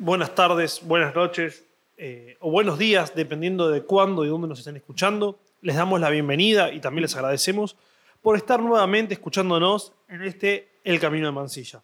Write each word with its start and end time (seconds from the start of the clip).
buenas 0.00 0.34
tardes, 0.34 0.80
buenas 0.82 1.14
noches 1.14 1.66
eh, 1.98 2.38
o 2.40 2.50
buenos 2.50 2.78
días, 2.78 3.14
dependiendo 3.14 3.68
de 3.68 3.82
cuándo 3.82 4.24
y 4.24 4.28
dónde 4.28 4.48
nos 4.48 4.58
estén 4.58 4.76
escuchando. 4.76 5.38
Les 5.60 5.76
damos 5.76 6.00
la 6.00 6.08
bienvenida 6.08 6.72
y 6.72 6.80
también 6.80 7.02
les 7.02 7.14
agradecemos 7.14 7.76
por 8.22 8.34
estar 8.34 8.60
nuevamente 8.60 9.12
escuchándonos 9.12 9.92
en 10.08 10.22
este 10.22 10.80
El 10.84 10.98
Camino 10.98 11.26
de 11.26 11.32
Mansilla. 11.32 11.82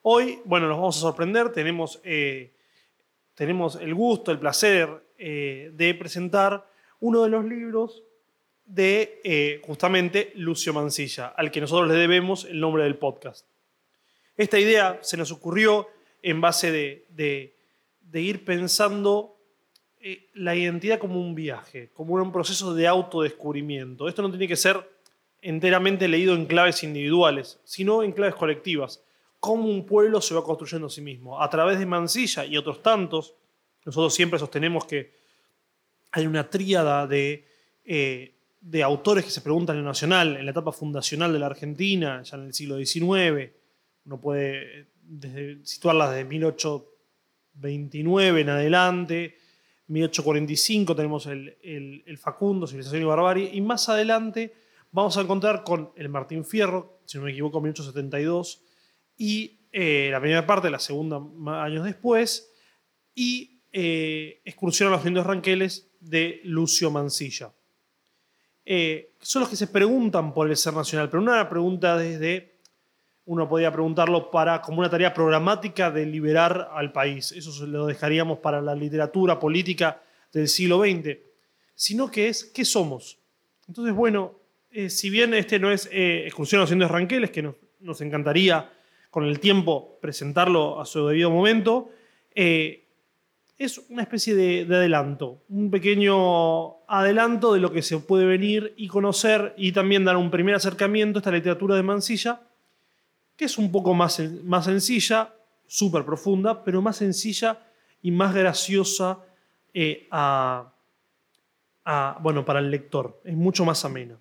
Hoy, 0.00 0.40
bueno, 0.46 0.68
nos 0.68 0.78
vamos 0.78 0.96
a 0.96 1.00
sorprender, 1.00 1.52
tenemos, 1.52 2.00
eh, 2.02 2.54
tenemos 3.34 3.76
el 3.76 3.94
gusto, 3.94 4.32
el 4.32 4.38
placer 4.38 4.88
eh, 5.18 5.70
de 5.74 5.94
presentar 5.94 6.66
uno 7.00 7.22
de 7.22 7.28
los 7.28 7.44
libros 7.44 8.04
de 8.64 9.60
justamente 9.66 10.32
Lucio 10.34 10.72
Mansilla, 10.72 11.28
al 11.28 11.50
que 11.50 11.60
nosotros 11.60 11.88
le 11.88 11.94
debemos 11.94 12.46
el 12.46 12.58
nombre 12.58 12.84
del 12.84 12.96
podcast. 12.96 13.46
Esta 14.36 14.58
idea 14.58 14.98
se 15.02 15.16
nos 15.16 15.30
ocurrió 15.30 15.88
en 16.22 16.40
base 16.40 16.70
de, 16.72 17.54
ir 18.12 18.44
pensando 18.44 19.36
eh, 20.00 20.28
la 20.34 20.54
identidad 20.54 20.98
como 20.98 21.20
un 21.20 21.34
viaje, 21.34 21.90
como 21.92 22.14
un 22.14 22.32
proceso 22.32 22.74
de 22.74 22.86
autodescubrimiento. 22.86 24.08
Esto 24.08 24.22
no 24.22 24.30
tiene 24.30 24.48
que 24.48 24.56
ser 24.56 24.88
enteramente 25.40 26.08
leído 26.08 26.34
en 26.34 26.46
claves 26.46 26.82
individuales, 26.82 27.60
sino 27.64 28.02
en 28.02 28.12
claves 28.12 28.34
colectivas. 28.34 29.02
Cómo 29.40 29.68
un 29.68 29.86
pueblo 29.86 30.20
se 30.20 30.34
va 30.34 30.42
construyendo 30.42 30.88
a 30.88 30.90
sí 30.90 31.00
mismo. 31.00 31.40
A 31.40 31.48
través 31.48 31.78
de 31.78 31.86
Mansilla 31.86 32.44
y 32.44 32.56
otros 32.56 32.82
tantos, 32.82 33.34
nosotros 33.84 34.14
siempre 34.14 34.38
sostenemos 34.38 34.84
que 34.84 35.12
hay 36.10 36.26
una 36.26 36.48
tríada 36.50 37.06
de, 37.06 37.46
eh, 37.84 38.34
de 38.60 38.82
autores 38.82 39.24
que 39.24 39.30
se 39.30 39.40
preguntan 39.40 39.76
en 39.76 39.82
lo 39.82 39.88
nacional, 39.88 40.36
en 40.36 40.44
la 40.44 40.50
etapa 40.50 40.72
fundacional 40.72 41.32
de 41.32 41.38
la 41.38 41.46
Argentina, 41.46 42.22
ya 42.22 42.36
en 42.36 42.46
el 42.46 42.54
siglo 42.54 42.76
XIX. 42.78 43.52
Uno 44.04 44.20
puede 44.20 44.88
desde, 45.08 45.64
situarlas 45.64 46.10
desde 46.10 46.26
1829 46.26 48.40
en 48.40 48.48
adelante, 48.48 49.38
1845 49.88 50.94
tenemos 50.94 51.26
el, 51.26 52.18
Facundo, 52.20 52.66
Civilización 52.66 53.02
y 53.02 53.06
Barbarie, 53.06 53.50
y 53.52 53.60
más 53.60 53.88
adelante 53.88 54.54
vamos 54.92 55.16
a 55.16 55.22
encontrar 55.22 55.64
con 55.64 55.90
el 55.96 56.08
Martín 56.08 56.44
Fierro, 56.44 57.00
si 57.06 57.18
no 57.18 57.24
me 57.24 57.30
equivoco, 57.30 57.60
1872, 57.60 58.62
y 59.16 59.60
eh, 59.72 60.08
la 60.12 60.20
primera 60.20 60.46
parte, 60.46 60.70
la 60.70 60.78
segunda 60.78 61.20
años 61.62 61.84
después, 61.84 62.52
y 63.14 63.62
eh, 63.72 64.40
Excursión 64.44 64.88
a 64.88 64.96
los 64.96 65.06
Indios 65.06 65.26
Ranqueles 65.26 65.90
de 66.00 66.40
Lucio 66.44 66.90
Mansilla. 66.90 67.52
Eh, 68.64 69.14
son 69.20 69.40
los 69.40 69.48
que 69.48 69.56
se 69.56 69.66
preguntan 69.66 70.34
por 70.34 70.48
el 70.48 70.56
ser 70.56 70.74
nacional, 70.74 71.08
pero 71.08 71.22
una 71.22 71.48
pregunta 71.48 71.96
desde 71.96 72.57
uno 73.28 73.46
podría 73.46 73.70
preguntarlo 73.70 74.30
para 74.30 74.62
como 74.62 74.78
una 74.78 74.88
tarea 74.88 75.12
programática 75.12 75.90
de 75.90 76.06
liberar 76.06 76.70
al 76.72 76.92
país. 76.92 77.30
Eso 77.32 77.52
se 77.52 77.66
lo 77.66 77.84
dejaríamos 77.84 78.38
para 78.38 78.62
la 78.62 78.74
literatura 78.74 79.38
política 79.38 80.00
del 80.32 80.48
siglo 80.48 80.80
XX. 80.80 81.18
Sino 81.74 82.10
que 82.10 82.28
es, 82.28 82.44
¿qué 82.44 82.64
somos? 82.64 83.18
Entonces, 83.68 83.94
bueno, 83.94 84.38
eh, 84.70 84.88
si 84.88 85.10
bien 85.10 85.34
este 85.34 85.58
no 85.58 85.70
es 85.70 85.90
eh, 85.92 86.22
exclusión 86.24 86.66
de 86.66 86.76
los 86.76 86.90
ranqueles, 86.90 87.30
que 87.30 87.42
nos, 87.42 88.00
encantaría 88.00 88.72
con 89.10 89.24
el 89.24 89.40
tiempo 89.40 89.98
presentarlo 90.00 90.80
a 90.80 90.86
su 90.86 91.06
debido 91.06 91.30
momento, 91.30 91.90
eh, 92.34 92.86
es 93.58 93.76
una 93.90 94.02
especie 94.02 94.34
de, 94.34 94.64
de, 94.64 94.76
adelanto, 94.76 95.42
un 95.50 95.70
pequeño 95.70 96.86
adelanto 96.86 97.52
de 97.52 97.60
lo 97.60 97.72
que 97.72 97.82
se 97.82 97.98
puede 97.98 98.24
venir 98.24 98.72
y 98.78 98.88
conocer 98.88 99.52
y 99.58 99.72
también 99.72 100.06
dar 100.06 100.16
un 100.16 100.30
primer 100.30 100.54
acercamiento 100.54 101.18
a 101.18 101.20
esta 101.20 101.30
literatura 101.30 101.76
de 101.76 101.82
Mansilla 101.82 102.47
que 103.38 103.44
es 103.44 103.56
un 103.56 103.70
poco 103.70 103.94
más, 103.94 104.20
más 104.42 104.64
sencilla, 104.64 105.32
súper 105.64 106.04
profunda, 106.04 106.64
pero 106.64 106.82
más 106.82 106.96
sencilla 106.96 107.60
y 108.02 108.10
más 108.10 108.34
graciosa 108.34 109.20
eh, 109.72 110.08
bueno, 112.20 112.44
para 112.44 112.58
el 112.58 112.68
lector. 112.68 113.22
Es 113.24 113.34
mucho 113.34 113.64
más 113.64 113.84
amena. 113.84 114.18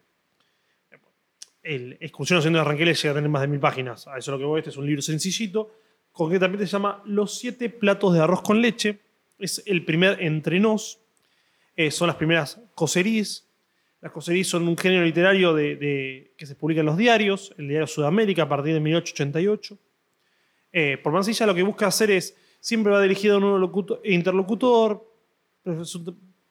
El 1.63 1.97
Excursión 1.99 2.37
haciendo 2.37 2.59
de 2.59 2.61
Arranqueles 2.61 3.01
llega 3.01 3.13
a 3.13 3.15
tener 3.15 3.29
más 3.29 3.41
de 3.41 3.47
mil 3.47 3.59
páginas. 3.59 4.07
A 4.07 4.19
eso 4.19 4.31
es 4.31 4.33
lo 4.33 4.37
que 4.37 4.45
voy. 4.45 4.59
Este 4.59 4.69
es 4.69 4.77
un 4.77 4.85
libro 4.85 5.01
sencillito. 5.01 5.71
Concretamente 6.11 6.67
se 6.67 6.73
llama 6.73 7.01
Los 7.05 7.39
siete 7.39 7.69
platos 7.69 8.13
de 8.13 8.21
arroz 8.21 8.43
con 8.43 8.61
leche. 8.61 8.99
Es 9.39 9.63
el 9.65 9.83
primer 9.83 10.21
entre 10.21 10.59
nos. 10.59 10.99
Eh, 11.75 11.89
son 11.89 12.07
las 12.07 12.15
primeras 12.17 12.61
coserís. 12.75 13.46
Las 14.01 14.11
coserías 14.11 14.47
son 14.47 14.67
un 14.67 14.77
género 14.77 15.03
literario 15.03 15.55
que 15.55 16.45
se 16.45 16.55
publica 16.55 16.81
en 16.81 16.85
los 16.85 16.97
diarios, 16.97 17.53
el 17.57 17.67
diario 17.67 17.87
Sudamérica 17.87 18.43
a 18.43 18.49
partir 18.49 18.73
de 18.73 18.79
1888. 18.79 19.77
Eh, 20.71 20.97
por 21.01 21.11
Mansilla 21.11 21.45
lo 21.47 21.55
que 21.55 21.63
busca 21.63 21.87
hacer 21.87 22.11
es, 22.11 22.35
siempre 22.59 22.91
va 22.91 23.01
dirigido 23.01 23.35
a 23.35 23.39
un 23.39 23.87
interlocutor, 24.03 25.03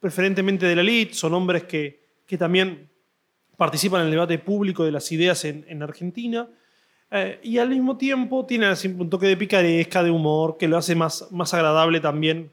preferentemente 0.01 0.67
de 0.67 0.75
la 0.75 0.83
elite, 0.83 1.15
son 1.15 1.35
hombres 1.35 1.65
que, 1.65 2.05
también 2.37 2.91
participan 3.57 4.01
en 4.01 4.07
el 4.07 4.13
debate 4.13 4.39
público 4.39 4.85
de 4.85 4.91
las 4.91 5.11
ideas 5.13 5.45
en, 5.45 5.83
Argentina, 5.83 6.49
eh, 7.13 7.39
y 7.43 7.59
al 7.59 7.69
mismo 7.69 7.97
tiempo 7.97 8.45
tiene 8.45 8.73
un 8.99 9.09
toque 9.09 9.27
de 9.27 9.37
picaresca, 9.37 10.03
de 10.03 10.11
humor, 10.11 10.57
que 10.59 10.67
lo 10.67 10.77
hace 10.77 10.97
más, 10.97 11.29
más 11.31 11.55
agradable 11.55 12.01
también 12.01 12.51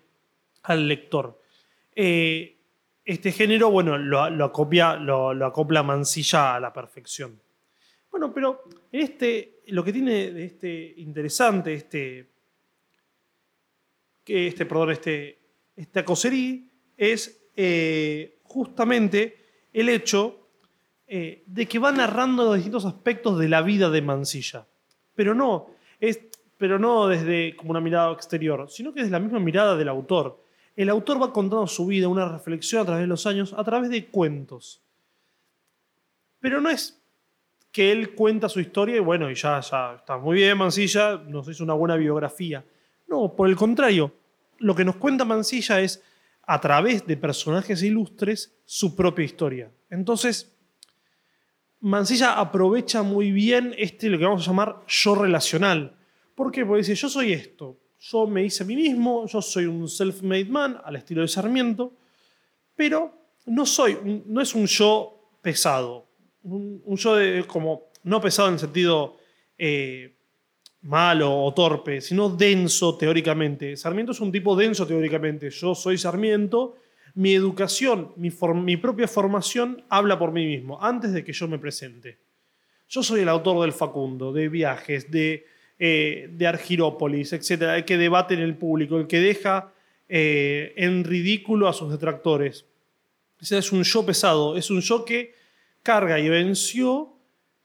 al 0.61 0.87
lector. 0.87 1.41
Eh, 1.95 2.52
este 3.05 3.31
género, 3.31 3.69
bueno, 3.69 3.97
lo, 3.97 4.21
acopia, 4.45 4.95
lo, 4.95 5.29
acopla 5.45 5.83
Mansilla 5.83 6.55
a 6.55 6.59
la 6.59 6.71
perfección. 6.71 7.39
Bueno, 8.09 8.33
pero 8.33 8.63
este, 8.91 9.61
lo 9.67 9.83
que 9.83 9.91
tiene 9.91 10.31
de 10.31 10.45
este 10.45 10.93
interesante, 10.97 11.73
este, 11.73 12.29
que 14.23 14.47
este, 14.47 14.65
perdón, 14.65 14.91
este, 14.91 15.39
esta 15.75 16.05
coserí 16.05 16.69
es 16.95 17.49
eh, 17.55 18.39
justamente 18.43 19.37
el 19.73 19.89
hecho 19.89 20.49
eh, 21.07 21.43
de 21.45 21.65
que 21.67 21.79
va 21.79 21.91
narrando 21.91 22.45
los 22.45 22.55
distintos 22.55 22.85
aspectos 22.85 23.37
de 23.39 23.49
la 23.49 23.61
vida 23.61 23.89
de 23.89 24.01
Mansilla. 24.01 24.67
Pero 25.15 25.33
no, 25.33 25.71
es, 25.99 26.21
pero 26.57 26.79
no 26.79 27.07
desde 27.07 27.55
como 27.55 27.71
una 27.71 27.81
mirada 27.81 28.13
exterior, 28.13 28.69
sino 28.69 28.93
que 28.93 29.01
desde 29.01 29.11
la 29.11 29.19
misma 29.19 29.39
mirada 29.39 29.75
del 29.75 29.89
autor 29.89 30.42
el 30.75 30.89
autor 30.89 31.21
va 31.21 31.31
contando 31.31 31.67
su 31.67 31.85
vida, 31.85 32.07
una 32.07 32.27
reflexión 32.27 32.81
a 32.81 32.85
través 32.85 33.03
de 33.03 33.07
los 33.07 33.25
años, 33.27 33.53
a 33.55 33.63
través 33.63 33.89
de 33.89 34.07
cuentos. 34.07 34.81
Pero 36.39 36.59
no 36.59 36.69
es 36.69 37.01
que 37.71 37.91
él 37.91 38.13
cuenta 38.13 38.49
su 38.49 38.59
historia 38.59 38.97
y 38.97 38.99
bueno, 38.99 39.29
y 39.31 39.35
ya, 39.35 39.59
ya 39.59 39.95
está 39.95 40.17
muy 40.17 40.37
bien 40.37 40.57
Mansilla, 40.57 41.17
nos 41.17 41.47
hizo 41.47 41.63
una 41.63 41.73
buena 41.73 41.95
biografía. 41.95 42.63
No, 43.07 43.35
por 43.35 43.49
el 43.49 43.55
contrario, 43.55 44.13
lo 44.59 44.75
que 44.75 44.85
nos 44.85 44.95
cuenta 44.95 45.25
Mansilla 45.25 45.81
es, 45.81 46.03
a 46.45 46.59
través 46.59 47.05
de 47.07 47.17
personajes 47.17 47.81
ilustres, 47.81 48.53
su 48.65 48.95
propia 48.95 49.25
historia. 49.25 49.71
Entonces, 49.89 50.55
Mansilla 51.79 52.39
aprovecha 52.39 53.03
muy 53.03 53.31
bien 53.31 53.73
este, 53.77 54.09
lo 54.09 54.17
que 54.17 54.25
vamos 54.25 54.47
a 54.47 54.51
llamar 54.51 54.81
yo 54.87 55.15
relacional. 55.15 55.97
¿Por 56.35 56.51
qué? 56.51 56.65
Porque 56.65 56.79
dice, 56.79 56.95
yo 56.95 57.09
soy 57.09 57.33
esto, 57.33 57.77
yo 58.11 58.27
me 58.27 58.43
hice 58.43 58.63
a 58.63 58.65
mí 58.65 58.75
mismo, 58.75 59.25
yo 59.27 59.41
soy 59.41 59.65
un 59.65 59.87
self-made 59.87 60.49
man 60.49 60.77
al 60.83 60.97
estilo 60.97 61.21
de 61.21 61.27
Sarmiento, 61.29 61.93
pero 62.75 63.13
no, 63.45 63.65
soy, 63.65 64.23
no 64.25 64.41
es 64.41 64.53
un 64.55 64.65
yo 64.65 65.37
pesado, 65.41 66.07
un, 66.43 66.83
yo 66.97 67.15
como 67.47 67.91
no 68.03 68.19
pesado 68.19 68.49
en 68.49 68.55
el 68.55 68.59
sentido 68.59 69.17
eh, 69.57 70.17
malo 70.81 71.43
o 71.43 71.53
torpe, 71.53 72.01
sino 72.01 72.29
denso 72.29 72.97
teóricamente. 72.97 73.77
Sarmiento 73.77 74.11
es 74.11 74.19
un 74.19 74.33
tipo 74.33 74.53
denso 74.53 74.85
teóricamente. 74.85 75.49
Yo 75.49 75.73
soy 75.73 75.97
Sarmiento, 75.97 76.75
mi 77.15 77.33
educación, 77.33 78.11
mi, 78.17 78.31
mi 78.55 78.75
propia 78.75 79.07
formación 79.07 79.85
habla 79.87 80.19
por 80.19 80.33
mí 80.33 80.45
mismo, 80.45 80.77
antes 80.83 81.13
de 81.13 81.23
que 81.23 81.31
yo 81.31 81.47
me 81.47 81.57
presente. 81.57 82.19
Yo 82.89 83.01
soy 83.01 83.21
el 83.21 83.29
autor 83.29 83.61
del 83.61 83.71
Facundo, 83.71 84.33
de 84.33 84.49
viajes, 84.49 85.09
de 85.09 85.52
eh, 85.79 86.29
de 86.31 86.47
Argirópolis, 86.47 87.33
etcétera, 87.33 87.75
el 87.77 87.85
que 87.85 87.97
debate 87.97 88.33
en 88.33 88.41
el 88.41 88.55
público, 88.55 88.97
el 88.97 89.07
que 89.07 89.19
deja 89.19 89.73
eh, 90.07 90.73
en 90.77 91.03
ridículo 91.03 91.67
a 91.67 91.73
sus 91.73 91.91
detractores. 91.91 92.65
Ese 93.41 93.57
es 93.57 93.71
un 93.71 93.83
yo 93.83 94.05
pesado, 94.05 94.55
es 94.55 94.69
un 94.69 94.81
yo 94.81 95.03
que 95.03 95.33
carga 95.81 96.19
y 96.19 96.29
venció 96.29 97.13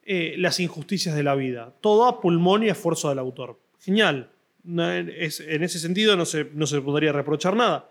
eh, 0.02 0.34
las 0.38 0.58
injusticias 0.58 1.14
de 1.14 1.22
la 1.22 1.34
vida. 1.34 1.74
Todo 1.80 2.06
a 2.06 2.20
pulmón 2.20 2.64
y 2.64 2.68
esfuerzo 2.68 3.10
del 3.10 3.18
autor. 3.18 3.60
Genial. 3.80 4.30
en 4.64 5.62
ese 5.62 5.78
sentido 5.78 6.16
no 6.16 6.24
se, 6.24 6.50
no 6.54 6.66
se 6.66 6.80
podría 6.80 7.12
reprochar 7.12 7.54
nada. 7.54 7.90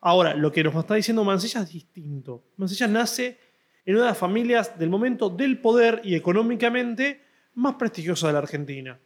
Ahora, 0.00 0.34
lo 0.34 0.52
que 0.52 0.62
nos 0.62 0.74
está 0.76 0.94
diciendo 0.94 1.24
Mansilla 1.24 1.62
es 1.62 1.72
distinto. 1.72 2.44
Mansilla 2.56 2.86
nace 2.86 3.38
en 3.84 3.94
una 3.94 4.04
de 4.04 4.10
las 4.10 4.18
familias 4.18 4.78
del 4.78 4.90
momento 4.90 5.28
del 5.28 5.58
poder 5.58 6.00
y 6.04 6.14
económicamente 6.14 7.20
más 7.54 7.74
prestigiosa 7.74 8.28
de 8.28 8.32
la 8.34 8.38
Argentina. 8.40 8.98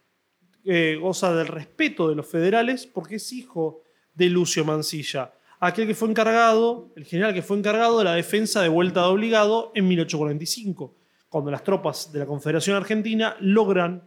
Eh, 0.63 0.97
goza 1.01 1.33
del 1.33 1.47
respeto 1.47 2.07
de 2.07 2.15
los 2.15 2.27
federales 2.27 2.85
porque 2.85 3.15
es 3.15 3.33
hijo 3.33 3.81
de 4.13 4.29
Lucio 4.29 4.63
Mansilla, 4.63 5.33
aquel 5.59 5.87
que 5.87 5.95
fue 5.95 6.07
encargado, 6.07 6.91
el 6.95 7.05
general 7.05 7.33
que 7.33 7.41
fue 7.41 7.57
encargado 7.57 7.97
de 7.97 8.03
la 8.03 8.13
defensa 8.13 8.61
de 8.61 8.69
vuelta 8.69 9.01
de 9.01 9.07
obligado 9.07 9.71
en 9.73 9.87
1845, 9.87 10.95
cuando 11.29 11.49
las 11.49 11.63
tropas 11.63 12.11
de 12.11 12.19
la 12.19 12.27
Confederación 12.27 12.75
Argentina 12.75 13.35
logran 13.39 14.03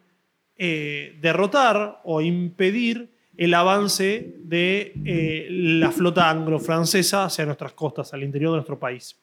eh, 0.56 1.18
derrotar 1.20 2.00
o 2.04 2.20
impedir 2.20 3.10
el 3.36 3.52
avance 3.54 4.36
de 4.38 4.92
eh, 5.04 5.48
la 5.50 5.90
flota 5.90 6.30
anglo-francesa 6.30 7.24
hacia 7.24 7.46
nuestras 7.46 7.72
costas, 7.72 8.14
al 8.14 8.22
interior 8.22 8.52
de 8.52 8.58
nuestro 8.58 8.78
país. 8.78 9.18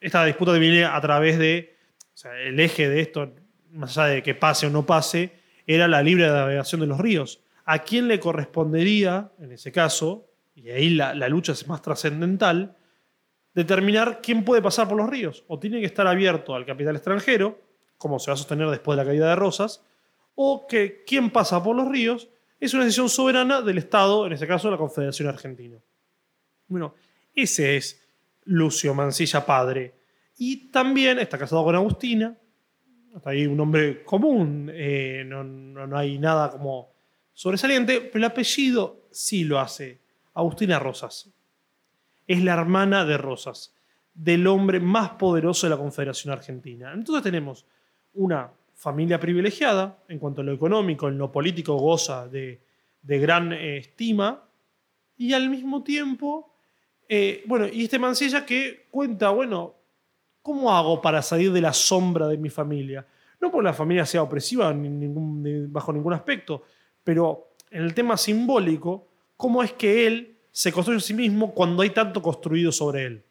Esta 0.00 0.24
disputa 0.24 0.52
viene 0.54 0.86
a 0.86 0.98
través 1.02 1.38
de, 1.38 1.76
el 2.46 2.58
eje 2.58 2.88
de 2.88 3.00
esto, 3.00 3.34
más 3.72 3.98
allá 3.98 4.14
de 4.14 4.22
que 4.22 4.34
pase 4.34 4.66
o 4.66 4.70
no 4.70 4.86
pase, 4.86 5.39
era 5.74 5.88
la 5.88 6.02
libre 6.02 6.26
navegación 6.26 6.80
de 6.80 6.86
los 6.86 6.98
ríos. 6.98 7.40
¿A 7.64 7.80
quién 7.80 8.08
le 8.08 8.18
correspondería, 8.18 9.30
en 9.38 9.52
ese 9.52 9.70
caso, 9.70 10.28
y 10.54 10.70
ahí 10.70 10.90
la, 10.90 11.14
lucha 11.28 11.52
es 11.52 11.68
más 11.68 11.82
trascendental, 11.82 12.76
determinar 13.54 14.20
quién 14.22 14.44
puede 14.44 14.62
pasar 14.62 14.88
por 14.88 14.96
los 14.96 15.08
ríos? 15.08 15.44
O 15.46 15.58
tiene 15.58 15.80
que 15.80 15.86
estar 15.86 16.06
abierto 16.06 16.54
al 16.54 16.66
capital 16.66 16.96
extranjero, 16.96 17.60
como 17.98 18.18
se 18.18 18.30
va 18.30 18.34
a 18.34 18.36
sostener 18.36 18.68
después 18.68 18.96
de 18.96 19.04
la 19.04 19.08
caída 19.08 19.28
de 19.28 19.36
Rosas, 19.36 19.84
o 20.34 20.66
que 20.66 21.04
quién 21.06 21.30
pasa 21.30 21.62
por 21.62 21.76
los 21.76 21.88
ríos 21.88 22.28
es 22.58 22.74
una 22.74 22.84
decisión 22.84 23.08
soberana 23.08 23.62
del 23.62 23.78
Estado, 23.78 24.26
en 24.26 24.32
este 24.32 24.46
caso 24.46 24.70
la 24.70 24.76
Confederación 24.76 25.28
Argentina. 25.28 25.78
Bueno, 26.66 26.94
ese 27.34 27.76
es 27.76 28.02
Lucio 28.44 28.94
Mancilla 28.94 29.46
padre. 29.46 29.94
Y 30.36 30.70
también 30.70 31.18
está 31.18 31.38
casado 31.38 31.64
con 31.64 31.74
Agustina, 31.74 32.36
hasta 33.14 33.30
ahí 33.30 33.46
un 33.46 33.56
nombre 33.56 34.02
común, 34.04 34.70
eh, 34.72 35.24
no, 35.26 35.42
no 35.42 35.96
hay 35.96 36.18
nada 36.18 36.50
como 36.50 36.90
sobresaliente, 37.32 38.00
pero 38.00 38.18
el 38.18 38.24
apellido 38.24 39.00
sí 39.10 39.44
lo 39.44 39.58
hace, 39.58 39.98
Agustina 40.34 40.78
Rosas. 40.78 41.28
Es 42.26 42.44
la 42.44 42.52
hermana 42.52 43.04
de 43.04 43.16
Rosas, 43.18 43.74
del 44.14 44.46
hombre 44.46 44.80
más 44.80 45.10
poderoso 45.10 45.66
de 45.66 45.70
la 45.70 45.78
Confederación 45.78 46.32
Argentina. 46.32 46.92
Entonces 46.92 47.22
tenemos 47.22 47.66
una 48.14 48.50
familia 48.74 49.18
privilegiada, 49.18 49.98
en 50.08 50.18
cuanto 50.18 50.40
a 50.40 50.44
lo 50.44 50.52
económico, 50.52 51.08
en 51.08 51.18
lo 51.18 51.30
político 51.30 51.76
goza 51.76 52.28
de, 52.28 52.60
gran 53.02 53.52
eh, 53.52 53.78
estima, 53.78 54.44
y 55.18 55.34
al 55.34 55.50
mismo 55.50 55.82
tiempo, 55.82 56.54
eh, 57.08 57.42
bueno, 57.46 57.66
y 57.68 57.84
este 57.84 57.98
Mancilla 57.98 58.46
que 58.46 58.86
cuenta, 58.90 59.30
bueno, 59.30 59.74
¿cómo 60.42 60.74
hago 60.74 61.00
para 61.00 61.22
salir 61.22 61.52
de 61.52 61.60
la 61.60 61.72
sombra 61.72 62.28
de 62.28 62.38
mi 62.38 62.50
familia? 62.50 63.06
No 63.40 63.50
porque 63.50 63.64
la 63.64 63.72
familia 63.72 64.04
sea 64.06 64.22
opresiva 64.22 64.74
bajo 65.68 65.92
ningún 65.92 66.12
aspecto, 66.12 66.62
pero 67.02 67.54
en 67.70 67.82
el 67.84 67.94
tema 67.94 68.16
simbólico, 68.16 69.08
¿cómo 69.36 69.62
es 69.62 69.72
que 69.72 70.06
él 70.06 70.36
se 70.52 70.72
construye 70.72 70.98
a 70.98 71.00
sí 71.00 71.14
mismo 71.14 71.54
cuando 71.54 71.82
hay 71.82 71.90
tanto 71.90 72.20
construido 72.20 72.72
sobre 72.72 73.04
él? 73.04 73.24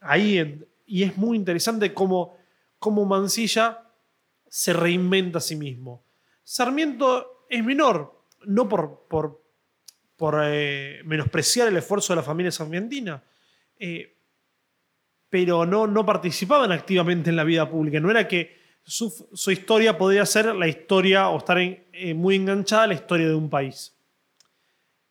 Ahí, 0.00 0.64
y 0.86 1.02
es 1.02 1.16
muy 1.16 1.36
interesante 1.36 1.92
cómo, 1.92 2.36
cómo 2.78 3.04
Mancilla 3.04 3.84
se 4.48 4.72
reinventa 4.72 5.38
a 5.38 5.40
sí 5.40 5.56
mismo. 5.56 6.04
Sarmiento 6.42 7.46
es 7.48 7.64
menor, 7.64 8.22
no 8.46 8.68
por, 8.68 9.42
eh, 10.44 11.00
menospreciar 11.04 11.68
el 11.68 11.76
esfuerzo 11.76 12.12
de 12.12 12.16
la 12.18 12.22
familia 12.22 12.52
sarmientina, 12.52 13.22
eh, 13.78 14.13
pero 15.34 15.66
no, 15.66 15.88
no 15.88 16.06
participaban 16.06 16.70
activamente 16.70 17.28
en 17.28 17.34
la 17.34 17.42
vida 17.42 17.68
pública. 17.68 17.98
No 17.98 18.08
era 18.08 18.28
que 18.28 18.56
su, 18.84 19.50
historia 19.50 19.98
podía 19.98 20.24
ser 20.24 20.54
la 20.54 20.68
historia 20.68 21.28
o 21.28 21.38
estar 21.38 21.58
eh, 21.58 22.14
muy 22.14 22.36
enganchada 22.36 22.84
a 22.84 22.86
la 22.86 22.94
historia 22.94 23.26
de 23.26 23.34
un 23.34 23.50
país. 23.50 23.98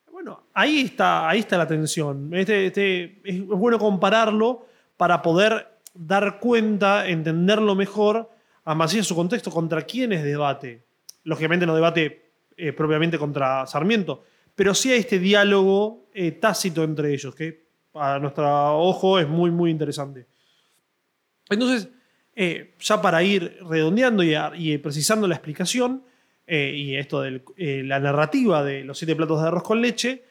Bueno, 0.10 0.46
ahí 0.54 0.80
está, 0.80 1.28
ahí 1.28 1.40
está 1.40 1.58
la 1.58 1.68
tensión. 1.68 2.34
Este, 2.34 2.68
este, 2.68 3.20
es 3.26 3.46
bueno 3.46 3.78
compararlo 3.78 4.66
para 4.96 5.22
poder 5.22 5.82
dar 5.94 6.40
cuenta, 6.40 7.06
entenderlo 7.06 7.76
mejor 7.76 8.30
Además, 8.64 8.94
en 8.94 9.04
su 9.04 9.16
contexto, 9.16 9.52
¿contra 9.52 9.82
quiénes 9.82 10.24
debate? 10.24 10.86
Lógicamente 11.26 11.66
no 11.66 11.76
debate 11.76 12.32
eh, 12.56 12.72
propiamente 12.72 13.18
contra 13.18 13.68
Sarmiento, 13.68 14.24
pero 14.56 14.74
sí 14.74 14.90
hay 14.90 15.00
este 15.00 15.20
diálogo 15.20 16.06
eh, 16.14 16.32
tácito 16.32 16.82
entre 16.86 17.14
ellos, 17.14 17.36
que 17.36 17.63
a 17.94 18.20
nuestro 18.20 18.80
ojo 18.80 19.20
es 19.20 19.28
muy, 19.28 19.52
muy 19.52 19.72
interesante. 19.72 20.26
Entonces, 21.50 21.90
eh, 22.36 22.74
ya 22.80 23.02
para 23.02 23.22
ir 23.24 23.58
redondeando 23.70 24.24
y, 24.24 24.78
precisando 24.80 25.28
la 25.28 25.36
explicación, 25.36 26.04
y 26.46 26.96
esto 26.96 27.22
de 27.22 27.42
la 27.84 28.00
narrativa 28.00 28.64
de 28.64 28.84
los 28.84 28.98
siete 28.98 29.16
platos 29.16 29.42
de 29.42 29.48
arroz 29.48 29.64
con 29.64 29.82
leche, 29.82 30.24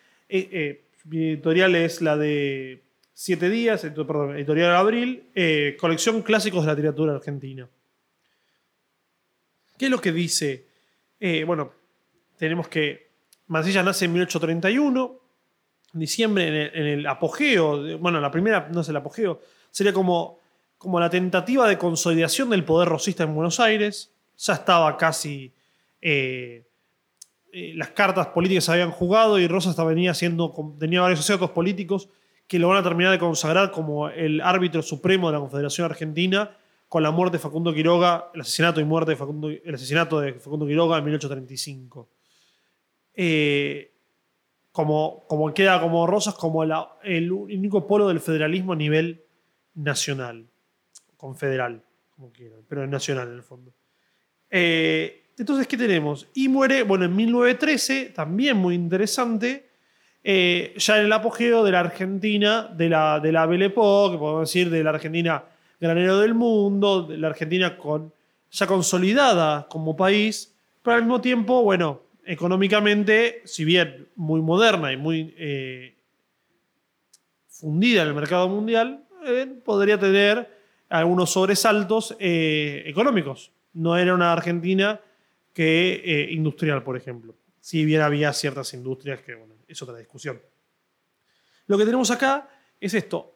mi 1.05 1.29
editorial 1.31 1.75
es 1.75 2.03
la 2.03 2.17
de 2.17 2.82
Siete 3.14 3.49
Días, 3.49 3.81
perdón, 3.81 4.37
editorial 4.37 4.70
de 4.70 4.76
Abril, 4.76 5.76
colección 5.79 6.23
clásicos 6.23 6.62
de 6.62 6.67
la 6.67 6.75
literatura 6.75 7.14
argentina. 7.14 7.67
¿Qué 9.82 9.87
es 9.87 9.91
lo 9.91 10.00
que 10.00 10.12
dice? 10.12 10.67
Eh, 11.19 11.43
bueno, 11.43 11.73
tenemos 12.37 12.69
que 12.69 13.11
Mansilla 13.49 13.82
nace 13.82 14.05
en 14.05 14.12
1831, 14.12 15.20
en 15.94 16.00
diciembre, 16.00 16.71
en 16.75 16.87
el, 16.87 17.06
apogeo, 17.06 17.99
bueno, 17.99 18.21
la 18.21 18.31
primera, 18.31 18.69
no 18.73 18.81
es 18.81 18.89
el 18.89 18.97
apogeo, 18.97 19.41
sería 19.71 19.93
como, 19.93 20.39
como 20.79 20.99
la 20.99 21.11
tentativa 21.11 21.69
de 21.69 21.79
consolidación 21.79 22.50
del 22.50 22.65
poder 22.65 22.89
rosista 22.89 23.25
en 23.25 23.35
Buenos 23.35 23.61
Aires. 23.61 24.11
Ya 24.39 24.55
estaba 24.55 24.97
casi. 24.97 25.53
Eh, 26.00 26.65
eh, 27.53 27.73
las 27.77 27.91
cartas 27.91 28.29
políticas 28.29 28.65
se 28.65 28.73
habían 28.73 28.91
jugado 28.91 29.39
y 29.39 29.47
Rosas 29.47 29.77
venía 29.85 30.15
siendo, 30.15 30.55
tenía 30.79 31.03
varios 31.03 31.21
asociados 31.21 31.50
políticos 31.50 32.09
que 32.49 32.59
lo 32.59 32.69
van 32.69 32.79
a 32.79 32.83
terminar 32.83 33.12
de 33.12 33.19
consagrar 33.19 33.71
como 33.71 34.09
el 34.09 34.41
árbitro 34.41 34.83
supremo 34.83 35.29
de 35.29 35.35
la 35.35 35.41
Confederación 35.41 35.85
Argentina 35.85 36.56
con 36.88 37.03
la 37.03 37.11
muerte 37.11 37.37
de 37.37 37.43
Facundo 37.43 37.73
Quiroga, 37.73 38.31
el 38.35 38.43
asesinato 38.43 38.81
y 38.81 38.85
muerte 38.85 39.12
de 39.12 39.17
Facundo, 39.17 39.49
el 39.49 39.75
asesinato 39.75 40.21
de 40.21 40.35
Facundo 40.35 40.67
Quiroga 40.67 40.99
en 40.99 41.05
1835. 41.05 42.09
Eh, 43.15 43.92
como, 44.73 45.53
queda 45.55 45.81
como 45.81 46.07
Rosas 46.07 46.35
como 46.35 46.65
el 47.05 47.31
único 47.31 47.87
polo 47.87 48.09
del 48.09 48.21
federalismo 48.21 48.73
a 48.73 48.77
nivel 48.77 49.23
nacional, 49.75 50.47
confederal, 51.17 51.83
como 52.11 52.33
quieran, 52.33 52.61
pero 52.69 52.87
nacional 52.87 53.29
en 53.29 53.35
el 53.35 53.43
fondo. 53.43 53.73
Eh, 54.51 55.25
entonces, 55.39 55.67
¿qué 55.67 55.77
tenemos? 55.77 56.27
Y 56.35 56.49
muere, 56.49 56.83
bueno, 56.83 57.05
en 57.05 57.15
1913, 57.15 58.07
también 58.15 58.57
muy 58.57 58.75
interesante, 58.75 59.71
eh, 60.25 60.75
ya 60.77 60.99
en 60.99 61.07
el 61.07 61.13
apogeo 61.13 61.65
de 61.65 61.73
la 61.73 61.81
Argentina, 61.81 62.63
de 62.65 62.89
la, 62.89 63.21
de 63.21 63.33
la 63.33 63.47
Belle 63.47 63.67
Époque, 63.67 64.19
podemos 64.19 64.49
decir, 64.49 64.71
de 64.71 64.85
la 64.85 64.91
Argentina 64.91 65.45
granero 65.81 66.21
del 66.21 66.35
mundo, 66.35 67.09
la 67.11 67.29
Argentina 67.29 67.77
ya 68.51 68.67
consolidada 68.67 69.67
como 69.69 69.97
país, 69.97 70.55
pero 70.83 70.97
al 70.97 71.03
mismo 71.03 71.21
tiempo, 71.21 71.63
bueno, 71.63 72.03
económicamente, 72.25 73.43
si 73.45 73.65
bien 73.65 74.09
muy 74.17 74.41
moderna 74.41 74.93
y 74.93 74.97
muy 74.97 75.35
eh, 75.37 75.97
fundida 77.49 78.02
en 78.02 78.09
el 78.09 78.14
mercado 78.14 78.49
mundial, 78.49 79.05
eh, 79.26 79.47
podría 79.64 79.99
tener 79.99 80.49
algunos 80.88 81.31
sobresaltos 81.31 82.17
eh, 82.19 82.83
económicos. 82.87 83.52
No 83.75 83.97
era 83.97 84.14
una 84.14 84.33
Argentina 84.33 85.00
que 85.52 86.29
industrial, 86.31 86.83
por 86.83 86.97
ejemplo. 86.97 87.35
Si 87.61 87.85
bien 87.85 88.00
había 88.00 88.33
ciertas 88.33 88.73
industrias 88.75 89.21
que, 89.21 89.35
bueno, 89.35 89.55
es 89.69 89.81
otra 89.83 89.97
discusión. 89.97 90.41
Lo 91.67 91.79
que 91.79 91.85
tenemos 91.85 92.11
acá 92.11 92.49
es 92.81 92.95
esto 92.95 93.33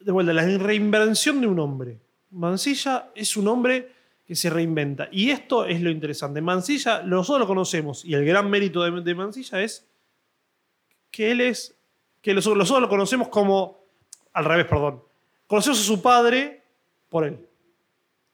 de 0.00 0.12
vuelta, 0.12 0.32
la 0.32 0.42
reinvención 0.58 1.40
de 1.40 1.46
un 1.46 1.58
hombre. 1.58 1.98
Mansilla 2.30 3.10
es 3.14 3.36
un 3.36 3.48
hombre 3.48 3.92
que 4.30 4.36
se 4.36 4.48
reinventa. 4.48 5.08
Y 5.10 5.32
esto 5.32 5.66
es 5.66 5.80
lo 5.80 5.90
interesante. 5.90 6.40
Mansilla, 6.40 7.02
nosotros 7.02 7.40
lo 7.40 7.46
conocemos, 7.48 8.04
y 8.04 8.14
el 8.14 8.24
gran 8.24 8.48
mérito 8.48 8.80
de, 8.80 9.14
Mansilla 9.16 9.60
es 9.60 9.88
que 11.10 11.32
él 11.32 11.40
es, 11.40 11.76
que 12.22 12.32
nosotros, 12.32 12.80
lo 12.80 12.88
conocemos 12.88 13.26
como, 13.26 13.80
al 14.32 14.44
revés, 14.44 14.66
perdón, 14.66 15.02
conocemos 15.48 15.80
a 15.80 15.82
su 15.82 16.00
padre 16.00 16.62
por 17.08 17.24
él. 17.24 17.44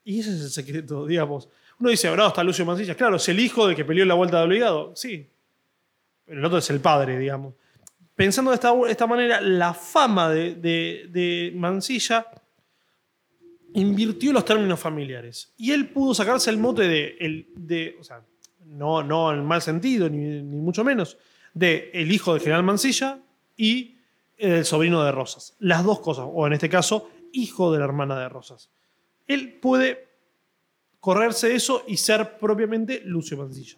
Y 0.04 0.20
ese 0.20 0.34
es 0.34 0.42
el 0.42 0.50
secreto, 0.50 1.06
digamos. 1.06 1.48
Uno 1.80 1.88
dice, 1.88 2.10
bravo, 2.10 2.28
está 2.28 2.44
Lucio 2.44 2.66
Mansilla. 2.66 2.94
Claro, 2.94 3.16
es 3.16 3.26
el 3.30 3.40
hijo 3.40 3.66
de 3.66 3.74
que 3.74 3.86
peleó 3.86 4.04
la 4.04 4.12
vuelta 4.12 4.36
de 4.36 4.44
obligado. 4.44 4.94
Sí. 4.94 5.26
Pero 6.26 6.40
el 6.40 6.44
otro 6.44 6.58
es 6.58 6.68
el 6.68 6.80
padre, 6.80 7.18
digamos 7.18 7.54
pensando 8.14 8.50
de 8.50 8.56
esta, 8.90 9.06
manera, 9.06 9.40
la 9.40 9.74
fama 9.74 10.30
de, 10.30 11.52
Mansilla 11.54 12.26
invirtió 13.76 14.32
los 14.32 14.44
términos 14.44 14.80
familiares. 14.80 15.52
Y 15.56 15.70
él 15.72 15.90
pudo 15.90 16.14
sacarse 16.14 16.50
el 16.50 16.56
mote 16.56 16.82
de, 16.88 17.46
de 17.56 17.96
o 18.00 18.04
sea, 18.04 18.24
no, 18.64 19.02
no 19.02 19.32
en 19.32 19.44
mal 19.44 19.60
sentido, 19.60 20.08
ni, 20.08 20.42
mucho 20.42 20.82
menos, 20.82 21.18
de 21.52 21.90
el 21.92 22.10
hijo 22.10 22.32
del 22.32 22.42
general 22.42 22.62
Mansilla 22.62 23.20
y 23.56 23.98
el 24.38 24.64
sobrino 24.64 25.04
de 25.04 25.12
Rosas. 25.12 25.56
Las 25.58 25.84
dos 25.84 26.00
cosas, 26.00 26.26
o 26.28 26.46
en 26.46 26.54
este 26.54 26.68
caso, 26.68 27.10
hijo 27.32 27.70
de 27.70 27.78
la 27.78 27.84
hermana 27.84 28.18
de 28.18 28.28
Rosas. 28.28 28.70
Él 29.26 29.58
puede 29.60 30.08
correrse 30.98 31.54
eso 31.54 31.84
y 31.86 31.98
ser 31.98 32.38
propiamente 32.38 33.02
Lucio 33.04 33.36
Mansilla. 33.36 33.76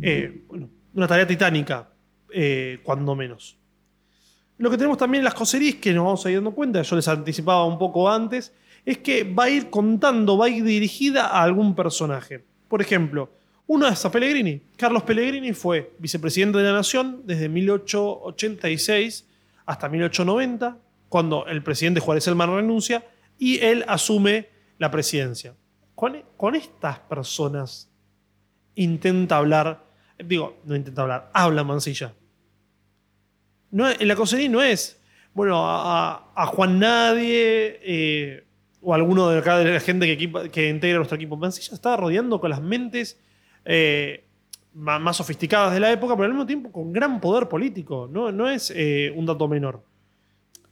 Eh, 0.00 0.44
bueno, 0.48 0.70
una 0.94 1.06
tarea 1.06 1.26
titánica, 1.26 1.92
eh, 2.32 2.80
cuando 2.82 3.14
menos. 3.14 3.58
Lo 4.58 4.70
que 4.70 4.76
tenemos 4.76 4.98
también 4.98 5.20
en 5.20 5.24
las 5.24 5.34
coserías, 5.34 5.76
que 5.76 5.92
nos 5.92 6.04
vamos 6.04 6.26
a 6.26 6.30
ir 6.30 6.36
dando 6.36 6.52
cuenta, 6.52 6.82
yo 6.82 6.96
les 6.96 7.08
anticipaba 7.08 7.64
un 7.64 7.78
poco 7.78 8.08
antes, 8.08 8.52
es 8.84 8.98
que 8.98 9.24
va 9.24 9.44
a 9.44 9.50
ir 9.50 9.70
contando, 9.70 10.36
va 10.36 10.46
a 10.46 10.48
ir 10.48 10.64
dirigida 10.64 11.26
a 11.26 11.42
algún 11.42 11.74
personaje. 11.74 12.44
Por 12.68 12.80
ejemplo, 12.80 13.30
Uno 13.66 13.88
es 13.88 14.04
a 14.04 14.10
Pellegrini. 14.10 14.60
Carlos 14.76 15.02
Pellegrini 15.04 15.52
fue 15.52 15.94
vicepresidente 15.98 16.58
de 16.58 16.64
la 16.64 16.72
Nación 16.72 17.22
desde 17.24 17.48
1886 17.48 19.26
hasta 19.64 19.88
1890, 19.88 20.78
cuando 21.08 21.46
el 21.46 21.62
presidente 21.62 22.00
Juárez 22.00 22.26
Elman 22.26 22.54
renuncia 22.54 23.06
y 23.38 23.60
él 23.60 23.84
asume 23.88 24.48
la 24.78 24.90
presidencia. 24.90 25.54
Con, 25.94 26.22
con 26.36 26.54
estas 26.54 26.98
personas 26.98 27.90
intenta 28.74 29.36
hablar, 29.36 29.86
digo, 30.18 30.60
no 30.64 30.74
intenta 30.74 31.02
hablar, 31.02 31.30
habla 31.32 31.64
Mansilla. 31.64 32.14
No, 33.72 33.90
en 33.90 34.06
la 34.06 34.14
cosería 34.14 34.48
no 34.50 34.62
es, 34.62 35.00
bueno, 35.34 35.62
a, 35.64 36.46
Juan 36.46 36.78
Nadie 36.78 37.80
eh, 37.82 38.44
o 38.82 38.92
alguno 38.92 39.30
de, 39.30 39.38
acá 39.38 39.58
de 39.58 39.72
la 39.72 39.80
gente 39.80 40.16
que, 40.16 40.68
integra 40.68 40.98
nuestro 40.98 41.16
equipo. 41.16 41.36
Mansilla 41.36 41.74
estaba 41.74 41.96
rodeando 41.96 42.38
con 42.38 42.50
las 42.50 42.60
mentes 42.60 43.18
eh, 43.64 44.24
más, 44.74 45.16
sofisticadas 45.16 45.72
de 45.72 45.80
la 45.80 45.90
época, 45.90 46.14
pero 46.14 46.26
al 46.26 46.32
mismo 46.32 46.46
tiempo 46.46 46.70
con 46.70 46.92
gran 46.92 47.18
poder 47.20 47.48
político. 47.48 48.08
No, 48.12 48.30
no 48.30 48.48
es 48.48 48.70
eh, 48.76 49.10
un 49.16 49.24
dato 49.24 49.48
menor. 49.48 49.82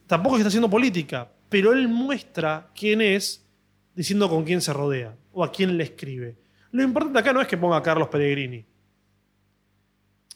Tampoco 0.06 0.36
está 0.36 0.48
haciendo 0.48 0.68
política, 0.68 1.30
pero 1.48 1.72
él 1.72 1.88
muestra 1.88 2.68
quién 2.74 3.00
es 3.00 3.46
diciendo 3.94 4.28
con 4.28 4.44
quién 4.44 4.60
se 4.60 4.74
rodea 4.74 5.16
o 5.32 5.42
a 5.42 5.50
quién 5.50 5.76
le 5.78 5.84
escribe. 5.84 6.36
Lo 6.72 6.82
importante 6.82 7.18
acá 7.18 7.32
no 7.32 7.40
es 7.40 7.48
que 7.48 7.56
ponga 7.56 7.78
a 7.78 7.82
Carlos 7.82 8.08
Pellegrini. 8.08 8.64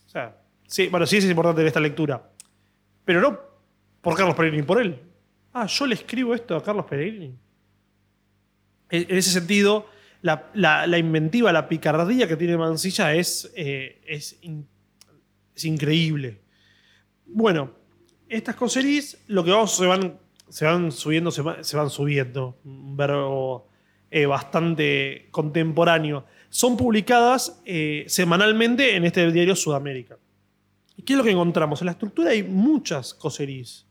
O 0.06 0.08
sea, 0.08 0.36
sí, 0.66 0.88
bueno, 0.88 1.06
sí 1.06 1.18
es 1.18 1.24
importante 1.26 1.66
esta 1.66 1.80
lectura. 1.80 2.30
Pero 3.04 3.20
no 3.20 3.38
por 4.04 4.16
Carlos 4.16 4.36
Pellegrini, 4.36 4.62
por 4.62 4.80
él. 4.80 5.00
Ah, 5.52 5.66
yo 5.66 5.86
le 5.86 5.94
escribo 5.94 6.34
esto 6.34 6.54
a 6.54 6.62
Carlos 6.62 6.84
Pellegrini. 6.84 7.34
En 8.90 9.16
ese 9.16 9.30
sentido, 9.30 9.86
la, 10.20 10.98
inventiva, 10.98 11.52
la 11.52 11.68
picardía 11.68 12.28
que 12.28 12.36
tiene 12.36 12.56
Mansilla 12.56 13.14
es, 13.14 13.50
eh, 13.56 14.00
es, 14.06 14.38
increíble. 15.64 16.42
Bueno, 17.26 17.72
estas 18.28 18.56
coseries, 18.56 19.22
lo 19.28 19.42
que 19.42 19.50
vamos, 19.50 19.74
se 19.74 19.86
van, 19.86 20.18
se 20.48 20.66
van 20.66 20.92
subiendo, 20.92 21.30
se, 21.30 21.42
van 21.42 21.90
subiendo. 21.90 22.58
Un 22.64 22.96
verbo 22.96 23.68
eh, 24.10 24.26
bastante 24.26 25.28
contemporáneo. 25.30 26.26
Son 26.50 26.76
publicadas 26.76 27.60
eh, 27.64 28.04
semanalmente 28.06 28.96
en 28.96 29.04
este 29.04 29.32
diario 29.32 29.56
Sudamérica. 29.56 30.18
¿Y 30.96 31.02
qué 31.02 31.14
es 31.14 31.18
lo 31.18 31.24
que 31.24 31.30
encontramos? 31.30 31.80
En 31.80 31.86
la 31.86 31.92
estructura 31.92 32.30
hay 32.30 32.42
muchas 32.42 33.14
coseries. 33.14 33.86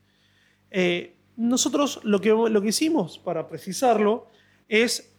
nosotros 1.36 2.00
lo 2.04 2.20
que, 2.20 2.68
hicimos, 2.68 3.18
para 3.18 3.48
precisarlo, 3.48 4.28
es 4.68 5.12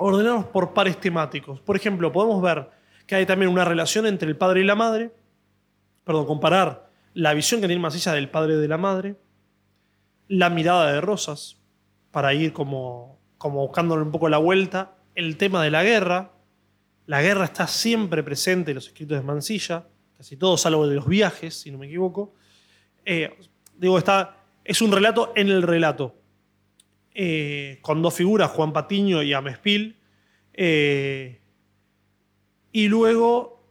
ordenamos 0.00 0.46
por 0.46 0.72
pares 0.72 0.98
temáticos. 0.98 1.60
Por 1.60 1.76
ejemplo, 1.76 2.10
podemos 2.10 2.40
ver 2.40 2.70
que 3.06 3.16
hay 3.16 3.26
también 3.26 3.50
una 3.50 3.64
relación 3.66 4.06
entre 4.06 4.28
el 4.28 4.36
padre 4.36 4.62
y 4.62 4.64
la 4.64 4.74
madre, 4.74 5.12
perdón, 6.04 6.26
comparar 6.26 6.90
la 7.12 7.34
visión 7.34 7.60
que 7.60 7.66
tiene 7.66 7.82
Masilla 7.82 8.12
del 8.12 8.30
padre 8.30 8.54
y 8.54 8.56
de 8.56 8.68
la 8.68 8.78
madre, 8.78 9.16
la 10.26 10.48
mirada 10.48 10.90
de 10.90 11.00
Rosas, 11.00 11.58
para 12.12 12.32
ir 12.32 12.52
como, 12.52 13.18
como 13.36 13.66
buscándole 13.66 14.02
un 14.02 14.10
poco 14.10 14.28
la 14.28 14.38
vuelta, 14.38 14.96
el 15.14 15.36
tema 15.36 15.62
de 15.62 15.70
la 15.70 15.82
guerra, 15.82 16.32
la 17.06 17.20
guerra 17.20 17.44
está 17.44 17.66
siempre 17.66 18.22
presente 18.22 18.70
en 18.70 18.76
los 18.76 18.86
escritos 18.86 19.18
de 19.18 19.24
Mansilla, 19.24 19.86
casi 20.20 20.36
todo 20.36 20.58
salvo 20.58 20.86
de 20.86 20.96
los 20.96 21.08
viajes, 21.08 21.62
si 21.62 21.70
no 21.70 21.78
me 21.78 21.86
equivoco. 21.86 22.34
Eh, 23.06 23.30
digo, 23.74 23.96
está, 23.96 24.44
es 24.62 24.82
un 24.82 24.92
relato 24.92 25.32
en 25.34 25.48
el 25.48 25.62
relato. 25.62 26.14
Eh, 27.14 27.78
con 27.80 28.02
dos 28.02 28.12
figuras, 28.12 28.50
Juan 28.50 28.70
Patiño 28.70 29.22
y 29.22 29.32
Amespil. 29.32 29.96
Eh, 30.52 31.40
y 32.70 32.88
luego, 32.88 33.64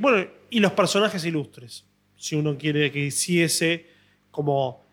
bueno, 0.00 0.28
y 0.50 0.58
los 0.58 0.72
personajes 0.72 1.24
ilustres, 1.24 1.86
si 2.16 2.34
uno 2.34 2.58
quiere 2.58 2.90
que 2.90 3.04
hiciese 3.04 3.86
como 4.32 4.84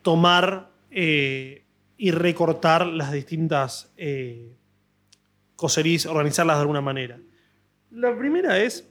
tomar 0.00 0.70
y 0.90 2.10
recortar 2.12 2.86
las 2.86 3.12
distintas 3.12 3.92
coserías, 5.54 6.06
organizarlas 6.06 6.56
de 6.56 6.60
alguna 6.62 6.80
manera. 6.80 7.20
La 7.90 8.16
primera 8.16 8.58
es 8.58 8.88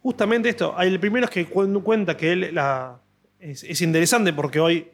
justamente 0.00 0.48
esto. 0.48 0.78
El 0.80 1.00
primero 1.00 1.26
es 1.26 1.30
que 1.30 1.46
cuenta 1.46 2.16
que 2.16 2.32
él 2.32 2.54
la, 2.54 3.00
es 3.38 3.80
interesante 3.80 4.32
porque 4.32 4.60
hoy 4.60 4.88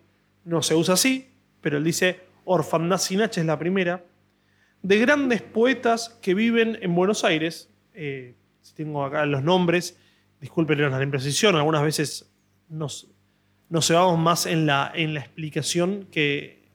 no 0.44 0.62
se 0.62 0.74
usa 0.74 0.94
así, 0.94 1.30
pero 1.60 1.78
él 1.78 1.84
dice 1.84 2.20
Orfandad 2.44 3.00
H 3.00 3.40
es 3.40 3.46
la 3.46 3.58
primera, 3.58 4.04
de 4.82 4.98
grandes 4.98 5.40
poetas 5.42 6.10
que 6.20 6.34
viven 6.34 6.78
en 6.82 6.94
Buenos 6.94 7.24
Aires. 7.24 7.70
Eh, 7.94 8.34
si 8.60 8.74
tengo 8.74 9.04
acá 9.04 9.24
los 9.24 9.42
nombres, 9.42 9.98
disculpen 10.40 10.90
la 10.90 11.02
imprecisión, 11.02 11.56
algunas 11.56 11.82
veces 11.82 12.30
nos, 12.68 13.10
nos 13.70 13.90
vamos 13.90 14.18
más 14.18 14.46
en 14.46 14.66
la, 14.66 14.92
en 14.94 15.14
la 15.14 15.20
explicación 15.20 16.06
que, 16.10 16.68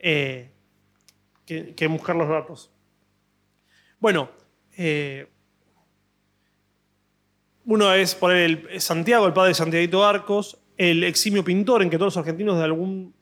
eh, 0.00 0.50
que, 1.44 1.86
buscar 1.86 2.16
los 2.16 2.28
datos. 2.28 2.72
Bueno, 4.00 4.30
eh, 4.76 5.28
uno 7.66 7.92
es 7.92 8.14
por 8.14 8.32
el 8.32 8.80
Santiago, 8.80 9.26
el 9.26 9.32
padre 9.32 9.48
de 9.48 9.54
Santiago 9.54 10.04
Arcos, 10.04 10.56
el 10.76 11.02
eximio 11.02 11.44
pintor 11.44 11.82
en 11.82 11.90
que 11.90 11.98
todos 11.98 12.14
los 12.14 12.16
argentinos 12.16 12.58
de 12.58 12.64
algún, 12.64 13.12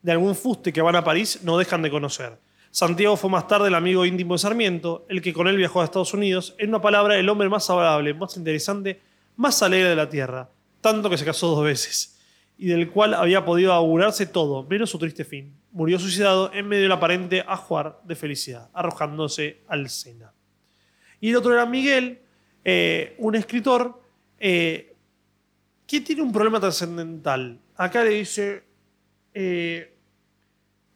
de 0.00 0.12
algún 0.12 0.34
fuste 0.34 0.72
que 0.72 0.80
van 0.80 0.96
a 0.96 1.04
París 1.04 1.40
no 1.42 1.58
dejan 1.58 1.82
de 1.82 1.90
conocer. 1.90 2.38
Santiago 2.70 3.18
fue 3.18 3.28
más 3.28 3.46
tarde 3.46 3.68
el 3.68 3.74
amigo 3.74 4.06
íntimo 4.06 4.34
de 4.34 4.38
Sarmiento, 4.38 5.04
el 5.10 5.20
que 5.20 5.34
con 5.34 5.46
él 5.46 5.58
viajó 5.58 5.82
a 5.82 5.84
Estados 5.84 6.14
Unidos, 6.14 6.54
en 6.56 6.70
una 6.70 6.80
palabra, 6.80 7.18
el 7.18 7.28
hombre 7.28 7.50
más 7.50 7.68
agradable, 7.68 8.14
más 8.14 8.34
interesante, 8.38 8.98
más 9.36 9.62
alegre 9.62 9.90
de 9.90 9.96
la 9.96 10.08
tierra, 10.08 10.48
tanto 10.80 11.10
que 11.10 11.18
se 11.18 11.26
casó 11.26 11.48
dos 11.48 11.62
veces, 11.62 12.18
y 12.56 12.68
del 12.68 12.88
cual 12.88 13.12
había 13.12 13.44
podido 13.44 13.74
augurarse 13.74 14.24
todo, 14.24 14.62
menos 14.62 14.88
su 14.88 14.98
triste 14.98 15.24
fin. 15.26 15.54
Murió 15.70 15.98
suicidado 15.98 16.50
en 16.54 16.66
medio 16.66 16.84
del 16.84 16.92
aparente 16.92 17.44
ajuar 17.46 18.00
de 18.04 18.16
felicidad, 18.16 18.70
arrojándose 18.72 19.60
al 19.68 19.90
Sena. 19.90 20.32
Y 21.20 21.28
el 21.28 21.36
otro 21.36 21.52
era 21.52 21.66
Miguel, 21.66 22.22
eh, 22.64 23.14
un 23.18 23.34
escritor 23.34 24.00
eh, 24.44 24.92
¿Qué 25.86 26.00
tiene 26.00 26.22
un 26.22 26.32
problema 26.32 26.58
trascendental? 26.58 27.60
Acá 27.76 28.02
le 28.02 28.10
dice 28.10 28.64
eh, 29.34 29.94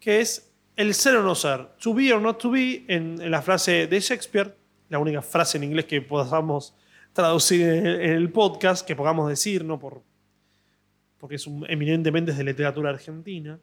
que 0.01 0.21
es 0.21 0.53
el 0.75 0.95
ser 0.95 1.17
o 1.17 1.23
no 1.23 1.35
ser. 1.35 1.67
To 1.83 1.93
be 1.95 2.13
or 2.13 2.21
not 2.21 2.41
to 2.41 2.51
be, 2.51 2.85
en, 2.89 3.31
la 3.31 3.43
frase 3.43 3.87
de 3.87 4.01
Shakespeare, 4.01 4.57
la 4.89 4.99
única 4.99 5.23
frase 5.23 5.59
en 5.59 5.65
inglés 5.65 5.85
que 5.85 6.01
podamos 6.01 6.75
traducir 7.13 7.69
en 7.69 7.87
el, 7.87 8.31
podcast, 8.33 8.87
que 8.87 8.97
podamos 8.97 9.29
decir, 9.29 9.65
¿no? 9.65 9.79
Por, 9.79 10.03
porque 11.19 11.37
es 11.37 11.47
eminentemente 11.69 12.33
de 12.33 12.43
literatura 12.43 12.91
argentina. 12.91 13.61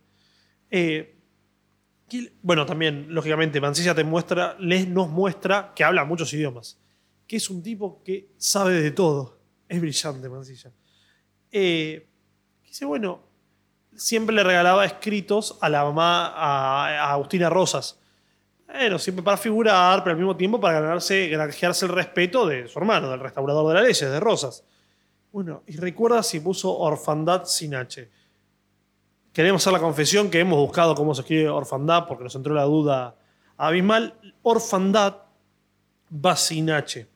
Bueno, 2.41 2.65
también, 2.65 3.07
lógicamente, 3.09 3.59
Mancilla 3.59 3.95
te 3.95 4.03
muestra, 4.03 4.55
les, 4.59 4.87
nos 4.87 5.09
muestra 5.09 5.73
que 5.75 5.83
habla 5.83 6.05
muchos 6.05 6.31
idiomas. 6.33 6.79
Que 7.33 7.37
es 7.37 7.49
un 7.49 7.63
tipo 7.63 8.03
que 8.03 8.29
sabe 8.37 8.79
de 8.79 8.91
todo. 8.91 9.39
Es 9.67 9.81
brillante, 9.81 10.29
Mancilla 10.29 10.71
eh, 11.51 12.07
dice, 12.63 12.85
bueno, 12.85 13.21
siempre 13.95 14.35
le 14.35 14.43
regalaba 14.43 14.85
escritos 14.85 15.57
a 15.59 15.67
la 15.67 15.83
mamá, 15.83 16.27
a, 16.27 17.11
Agustina 17.11 17.49
Rosas. 17.49 17.99
Bueno, 18.67 18.99
siempre 18.99 19.23
para 19.23 19.37
figurar, 19.37 20.03
pero 20.03 20.11
al 20.11 20.19
mismo 20.19 20.37
tiempo 20.37 20.61
para 20.61 20.79
ganarse, 20.79 21.27
granjearse 21.27 21.87
el 21.87 21.93
respeto 21.93 22.45
de 22.45 22.67
su 22.67 22.77
hermano, 22.77 23.09
del 23.09 23.19
restaurador 23.19 23.67
de 23.69 23.73
la 23.73 23.81
leyes, 23.81 23.99
de 23.99 24.19
Rosas. 24.19 24.63
Bueno, 25.31 25.63
y 25.65 25.75
recuerda 25.77 26.21
si 26.21 26.39
puso 26.39 26.77
orfandad 26.77 27.45
sin 27.45 27.73
H. 27.73 28.11
Queremos 29.33 29.63
hacer 29.63 29.73
la 29.73 29.79
confesión 29.79 30.29
que 30.29 30.39
hemos 30.39 30.59
buscado 30.59 30.93
cómo 30.93 31.15
se 31.15 31.21
escribe 31.21 31.49
orfandad 31.49 32.05
porque 32.05 32.25
nos 32.25 32.35
entró 32.35 32.53
la 32.53 32.65
duda 32.65 33.15
abismal. 33.57 34.19
Orfandad 34.43 35.15
va 36.13 36.35
sin 36.35 36.69
H. 36.69 37.11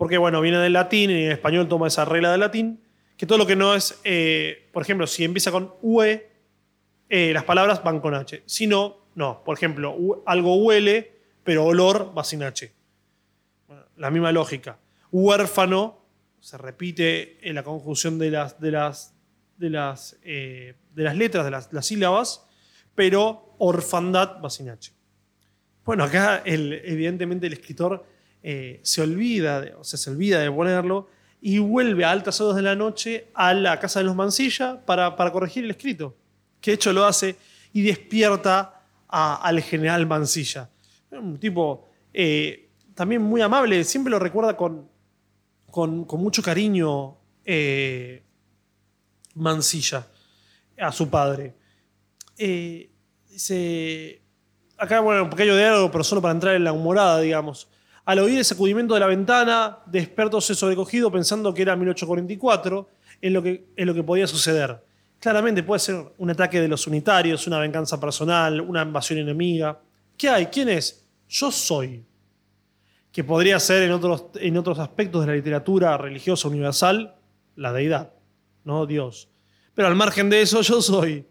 Porque, 0.00 0.16
bueno, 0.16 0.40
viene 0.40 0.56
del 0.56 0.72
latín 0.72 1.10
y 1.10 1.24
en 1.24 1.32
español 1.32 1.68
toma 1.68 1.86
esa 1.86 2.06
regla 2.06 2.30
del 2.30 2.40
latín 2.40 2.80
que 3.18 3.26
todo 3.26 3.36
lo 3.36 3.46
que 3.46 3.54
no 3.54 3.74
es, 3.74 4.00
eh, 4.02 4.70
por 4.72 4.82
ejemplo, 4.82 5.06
si 5.06 5.24
empieza 5.24 5.50
con 5.50 5.74
UE, 5.82 6.26
eh, 7.10 7.32
las 7.34 7.44
palabras 7.44 7.84
van 7.84 8.00
con 8.00 8.14
H. 8.14 8.42
Si 8.46 8.66
no, 8.66 8.96
no. 9.14 9.44
Por 9.44 9.58
ejemplo, 9.58 10.22
algo 10.24 10.56
huele, 10.56 11.20
pero 11.44 11.66
olor 11.66 12.14
va 12.16 12.24
sin 12.24 12.42
H. 12.42 12.72
la 13.98 14.10
misma 14.10 14.32
lógica. 14.32 14.78
Huérfano, 15.12 15.98
se 16.40 16.56
repite 16.56 17.36
en 17.46 17.54
la 17.54 17.62
conjunción 17.62 18.18
de 18.18 18.30
las, 18.30 18.58
de 18.58 18.70
las, 18.70 19.14
de 19.58 19.68
las, 19.68 20.18
eh, 20.22 20.76
de 20.94 21.02
las 21.02 21.14
letras, 21.14 21.44
de 21.44 21.50
las, 21.50 21.86
sílabas, 21.86 22.46
pero 22.94 23.54
orfandad 23.58 24.40
va 24.42 24.48
sin 24.48 24.70
H. 24.70 24.94
Bueno, 25.84 26.04
acá 26.04 26.40
evidentemente 26.46 27.48
el 27.48 27.52
escritor 27.52 28.06
se 28.42 29.02
olvida, 29.02 29.64
o 29.78 29.84
sea, 29.84 29.98
se 29.98 30.10
olvida 30.10 30.40
de 30.40 30.50
ponerlo 30.50 31.08
y 31.40 31.58
vuelve 31.58 32.04
a 32.04 32.10
altas 32.10 32.40
horas 32.40 32.56
de 32.56 32.62
la 32.62 32.76
noche 32.76 33.28
a 33.34 33.54
la 33.54 33.78
casa 33.80 34.00
de 34.00 34.04
los 34.04 34.14
Mansilla 34.14 34.84
para, 34.84 35.14
corregir 35.32 35.64
el 35.64 35.70
escrito. 35.70 36.16
Que 36.60 36.72
de 36.72 36.74
hecho 36.76 36.92
lo 36.92 37.04
hace 37.04 37.36
y 37.72 37.82
despierta 37.82 38.82
al 39.08 39.60
general 39.60 40.06
Mansilla. 40.06 40.68
Un 41.10 41.38
tipo 41.38 41.88
eh, 42.12 42.70
también 42.94 43.22
muy 43.22 43.40
amable, 43.40 43.82
siempre 43.84 44.10
lo 44.10 44.18
recuerda 44.18 44.56
con, 44.56 44.88
con, 45.70 46.04
con 46.04 46.20
mucho 46.20 46.42
cariño 46.42 47.16
eh, 47.44 48.22
Mansilla 49.34 50.06
a 50.78 50.92
su 50.92 51.08
padre. 51.08 51.54
Eh, 52.36 52.90
dice, 53.28 54.22
acá, 54.76 55.00
bueno, 55.00 55.24
un 55.24 55.30
pequeño 55.30 55.56
diálogo, 55.56 55.90
pero 55.90 56.04
solo 56.04 56.22
para 56.22 56.32
entrar 56.32 56.54
en 56.54 56.64
la 56.64 56.72
humorada, 56.72 57.20
digamos. 57.20 57.68
Al 58.04 58.18
oír 58.18 58.38
el 58.38 58.44
sacudimiento 58.44 58.94
de 58.94 59.00
la 59.00 59.06
ventana, 59.06 59.78
Desperto 59.86 60.40
se 60.40 60.54
sobrecogido 60.54 61.10
pensando 61.10 61.52
que 61.52 61.62
era 61.62 61.76
1844, 61.76 62.88
en 63.20 63.32
lo 63.32 63.42
que, 63.42 63.66
en 63.76 63.86
lo 63.86 63.94
que 63.94 64.02
podía 64.02 64.26
suceder. 64.26 64.82
Claramente 65.18 65.62
puede 65.62 65.80
ser 65.80 66.12
un 66.16 66.30
ataque 66.30 66.60
de 66.60 66.68
los 66.68 66.86
unitarios, 66.86 67.46
una 67.46 67.58
venganza 67.58 68.00
personal, 68.00 68.60
una 68.60 68.82
invasión 68.82 69.18
enemiga. 69.18 69.78
¿Qué 70.16 70.28
hay? 70.28 70.46
¿Quién 70.46 70.70
es? 70.70 71.04
Yo 71.28 71.52
soy. 71.52 72.02
Que 73.12 73.22
podría 73.22 73.60
ser 73.60 73.82
en 73.82 73.92
otros, 73.92 74.26
en 74.36 74.56
otros 74.56 74.78
aspectos 74.78 75.20
de 75.20 75.26
la 75.26 75.34
literatura 75.34 75.98
religiosa 75.98 76.48
universal, 76.48 77.14
la 77.56 77.72
deidad, 77.72 78.12
no 78.64 78.86
Dios. 78.86 79.28
Pero 79.74 79.88
al 79.88 79.96
margen 79.96 80.30
de 80.30 80.40
eso, 80.40 80.62
yo 80.62 80.80
soy. 80.80 81.26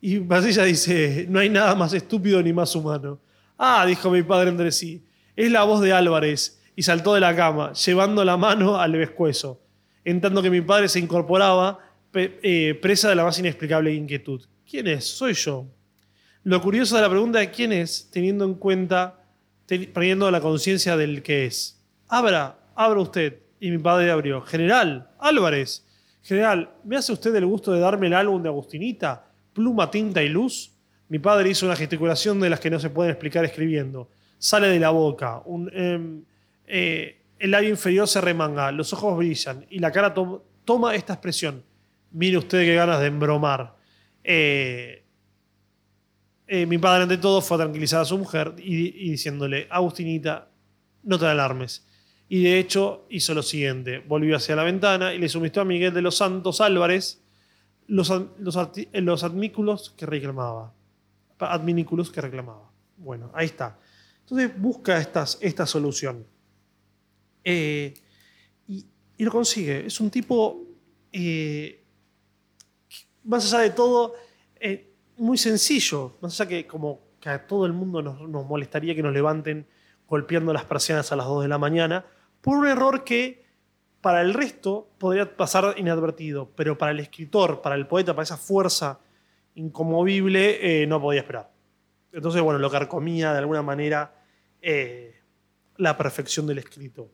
Y 0.00 0.18
Basilla 0.18 0.64
dice, 0.64 1.26
no 1.28 1.38
hay 1.38 1.48
nada 1.48 1.74
más 1.74 1.92
estúpido 1.94 2.42
ni 2.42 2.52
más 2.52 2.74
humano. 2.74 3.20
Ah, 3.56 3.84
dijo 3.86 4.10
mi 4.10 4.22
padre 4.22 4.50
entre 4.50 4.70
sí, 4.70 5.02
es 5.46 5.52
la 5.52 5.62
voz 5.62 5.80
de 5.80 5.92
Álvarez, 5.92 6.60
y 6.74 6.82
saltó 6.82 7.14
de 7.14 7.20
la 7.20 7.34
cama, 7.34 7.72
llevando 7.72 8.24
la 8.24 8.36
mano 8.36 8.80
al 8.80 8.92
pescuezo, 8.92 9.60
en 10.04 10.20
tanto 10.20 10.42
que 10.42 10.50
mi 10.50 10.60
padre 10.60 10.88
se 10.88 10.98
incorporaba, 10.98 11.78
eh, 12.14 12.78
presa 12.80 13.08
de 13.08 13.14
la 13.14 13.24
más 13.24 13.38
inexplicable 13.38 13.94
inquietud. 13.94 14.44
¿Quién 14.68 14.88
es? 14.88 15.04
Soy 15.04 15.34
yo. 15.34 15.66
Lo 16.42 16.60
curioso 16.60 16.96
de 16.96 17.02
la 17.02 17.10
pregunta 17.10 17.38
de 17.38 17.50
quién 17.50 17.72
es, 17.72 18.08
teniendo 18.10 18.44
en 18.44 18.54
cuenta, 18.54 19.22
teniendo 19.66 20.30
la 20.30 20.40
conciencia 20.40 20.96
del 20.96 21.22
que 21.22 21.46
es. 21.46 21.84
Abra, 22.08 22.58
abra 22.74 23.00
usted. 23.00 23.40
Y 23.60 23.70
mi 23.70 23.78
padre 23.78 24.10
abrió. 24.10 24.40
General, 24.42 25.10
Álvarez. 25.18 25.84
General, 26.22 26.70
¿me 26.84 26.96
hace 26.96 27.12
usted 27.12 27.34
el 27.36 27.46
gusto 27.46 27.72
de 27.72 27.80
darme 27.80 28.06
el 28.06 28.14
álbum 28.14 28.42
de 28.42 28.48
Agustinita? 28.48 29.26
Pluma, 29.52 29.90
tinta 29.90 30.22
y 30.22 30.28
luz. 30.28 30.72
Mi 31.08 31.18
padre 31.18 31.50
hizo 31.50 31.66
una 31.66 31.76
gesticulación 31.76 32.40
de 32.40 32.50
las 32.50 32.60
que 32.60 32.70
no 32.70 32.78
se 32.78 32.90
pueden 32.90 33.10
explicar 33.10 33.44
escribiendo. 33.44 34.08
Sale 34.38 34.68
de 34.68 34.78
la 34.78 34.90
boca. 34.90 35.42
Em, 35.72 36.22
eh, 36.66 37.22
el 37.38 37.50
labio 37.50 37.70
inferior 37.70 38.06
se 38.06 38.20
remanga. 38.20 38.70
Los 38.72 38.92
ojos 38.92 39.16
brillan. 39.16 39.66
Y 39.70 39.78
la 39.78 39.90
cara 39.90 40.14
toma 40.64 40.94
esta 40.94 41.14
expresión. 41.14 41.64
Mire 42.12 42.38
usted 42.38 42.64
qué 42.64 42.74
ganas 42.74 43.00
de 43.00 43.06
embromar. 43.06 43.76
Eh, 44.24 45.04
eh, 46.46 46.66
mi 46.66 46.78
padre, 46.78 47.02
ante 47.02 47.18
todo, 47.18 47.40
fue 47.42 47.56
a 47.56 47.60
tranquilizar 47.60 48.00
a 48.00 48.04
su 48.04 48.16
mujer 48.16 48.54
y, 48.58 49.10
diciéndole: 49.10 49.66
Agustinita, 49.70 50.48
no 51.02 51.18
te 51.18 51.26
alarmes. 51.26 51.86
Y 52.28 52.42
de 52.42 52.58
hecho 52.58 53.06
hizo 53.10 53.34
lo 53.34 53.42
siguiente: 53.42 53.98
volvió 53.98 54.36
hacia 54.36 54.56
la 54.56 54.64
ventana 54.64 55.12
y 55.12 55.18
le 55.18 55.28
suministró 55.28 55.62
a 55.62 55.64
Miguel 55.64 55.92
de 55.92 56.02
los 56.02 56.16
Santos 56.16 56.60
Álvarez 56.60 57.22
los, 57.88 58.12
los, 58.38 59.24
admículos 59.24 59.90
que 59.96 60.06
reclamaba. 60.06 60.72
Adminículos 61.38 62.10
que 62.10 62.20
reclamaba. 62.20 62.70
Bueno, 62.96 63.30
ahí 63.34 63.46
está. 63.46 63.78
Entonces 64.30 64.60
busca 64.60 64.98
esta 65.00 65.66
solución. 65.66 66.26
Eh, 67.50 67.94
y, 68.66 68.84
lo 69.24 69.30
consigue. 69.30 69.86
Es 69.86 70.00
un 70.00 70.10
tipo, 70.10 70.66
eh, 71.10 71.82
más 73.24 73.52
allá 73.52 73.62
de 73.62 73.70
todo, 73.70 74.14
eh, 74.60 74.92
muy 75.16 75.38
sencillo. 75.38 76.18
Más 76.20 76.38
allá 76.38 76.48
que 76.48 76.66
como 76.66 77.00
que 77.20 77.30
a 77.30 77.46
todo 77.46 77.64
el 77.64 77.72
mundo 77.72 78.02
nos, 78.02 78.46
molestaría 78.46 78.94
que 78.94 79.02
nos 79.02 79.14
levanten 79.14 79.66
golpeando 80.06 80.52
las 80.52 80.66
persianas 80.66 81.10
a 81.10 81.16
las 81.16 81.26
2 81.26 81.42
de 81.42 81.48
la 81.48 81.58
mañana, 81.58 82.04
por 82.42 82.58
un 82.58 82.66
error 82.66 83.02
que 83.02 83.46
para 84.02 84.20
el 84.20 84.34
resto 84.34 84.90
podría 84.98 85.36
pasar 85.36 85.74
inadvertido, 85.78 86.50
pero 86.54 86.76
para 86.76 86.92
el 86.92 87.00
escritor, 87.00 87.62
para 87.62 87.74
el 87.74 87.86
poeta, 87.86 88.14
para 88.14 88.22
esa 88.24 88.36
fuerza 88.36 89.00
incomovible, 89.54 90.86
no 90.86 91.00
podía 91.00 91.20
esperar. 91.22 91.50
Entonces, 92.12 92.40
bueno, 92.40 92.58
lo 92.58 92.70
carcomía 92.70 93.32
de 93.32 93.38
alguna 93.38 93.62
manera 93.62 94.17
eh, 94.60 95.14
la 95.76 95.96
perfección 95.96 96.46
del 96.46 96.58
escrito. 96.58 97.10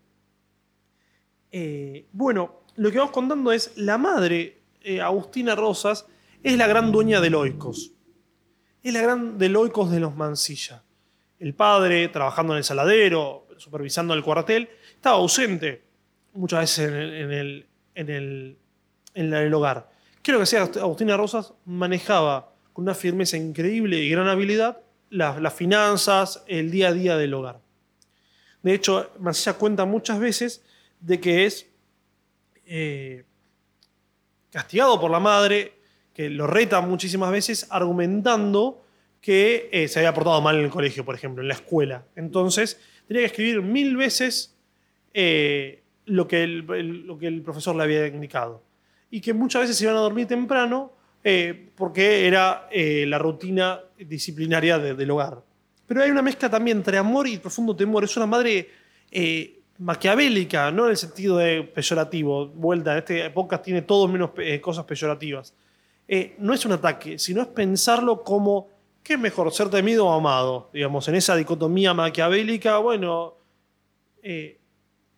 Eh, 1.50 2.06
bueno, 2.12 2.62
lo 2.76 2.90
que 2.90 2.98
vamos 2.98 3.12
contando 3.12 3.52
es 3.52 3.72
la 3.76 3.98
madre, 3.98 4.62
Agustina 5.02 5.54
Rosas, 5.54 6.06
es 6.42 6.56
la 6.58 6.66
gran 6.66 6.92
dueña 6.92 7.20
de 7.20 7.30
Loicos. 7.30 7.92
Es 8.82 8.92
la 8.92 9.00
gran 9.00 9.38
de 9.38 9.48
Loicos 9.48 9.90
de 9.90 10.00
los 10.00 10.14
Mansilla. 10.14 10.82
El 11.38 11.54
padre, 11.54 12.08
trabajando 12.08 12.52
en 12.52 12.58
el 12.58 12.64
saladero, 12.64 13.46
supervisando 13.56 14.14
el 14.14 14.22
cuartel, 14.22 14.68
estaba 14.94 15.16
ausente 15.16 15.82
muchas 16.34 16.60
veces 16.60 16.88
en 16.88 17.32
el, 17.32 17.66
en 17.94 18.56
el, 19.14 19.54
hogar. 19.54 19.90
Quiero 20.22 20.40
que 20.40 20.46
sea 20.46 20.62
Agustina 20.62 21.16
Rosas 21.16 21.54
manejaba 21.64 22.52
con 22.72 22.84
una 22.84 22.94
firmeza 22.94 23.36
increíble 23.36 23.98
y 23.98 24.10
gran 24.10 24.28
habilidad 24.28 24.80
las, 25.14 25.54
finanzas, 25.54 26.42
el 26.46 26.70
día 26.70 26.88
a 26.88 26.92
día 26.92 27.16
del 27.16 27.34
hogar. 27.34 27.60
De 28.62 28.74
hecho, 28.74 29.12
Mancilla 29.20 29.54
cuenta 29.54 29.84
muchas 29.84 30.18
veces 30.18 30.64
de 31.00 31.20
que 31.20 31.46
es 31.46 31.66
eh, 32.66 33.24
castigado 34.50 35.00
por 35.00 35.10
la 35.10 35.20
madre, 35.20 35.74
que 36.12 36.30
lo 36.30 36.46
reta 36.46 36.80
muchísimas 36.80 37.30
veces 37.30 37.66
argumentando 37.70 38.82
que 39.20 39.68
eh, 39.72 39.88
se 39.88 40.00
había 40.00 40.14
portado 40.14 40.40
mal 40.40 40.56
en 40.56 40.64
el 40.64 40.70
colegio, 40.70 41.04
por 41.04 41.14
ejemplo, 41.14 41.42
en 41.42 41.48
la 41.48 41.54
escuela. 41.54 42.04
Entonces, 42.16 42.80
tenía 43.06 43.22
que 43.22 43.26
escribir 43.26 43.62
mil 43.62 43.96
veces 43.96 44.56
eh, 45.12 45.82
lo 46.06 46.26
que 46.26 46.42
el, 46.42 47.42
profesor 47.44 47.76
le 47.76 47.84
había 47.84 48.06
indicado. 48.08 48.62
Y 49.10 49.20
que 49.20 49.32
muchas 49.32 49.62
veces 49.62 49.76
se 49.76 49.84
iban 49.84 49.96
a 49.96 50.00
dormir 50.00 50.26
temprano 50.26 50.92
porque 51.76 52.26
era 52.26 52.68
la 52.72 53.18
rutina 53.18 53.80
disciplinaria 54.08 54.78
del 54.78 55.10
hogar. 55.10 55.42
Pero 55.86 56.02
hay 56.02 56.10
una 56.10 56.22
mezcla 56.22 56.48
también 56.48 56.78
entre 56.78 56.98
amor 56.98 57.26
y 57.28 57.38
profundo 57.38 57.74
temor. 57.76 58.04
Es 58.04 58.16
una 58.16 58.26
madre 58.26 58.68
eh, 59.10 59.60
maquiavélica, 59.78 60.70
no 60.70 60.84
en 60.84 60.90
el 60.92 60.96
sentido 60.96 61.36
de 61.38 61.62
peyorativo. 61.62 62.48
Vuelta, 62.48 62.92
en 62.92 62.98
esta 62.98 63.14
época 63.14 63.60
tiene 63.60 63.82
todo 63.82 64.08
menos 64.08 64.30
cosas 64.60 64.84
peyorativas. 64.84 65.54
no 66.38 66.54
es 66.54 66.64
un 66.64 66.72
ataque, 66.72 67.18
sino 67.18 67.42
es 67.42 67.48
pensarlo 67.48 68.22
como, 68.22 68.68
¿qué 69.02 69.14
es 69.14 69.18
mejor, 69.18 69.52
ser 69.52 69.68
temido 69.68 70.06
o 70.06 70.12
amado? 70.12 70.70
Digamos, 70.72 71.06
en 71.08 71.16
esa 71.16 71.36
dicotomía 71.36 71.92
maquiavélica, 71.92 72.78
bueno, 72.78 73.34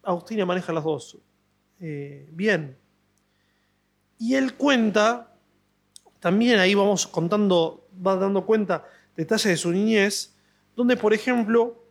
Agustina 0.02 0.46
maneja 0.46 0.72
las 0.72 0.84
dos 0.84 1.18
eh, 1.80 2.28
bien. 2.32 2.76
Y 4.18 4.34
él 4.34 4.54
cuenta, 4.54 5.34
también 6.20 6.58
ahí 6.58 6.74
vamos 6.74 7.06
contando, 7.06 7.85
va 8.04 8.16
dando 8.16 8.44
cuenta 8.44 8.84
detalles 9.16 9.44
de 9.44 9.56
su 9.56 9.70
niñez, 9.70 10.34
donde 10.74 10.96
por 10.96 11.14
ejemplo, 11.14 11.82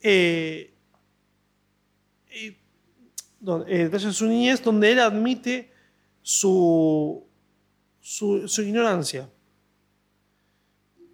eh, 0.00 0.72
eh, 2.30 2.56
detalles 3.40 4.04
de 4.04 4.12
su 4.12 4.26
niñez, 4.26 4.62
donde 4.62 4.92
él 4.92 5.00
admite 5.00 5.72
su, 6.22 7.26
su, 8.00 8.62
ignorancia. 8.62 9.28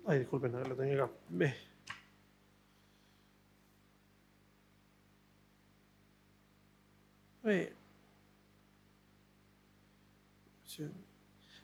Ay, 0.07 0.21
disculpen, 0.21 0.53
lo 0.53 0.77
tenía 0.77 1.05
acá. 1.05 1.11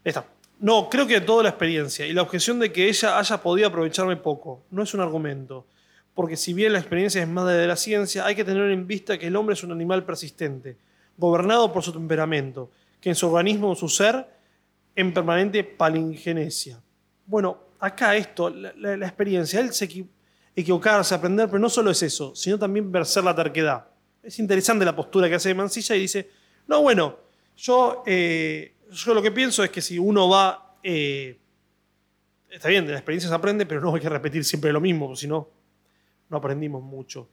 Está. 0.05 0.27
No, 0.63 0.89
creo 0.89 1.09
que 1.09 1.21
toda 1.21 1.43
la 1.43 1.49
experiencia 1.49 2.07
y 2.07 2.13
la 2.13 2.23
objeción 2.23 2.61
de 2.61 2.71
que 2.71 2.89
ella 2.89 3.19
haya 3.19 3.43
podido 3.43 3.67
aprovecharme 3.67 4.17
poco 4.17 4.63
no 4.71 4.85
es 4.85 4.95
un 4.95 5.01
argumento, 5.01 5.67
porque 6.15 6.37
si 6.37 6.55
bien 6.55 6.73
la 6.73 6.79
experiencia 6.79 7.21
es 7.21 7.27
madre 7.27 7.57
de 7.57 7.67
la 7.67 7.75
ciencia, 7.75 8.25
hay 8.25 8.37
que 8.37 8.45
tener 8.45 8.71
en 8.71 8.87
vista 8.87 9.19
que 9.19 9.27
el 9.27 9.35
hombre 9.35 9.55
es 9.55 9.65
un 9.65 9.73
animal 9.73 10.05
persistente, 10.05 10.77
gobernado 11.17 11.73
por 11.73 11.83
su 11.83 11.93
temperamento, 11.93 12.71
que 13.01 13.09
en 13.09 13.17
su 13.17 13.27
organismo, 13.27 13.71
en 13.71 13.77
su 13.77 13.89
ser, 13.89 14.25
en 14.95 15.13
permanente 15.13 15.65
palingenesia. 15.65 16.81
Bueno, 17.27 17.59
acá 17.81 18.15
esto, 18.15 18.49
la, 18.49 18.95
experiencia, 19.05 19.59
él 19.59 19.73
se 19.73 20.07
equivocarse, 20.55 21.13
aprender, 21.13 21.49
pero 21.49 21.59
no 21.59 21.69
solo 21.69 21.91
es 21.91 22.05
eso, 22.05 22.37
sino 22.37 22.57
también 22.57 22.93
vencer 22.93 23.25
la 23.25 23.35
terquedad. 23.35 23.85
Es 24.23 24.39
interesante 24.39 24.85
la 24.85 24.95
postura 24.95 25.29
que 25.29 25.35
hace 25.35 25.49
de 25.49 25.57
Mansilla 25.57 25.97
y 25.97 26.03
dice, 26.03 26.31
no, 26.69 26.83
bueno, 26.83 27.19
yo, 27.57 28.05
eh, 28.07 28.75
yo 28.93 29.15
lo 29.15 29.23
que 29.23 29.31
pienso 29.31 29.65
es 29.65 29.71
que 29.71 29.81
si 29.81 29.99
uno 29.99 30.29
va... 30.29 30.77
Eh, 30.83 31.39
está 32.51 32.69
bien, 32.69 32.85
de 32.85 32.93
la 32.93 32.99
experiencia 32.99 33.29
se 33.29 33.35
aprende, 33.35 33.67
pero 33.67 33.81
no 33.81 33.95
hay 33.95 34.01
que 34.01 34.09
repetir 34.09 34.45
siempre 34.45 34.73
lo 34.73 34.81
mismo, 34.81 35.07
porque 35.07 35.21
si 35.21 35.29
no, 35.29 35.49
no 36.29 36.37
aprendimos 36.37 36.83
mucho. 36.83 37.29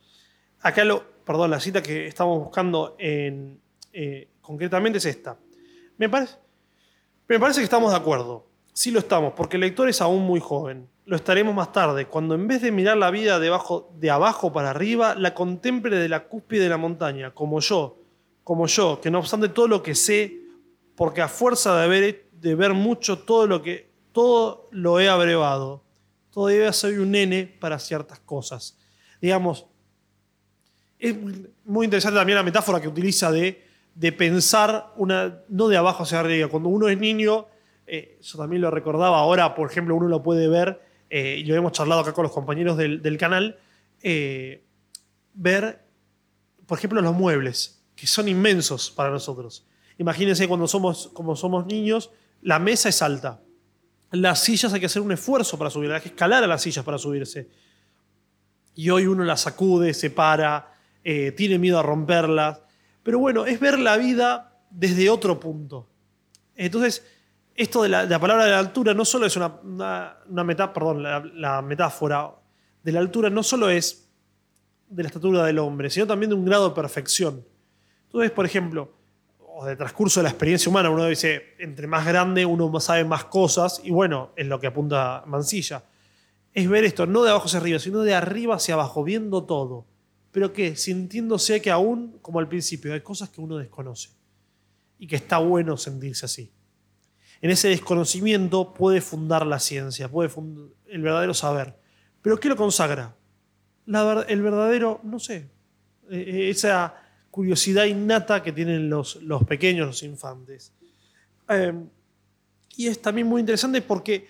Acá, 0.61 0.83
lo, 0.83 1.03
perdón, 1.23 1.51
la 1.51 1.59
cita 1.59 1.81
que 1.81 2.07
estamos 2.07 2.39
buscando 2.39 2.95
eh, 2.99 4.27
concretamente 4.41 4.97
es 4.97 5.05
esta. 5.05 5.37
Me 5.97 6.09
parece, 6.09 6.35
me 7.27 7.39
parece 7.39 7.59
que 7.59 7.65
estamos 7.65 7.91
de 7.91 7.97
acuerdo. 7.97 8.47
Sí 8.73 8.91
lo 8.91 8.99
estamos, 8.99 9.33
porque 9.33 9.57
el 9.57 9.61
lector 9.61 9.89
es 9.89 10.01
aún 10.01 10.23
muy 10.23 10.39
joven. 10.39 10.87
lo 11.05 11.15
estaremos 11.15 11.53
más 11.53 11.73
tarde, 11.73 12.05
cuando 12.05 12.35
en 12.35 12.47
vez 12.47 12.61
de 12.61 12.71
mirar 12.71 12.95
la 12.95 13.11
vida 13.11 13.39
de 13.39 14.09
abajo 14.09 14.53
para 14.53 14.69
arriba, 14.69 15.15
la 15.15 15.33
contemple 15.33 15.97
de 15.97 16.07
la 16.07 16.27
cúspide 16.27 16.63
de 16.63 16.69
la 16.69 16.77
montaña, 16.77 17.31
como 17.31 17.59
yo, 17.59 17.97
como 18.43 18.67
yo, 18.67 19.01
que 19.01 19.11
no 19.11 19.19
obstante 19.19 19.49
todo 19.49 19.67
lo 19.67 19.83
que 19.83 19.95
sé, 19.95 20.38
porque 20.99 21.21
a 21.21 21.29
fuerza 21.29 21.77
de, 21.87 22.55
ver, 22.55 22.73
mucho 22.73 23.19
todo 23.19 23.47
lo 23.47 23.61
que 23.61 23.89
todo 24.11 24.67
lo 24.71 24.99
he 24.99 25.07
abrevado, 25.07 25.81
todavía 26.29 26.73
soy 26.73 26.97
un 26.97 27.11
nene 27.11 27.45
para 27.45 27.79
ciertas 27.79 28.19
cosas. 28.19 28.77
Digamos, 29.21 29.65
es 30.99 31.15
muy 31.63 31.85
interesante 31.85 32.19
también 32.19 32.35
la 32.35 32.43
metáfora 32.43 32.81
que 32.81 32.89
utiliza 32.89 33.31
de, 33.31 33.65
de 33.95 34.11
pensar 34.11 34.91
una, 34.97 35.39
no 35.47 35.69
de 35.69 35.77
abajo 35.77 36.03
hacia 36.03 36.19
arriba. 36.19 36.49
Cuando 36.49 36.67
uno 36.67 36.89
es 36.89 36.99
niño, 36.99 37.47
eh, 37.87 38.17
eso 38.19 38.37
también 38.37 38.61
lo 38.61 38.69
recordaba 38.69 39.19
ahora, 39.19 39.55
por 39.55 39.71
ejemplo, 39.71 39.95
uno 39.95 40.09
lo 40.09 40.21
puede 40.21 40.49
ver 40.49 40.81
eh, 41.09 41.37
y 41.37 41.45
lo 41.45 41.55
hemos 41.55 41.71
charlado 41.71 42.01
acá 42.01 42.11
con 42.11 42.23
los 42.23 42.33
compañeros 42.33 42.75
del, 42.75 43.17
canal, 43.17 43.57
eh, 44.01 44.65
ver, 45.33 45.81
por 46.65 46.77
ejemplo, 46.77 47.01
los 47.01 47.15
muebles, 47.15 47.85
que 47.95 48.05
son 48.05 48.27
inmensos 48.27 48.91
para 48.91 49.11
nosotros. 49.11 49.65
Imagínense 49.99 50.47
cuando 50.47 50.65
somos, 50.65 51.09
como 51.13 51.35
somos 51.35 51.65
niños, 51.65 52.09
la 52.41 52.57
mesa 52.57 52.87
es 52.87 53.01
alta. 53.01 53.41
Las 54.11 54.39
sillas 54.39 54.73
hay 54.73 54.79
que 54.79 54.85
hacer 54.85 55.01
un 55.01 55.11
esfuerzo 55.11 55.57
para 55.57 55.69
subir, 55.69 55.91
hay 55.91 55.99
que 55.99 56.07
escalar 56.07 56.41
a 56.41 56.47
las 56.47 56.61
sillas 56.61 56.85
para 56.85 56.97
subirse. 56.97 57.49
Y 58.75 58.89
hoy 58.89 59.07
uno 59.07 59.25
las 59.25 59.41
sacude, 59.41 59.93
se 59.93 60.09
para, 60.09 60.73
eh, 61.03 61.33
tiene 61.33 61.59
miedo 61.59 61.77
a 61.77 61.83
romperlas. 61.83 62.61
Pero 63.03 63.19
bueno, 63.19 63.45
es 63.45 63.59
ver 63.59 63.77
la 63.77 63.97
vida 63.97 64.63
desde 64.69 65.09
otro 65.09 65.37
punto. 65.37 65.89
Entonces, 66.55 67.05
esto 67.53 67.83
de 67.83 67.89
la, 67.89 68.19
palabra 68.19 68.45
de 68.45 68.51
la 68.51 68.59
altura 68.59 68.93
no 68.93 69.03
solo 69.03 69.25
es 69.25 69.35
una, 69.35 69.59
una, 69.61 70.73
perdón, 70.73 71.03
la, 71.03 71.61
metáfora 71.61 72.31
de 72.83 72.91
la 72.93 72.99
altura 72.99 73.29
no 73.29 73.43
solo 73.43 73.69
es 73.69 74.09
de 74.87 75.03
la 75.03 75.07
estatura 75.07 75.43
del 75.43 75.59
hombre, 75.59 75.89
sino 75.89 76.07
también 76.07 76.29
de 76.29 76.37
un 76.37 76.45
grado 76.45 76.69
de 76.69 76.75
perfección. 76.75 77.45
Entonces, 78.05 78.31
por 78.31 78.45
ejemplo, 78.45 78.98
o 79.61 79.65
de 79.65 79.75
transcurso 79.75 80.19
de 80.19 80.23
la 80.23 80.29
experiencia 80.29 80.69
humana, 80.69 80.89
uno 80.89 81.05
dice, 81.05 81.55
entre 81.59 81.85
más 81.85 82.05
grande 82.05 82.45
uno 82.45 82.79
sabe 82.79 83.03
más 83.03 83.25
cosas, 83.25 83.81
y 83.83 83.91
bueno, 83.91 84.31
es 84.35 84.47
lo 84.47 84.59
que 84.59 84.67
apunta 84.67 85.23
Mansilla. 85.27 85.83
Es 86.53 86.69
ver 86.69 86.85
esto, 86.85 87.05
no 87.05 87.23
de 87.23 87.31
abajo 87.31 87.47
hacia 87.47 87.59
arriba, 87.59 87.77
sino 87.79 87.99
de 88.01 88.15
arriba 88.15 88.55
hacia 88.55 88.75
abajo, 88.75 89.03
viendo 89.03 89.43
todo. 89.43 89.85
Pero 90.31 90.53
que 90.53 90.75
sintiéndose 90.75 91.61
que 91.61 91.71
aún, 91.71 92.19
como 92.21 92.39
al 92.39 92.47
principio, 92.47 92.93
hay 92.93 93.01
cosas 93.01 93.29
que 93.29 93.41
uno 93.41 93.57
desconoce. 93.57 94.09
Y 94.97 95.07
que 95.07 95.17
está 95.17 95.39
bueno 95.39 95.75
sentirse 95.75 96.25
así 96.25 96.53
en 97.41 97.51
ese 97.51 97.69
desconocimiento 97.69 98.73
puede 98.73 99.01
fundar 99.01 99.45
la 99.45 99.59
ciencia, 99.59 100.09
puede 100.09 100.29
fundar 100.29 100.67
el 100.87 101.01
verdadero 101.01 101.33
saber. 101.33 101.75
¿Pero 102.21 102.39
qué 102.39 102.49
lo 102.49 102.55
consagra? 102.55 103.15
el 104.27 104.41
verdadero, 104.43 104.99
no 105.03 105.17
sé, 105.17 105.49
eh, 106.11 106.23
eh, 106.27 106.49
esa 106.51 106.93
curiosidad 107.39 107.85
innata 107.85 108.43
que 108.43 108.51
tienen 108.51 108.89
los, 108.89 109.15
los 109.23 109.45
pequeños, 109.45 109.87
los 109.87 110.03
infantes. 110.03 110.73
Em, 111.47 111.87
y 112.75 112.87
es 112.87 113.01
también 113.01 113.27
muy 113.27 113.39
interesante 113.39 113.81
porque, 113.81 114.27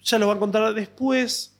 ya 0.00 0.16
lo 0.16 0.28
va 0.28 0.34
a 0.34 0.38
contar 0.38 0.72
después, 0.72 1.58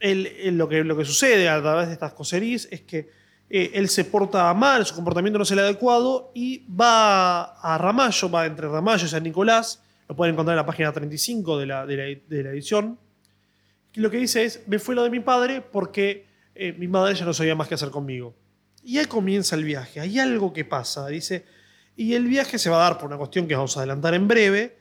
lo, 0.00 0.68
que, 0.70 0.84
lo 0.84 0.96
que 0.96 1.04
sucede 1.04 1.50
a 1.50 1.60
través 1.60 1.88
de 1.88 1.92
estas 1.92 2.14
coserías 2.14 2.66
es 2.70 2.80
que 2.80 3.10
eh, 3.50 3.72
él 3.74 3.90
se 3.90 4.06
porta 4.06 4.54
mal, 4.54 4.86
su 4.86 4.94
comportamiento 4.94 5.38
no 5.38 5.42
es 5.42 5.50
el 5.50 5.58
adecuado 5.58 6.32
y 6.34 6.64
va 6.74 7.42
a 7.60 7.76
Ramallo, 7.76 8.30
va 8.30 8.46
entre 8.46 8.68
Ramallo 8.68 9.04
y 9.04 9.08
San 9.10 9.22
Nicolás, 9.22 9.82
lo 10.08 10.16
pueden 10.16 10.34
encontrar 10.34 10.54
en 10.54 10.62
la 10.62 10.66
página 10.66 10.90
35 10.92 11.58
de 11.58 11.66
la, 11.66 11.84
de 11.84 12.20
la, 12.42 12.50
edición, 12.50 12.98
y 13.92 14.00
lo 14.00 14.10
que 14.10 14.16
dice 14.16 14.44
es, 14.44 14.66
me 14.66 14.78
fue 14.78 14.94
lo 14.94 15.02
de 15.02 15.10
mi 15.10 15.20
padre 15.20 15.60
porque 15.60 16.24
eh, 16.54 16.72
mi 16.72 16.88
madre 16.88 17.14
ya 17.14 17.26
no 17.26 17.34
sabía 17.34 17.54
más 17.54 17.68
qué 17.68 17.74
hacer 17.74 17.90
conmigo. 17.90 18.34
Y 18.84 18.98
ahí 18.98 19.06
comienza 19.06 19.56
el 19.56 19.64
viaje, 19.64 20.00
hay 20.00 20.18
algo 20.18 20.52
que 20.52 20.64
pasa, 20.64 21.08
dice, 21.08 21.44
y 21.96 22.14
el 22.14 22.26
viaje 22.26 22.58
se 22.58 22.70
va 22.70 22.76
a 22.76 22.90
dar 22.90 22.98
por 22.98 23.06
una 23.06 23.16
cuestión 23.16 23.48
que 23.48 23.54
vamos 23.54 23.76
a 23.76 23.80
adelantar 23.80 24.14
en 24.14 24.28
breve, 24.28 24.76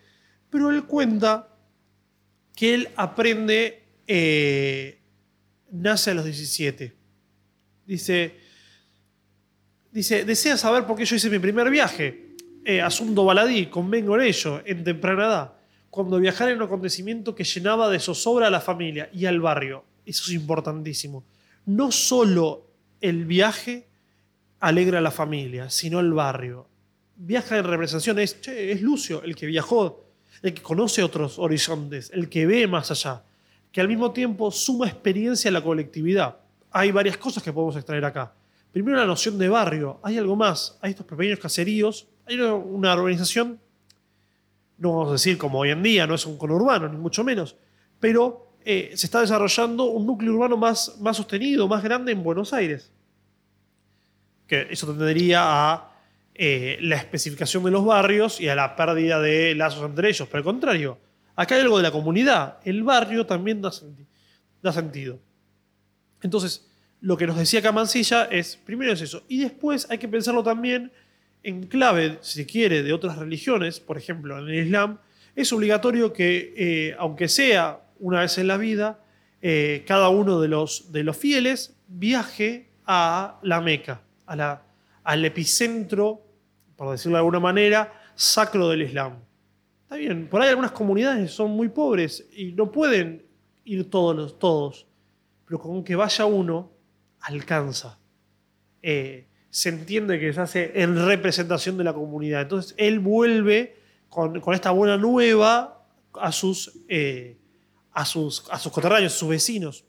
pero 0.50 0.70
él 0.70 0.84
cuenta 0.84 1.56
que 2.56 2.74
él 2.74 2.90
aprende, 2.96 3.84
eh, 4.06 5.00
nace 5.72 6.12
a 6.12 6.14
los 6.14 6.26
17. 6.26 6.94
Dice, 7.86 8.44
Dice, 9.94 10.26
desea 10.26 10.58
saber 10.58 10.88
por 10.88 10.98
qué 10.98 11.06
yo 11.06 11.16
hice 11.16 11.30
mi 11.30 11.38
primer 11.38 11.70
viaje. 11.70 12.34
Eh, 12.66 12.82
asunto 12.82 13.26
baladí, 13.26 13.68
convengo 13.68 14.16
en 14.16 14.24
ello, 14.24 14.60
en 14.66 14.84
temprana 14.84 15.26
edad, 15.26 15.54
cuando 15.92 16.18
viajara 16.18 16.50
en 16.50 16.58
un 16.58 16.64
acontecimiento 16.64 17.36
que 17.36 17.44
llenaba 17.44 17.90
de 17.90 18.00
zozobra 18.00 18.48
a 18.48 18.50
la 18.50 18.60
familia 18.60 19.12
y 19.14 19.28
al 19.28 19.40
barrio. 19.40 19.86
Eso 20.04 20.24
es 20.26 20.32
importantísimo. 20.32 21.24
No 21.68 21.92
solo 21.92 22.72
el 23.02 23.26
viaje 23.26 23.88
alegra 24.64 25.00
a 25.00 25.02
la 25.02 25.12
familia, 25.12 25.70
sino 25.70 26.00
el 26.00 26.14
barrio. 26.14 26.70
Viaja 27.18 27.58
en 27.58 27.66
representación, 27.66 28.18
es, 28.20 28.82
Lucio 28.82 29.22
el 29.22 29.36
que 29.36 29.46
viajó, 29.46 30.06
el 30.42 30.54
que 30.54 30.62
conoce 30.62 31.04
otros 31.04 31.38
horizontes, 31.38 32.10
el 32.14 32.30
que 32.30 32.46
ve 32.46 32.66
más 32.66 32.90
allá, 32.90 33.24
que 33.74 33.82
al 33.82 33.90
mismo 33.90 34.12
tiempo 34.14 34.52
suma 34.52 34.88
experiencia 34.88 35.50
a 35.50 35.52
la 35.52 35.62
colectividad. 35.62 36.38
Hay 36.72 36.92
varias 36.92 37.18
cosas 37.18 37.44
que 37.44 37.52
podemos 37.52 37.76
extraer 37.76 38.06
acá. 38.06 38.34
Primero 38.72 38.98
la 38.98 39.06
noción 39.06 39.38
de 39.38 39.50
barrio, 39.50 40.00
hay 40.02 40.18
algo 40.18 40.38
más, 40.38 40.78
hay 40.82 40.92
estos 40.92 41.06
pequeños 41.06 41.40
caseríos, 41.40 42.08
hay 42.26 42.40
una 42.40 42.94
organización, 42.94 43.60
no 44.78 44.92
vamos 44.94 45.10
a 45.10 45.12
decir 45.14 45.38
como 45.38 45.60
hoy 45.60 45.72
en 45.72 45.84
día, 45.84 46.08
no 46.08 46.16
es 46.16 46.26
un 46.26 46.38
conurbano, 46.38 46.88
ni 46.88 46.98
mucho 46.98 47.26
menos, 47.26 47.58
pero 48.00 48.56
eh, 48.64 48.94
se 48.96 49.08
está 49.08 49.20
desarrollando 49.20 49.84
un 49.84 50.08
núcleo 50.08 50.34
urbano 50.34 50.56
más 50.56 50.96
sostenido, 51.12 51.68
más 51.68 51.84
grande 51.84 52.14
en 52.14 52.24
Buenos 52.24 52.54
Aires. 52.54 52.94
Eso 54.62 54.88
tendería 54.88 55.42
a 55.44 55.94
eh, 56.36 56.78
la 56.82 56.96
especificación 56.96 57.64
de 57.64 57.72
los 57.72 57.86
barrios 57.86 58.42
y 58.42 58.48
a 58.48 58.56
la 58.56 58.76
pérdida 58.76 59.20
de 59.22 59.54
lazos 59.54 59.86
entre 59.86 60.10
ellos. 60.10 60.28
Pero 60.28 60.40
al 60.40 60.44
contrario, 60.44 60.98
acá 61.36 61.56
hay 61.56 61.62
algo 61.62 61.78
de 61.78 61.84
la 61.84 61.92
comunidad. 61.92 62.58
El 62.64 62.84
barrio 62.84 63.26
también 63.26 63.62
da, 63.62 63.72
sentido. 64.72 65.20
Entonces, 66.22 66.68
lo 67.02 67.18
que 67.18 67.28
nos 67.28 67.38
decía 67.38 67.62
Camancilla 67.62 68.26
es, 68.26 68.56
primero 68.56 68.94
es 68.94 69.02
eso, 69.02 69.24
y 69.28 69.42
después 69.42 69.88
hay 69.90 69.98
que 69.98 70.08
pensarlo 70.08 70.42
también 70.42 70.92
en 71.44 71.68
clave, 71.68 72.18
si 72.22 72.40
se 72.40 72.46
quiere, 72.46 72.82
de 72.82 72.94
otras 72.94 73.18
religiones, 73.18 73.82
por 73.82 73.98
ejemplo, 73.98 74.40
en 74.40 74.48
el 74.48 74.66
Islam, 74.66 75.00
es 75.36 75.52
obligatorio 75.52 76.14
que, 76.14 76.54
eh, 76.56 76.96
aunque 76.98 77.28
sea 77.28 77.82
una 78.00 78.22
vez 78.22 78.38
en 78.38 78.48
la 78.48 78.56
vida, 78.56 79.04
eh, 79.42 79.84
cada 79.86 80.08
uno 80.08 80.40
de 80.40 80.48
los 80.48 81.18
fieles 81.18 81.76
viaje 81.90 82.70
a 82.86 83.40
la 83.44 83.62
Meca, 83.62 84.02
al 84.42 85.26
epicentro, 85.26 86.22
por 86.76 86.92
decirlo 86.92 87.18
de 87.18 87.20
alguna 87.20 87.40
manera, 87.40 87.94
sacro 88.16 88.70
del 88.70 88.84
Islam. 88.84 89.20
Está 89.84 89.96
bien, 89.96 90.28
por 90.28 90.42
ahí 90.42 90.50
algunas 90.50 90.72
comunidades 90.72 91.32
son 91.32 91.52
muy 91.52 91.70
pobres 91.70 92.26
y 92.36 92.52
no 92.54 92.72
pueden 92.72 93.26
ir 93.66 93.90
todos, 93.90 94.40
todos 94.40 94.88
pero 95.46 95.60
con 95.60 95.84
que 95.84 95.96
vaya 95.96 96.26
uno, 96.26 96.72
alcanza. 97.22 98.00
Eh, 98.82 99.28
se 99.50 99.70
entiende 99.70 100.20
que 100.20 100.34
se 100.34 100.42
hace 100.42 100.82
en 100.82 101.06
representación 101.06 101.78
de 101.78 101.84
la 101.84 101.94
comunidad. 101.94 102.42
Entonces 102.42 102.74
él 102.78 103.00
vuelve 103.00 103.78
con, 104.10 104.42
esta 104.54 104.72
buena 104.72 104.98
nueva 104.98 105.86
a 106.14 106.32
sus, 106.32 106.80
eh, 106.88 107.38
a 107.92 108.06
sus, 108.06 108.50
a 108.50 108.58
sus 108.58 108.72
coterráneos, 108.72 109.14
a 109.14 109.18
sus 109.18 109.30
vecinos. 109.30 109.86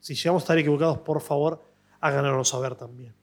Si 0.00 0.14
llegamos 0.14 0.42
a 0.42 0.44
estar 0.44 0.58
equivocados, 0.58 0.98
por 0.98 1.20
favor, 1.20 1.62
háganoslo 2.00 2.44
saber 2.44 2.74
también. 2.74 3.14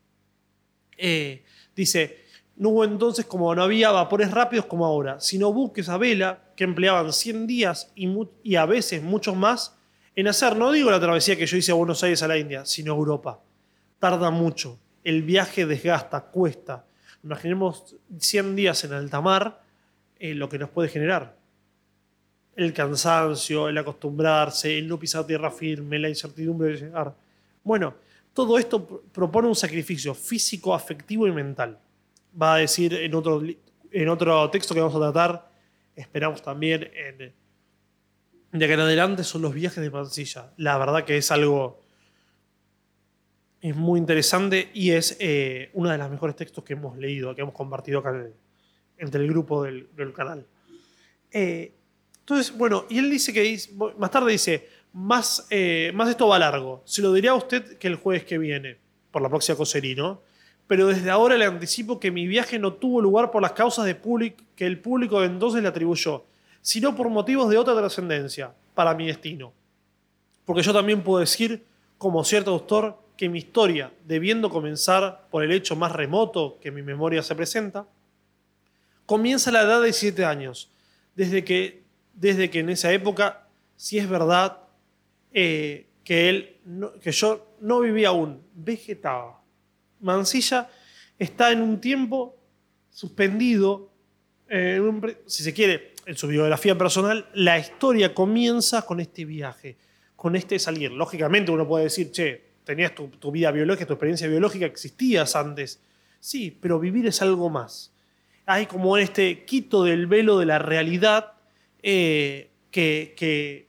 Eh, 1.01 1.43
dice, 1.75 2.25
no 2.57 2.69
hubo 2.69 2.83
entonces 2.83 3.25
como 3.25 3.53
no 3.55 3.63
había 3.63 3.89
vapores 3.91 4.31
rápidos 4.31 4.65
como 4.65 4.85
ahora, 4.85 5.19
sino 5.19 5.53
buques 5.53 5.87
a 5.89 5.97
vela 5.97 6.51
que 6.55 6.65
empleaban 6.65 7.13
100 7.13 7.47
días 7.47 7.91
y, 7.95 8.55
a 8.55 8.65
veces 8.65 9.01
muchos 9.01 9.35
más 9.35 9.77
en 10.15 10.27
hacer, 10.27 10.57
no 10.57 10.71
digo 10.71 10.91
la 10.91 10.99
travesía 10.99 11.37
que 11.37 11.45
yo 11.45 11.55
hice 11.55 11.71
a 11.71 11.75
Buenos 11.75 12.03
Aires 12.03 12.21
a 12.21 12.27
la 12.27 12.37
India, 12.37 12.65
sino 12.65 12.91
a 12.91 12.97
Europa 12.97 13.39
tarda 13.99 14.31
mucho, 14.31 14.79
el 15.03 15.23
viaje 15.23 15.65
desgasta, 15.65 16.21
cuesta. 16.21 16.85
Imaginemos 17.23 17.97
100 18.17 18.55
días 18.55 18.83
en 18.85 18.93
alta 18.93 19.21
mar, 19.21 19.61
eh, 20.17 20.33
lo 20.33 20.49
que 20.49 20.57
nos 20.57 20.69
puede 20.69 20.89
generar. 20.89 21.37
El 22.55 22.73
cansancio, 22.73 23.69
el 23.69 23.77
acostumbrarse, 23.77 24.77
el 24.77 24.87
no 24.87 24.97
pisar 24.97 25.27
tierra 25.27 25.51
firme, 25.51 25.99
la 25.99 26.09
incertidumbre 26.09 26.69
de 26.69 26.77
llegar. 26.77 27.15
Bueno, 27.63 27.95
todo 28.45 28.57
esto 28.57 29.03
propone 29.11 29.47
un 29.47 29.55
sacrificio 29.55 30.13
físico, 30.13 30.73
afectivo 30.73 31.27
y 31.27 31.31
mental. 31.31 31.77
Va 32.39 32.55
a 32.55 32.57
decir 32.59 32.93
en 32.93 33.13
otro, 33.13 33.41
en 33.91 34.09
otro 34.09 34.49
texto 34.49 34.73
que 34.73 34.79
vamos 34.79 34.95
a 34.95 35.11
tratar, 35.11 35.51
esperamos 35.95 36.41
también 36.41 36.89
de 38.51 38.67
que 38.67 38.73
en 38.73 38.79
adelante, 38.79 39.23
son 39.23 39.41
los 39.41 39.53
viajes 39.53 39.83
de 39.83 39.89
Mansilla. 39.89 40.53
La 40.57 40.77
verdad 40.77 41.03
que 41.03 41.17
es 41.17 41.31
algo 41.31 41.81
es 43.61 43.75
muy 43.75 43.99
interesante 43.99 44.69
y 44.73 44.91
es 44.91 45.17
eh, 45.19 45.69
uno 45.73 45.89
de 45.89 45.97
los 45.97 46.09
mejores 46.09 46.35
textos 46.35 46.63
que 46.63 46.73
hemos 46.73 46.97
leído, 46.97 47.35
que 47.35 47.41
hemos 47.41 47.53
compartido 47.53 47.99
acá 47.99 48.25
entre 48.97 49.21
el 49.21 49.27
grupo 49.27 49.63
del, 49.63 50.13
canal. 50.15 50.47
Eh, 51.31 51.73
Entonces, 52.19 52.57
bueno, 52.57 52.85
y 52.89 52.99
él 52.99 53.09
dice 53.09 53.33
que 53.33 53.59
más 53.97 54.11
tarde 54.11 54.31
dice, 54.31 54.69
más, 54.93 55.47
eh, 55.49 55.91
más 55.93 56.09
esto 56.09 56.27
va 56.27 56.39
largo. 56.39 56.81
Se 56.85 57.01
lo 57.01 57.13
diré 57.13 57.29
a 57.29 57.35
usted 57.35 57.77
que 57.77 57.87
el 57.87 57.95
jueves 57.95 58.23
que 58.23 58.37
viene, 58.37 58.77
por 59.11 59.21
la 59.21 59.29
próxima 59.29 59.57
coserí, 59.57 59.95
¿no? 59.95 60.21
Pero 60.67 60.87
desde 60.87 61.09
ahora 61.09 61.35
le 61.35 61.45
anticipo 61.45 61.99
que 61.99 62.11
mi 62.11 62.27
viaje 62.27 62.59
no 62.59 62.73
tuvo 62.73 63.01
lugar 63.01 63.31
por 63.31 63.41
las 63.41 63.53
causas 63.53 63.85
de 63.85 63.97
que 64.55 64.65
el 64.65 64.79
público 64.79 65.19
de 65.19 65.27
entonces 65.27 65.61
le 65.61 65.67
atribuyó, 65.67 66.25
sino 66.61 66.95
por 66.95 67.09
motivos 67.09 67.49
de 67.49 67.57
otra 67.57 67.75
trascendencia 67.75 68.53
para 68.75 68.93
mi 68.93 69.07
destino. 69.07 69.51
Porque 70.45 70.61
yo 70.61 70.73
también 70.73 71.01
puedo 71.01 71.19
decir, 71.19 71.65
como 71.97 72.23
cierto 72.23 72.51
autor, 72.51 72.97
que 73.17 73.29
mi 73.29 73.39
historia, 73.39 73.91
debiendo 74.05 74.49
comenzar 74.49 75.27
por 75.29 75.43
el 75.43 75.51
hecho 75.51 75.75
más 75.75 75.91
remoto 75.91 76.57
que 76.61 76.71
mi 76.71 76.81
memoria 76.81 77.21
se 77.21 77.35
presenta, 77.35 77.85
comienza 79.05 79.49
a 79.49 79.53
la 79.53 79.63
edad 79.63 79.81
de 79.81 79.91
7 79.91 80.23
años, 80.23 80.71
desde 81.15 81.43
que, 81.43 81.83
desde 82.13 82.49
que 82.49 82.59
en 82.59 82.69
esa 82.69 82.93
época, 82.93 83.47
si 83.75 83.97
es 83.97 84.07
verdad, 84.07 84.59
eh, 85.33 85.87
que, 86.03 86.29
él 86.29 86.57
que 87.01 87.11
yo 87.11 87.55
no 87.61 87.81
vivía 87.81 88.09
aún, 88.09 88.41
vegetaba. 88.53 89.41
Mansilla 90.01 90.69
está 91.17 91.51
en 91.51 91.61
un 91.61 91.81
tiempo 91.81 92.37
suspendido, 92.89 93.91
si 95.25 95.43
se 95.43 95.53
quiere, 95.53 95.93
en 96.05 96.15
su 96.15 96.27
biografía 96.27 96.77
personal, 96.77 97.29
la 97.33 97.59
historia 97.59 98.15
comienza 98.15 98.81
con 98.83 98.99
este 98.99 99.25
viaje, 99.25 99.77
con 100.15 100.35
este 100.35 100.57
salir. 100.57 100.91
Lógicamente 100.91 101.51
uno 101.51 101.67
puede 101.67 101.85
decir, 101.85 102.11
che, 102.11 102.49
tenías 102.63 102.95
tu, 102.95 103.07
tu 103.07 103.31
vida 103.31 103.51
biológica, 103.51 103.85
tu 103.85 103.93
experiencia 103.93 104.27
biológica, 104.27 104.65
existías 104.65 105.35
antes. 105.35 105.81
Sí, 106.19 106.57
pero 106.59 106.79
vivir 106.79 107.07
es 107.07 107.21
algo 107.21 107.49
más. 107.49 107.93
Hay 108.45 108.65
como 108.65 108.97
este 108.97 109.45
quito 109.45 109.83
del 109.83 110.07
velo 110.07 110.39
de 110.39 110.45
la 110.45 110.59
realidad 110.59 111.33
eh, 111.81 112.49
que, 112.71 113.13
que, 113.15 113.68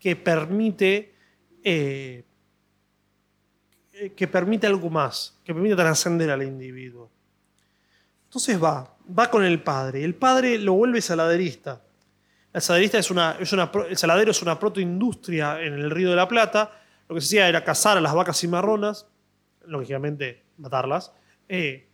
que 0.00 0.16
permite 0.16 1.14
eh, 1.62 2.24
que 4.16 4.26
permite 4.26 4.66
algo 4.66 4.88
más, 4.88 5.38
que 5.44 5.52
permite 5.52 5.76
trascender 5.76 6.30
al 6.30 6.42
individuo. 6.42 7.10
Entonces 8.24 8.62
va, 8.62 8.96
va 9.06 9.30
con 9.30 9.44
el 9.44 9.62
padre. 9.62 10.04
El 10.04 10.14
padre 10.14 10.58
lo 10.58 10.72
vuelve 10.74 11.00
saladerista. 11.00 11.82
La 12.52 12.60
saladerista 12.60 12.98
es 12.98 13.10
una, 13.10 13.36
es 13.38 13.52
una 13.52 13.70
el 13.88 13.96
saladero 13.96 14.30
es 14.30 14.42
una 14.42 14.58
protoindustria 14.58 15.60
en 15.60 15.74
el 15.74 15.90
Río 15.90 16.10
de 16.10 16.16
la 16.16 16.26
Plata. 16.26 16.70
Lo 17.08 17.14
que 17.14 17.20
se 17.20 17.26
hacía 17.26 17.48
era 17.48 17.62
cazar 17.62 17.98
a 17.98 18.00
las 18.00 18.14
vacas 18.14 18.40
cimarronas, 18.40 19.06
lógicamente 19.66 20.44
matarlas, 20.56 21.12
eh, 21.48 21.88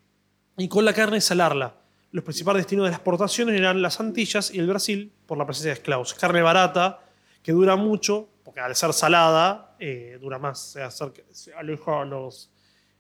y 0.57 0.69
con 0.69 0.85
la 0.85 0.93
carne 0.93 1.21
salarla. 1.21 1.75
Los 2.13 2.25
principales 2.25 2.61
destinos 2.61 2.85
de 2.85 2.91
las 2.91 2.99
exportaciones 2.99 3.59
eran 3.59 3.83
las 3.83 3.99
Antillas 3.99 4.55
y 4.55 4.59
el 4.59 4.67
Brasil 4.67 5.13
por 5.27 5.37
la 5.37 5.45
presencia 5.45 5.71
de 5.73 5.79
esclavos. 5.79 6.15
Carne 6.15 6.41
barata, 6.41 7.01
que 7.47 7.53
dura 7.53 7.77
mucho, 7.77 8.29
porque 8.43 8.59
al 8.59 8.75
ser 8.75 8.93
salada, 8.93 9.77
eh, 9.79 10.19
dura 10.21 10.37
más. 10.37 10.59
Se 10.59 10.83
acerca- 10.83 11.23
se 11.31 11.55
a 11.55 11.63
los, 11.63 12.51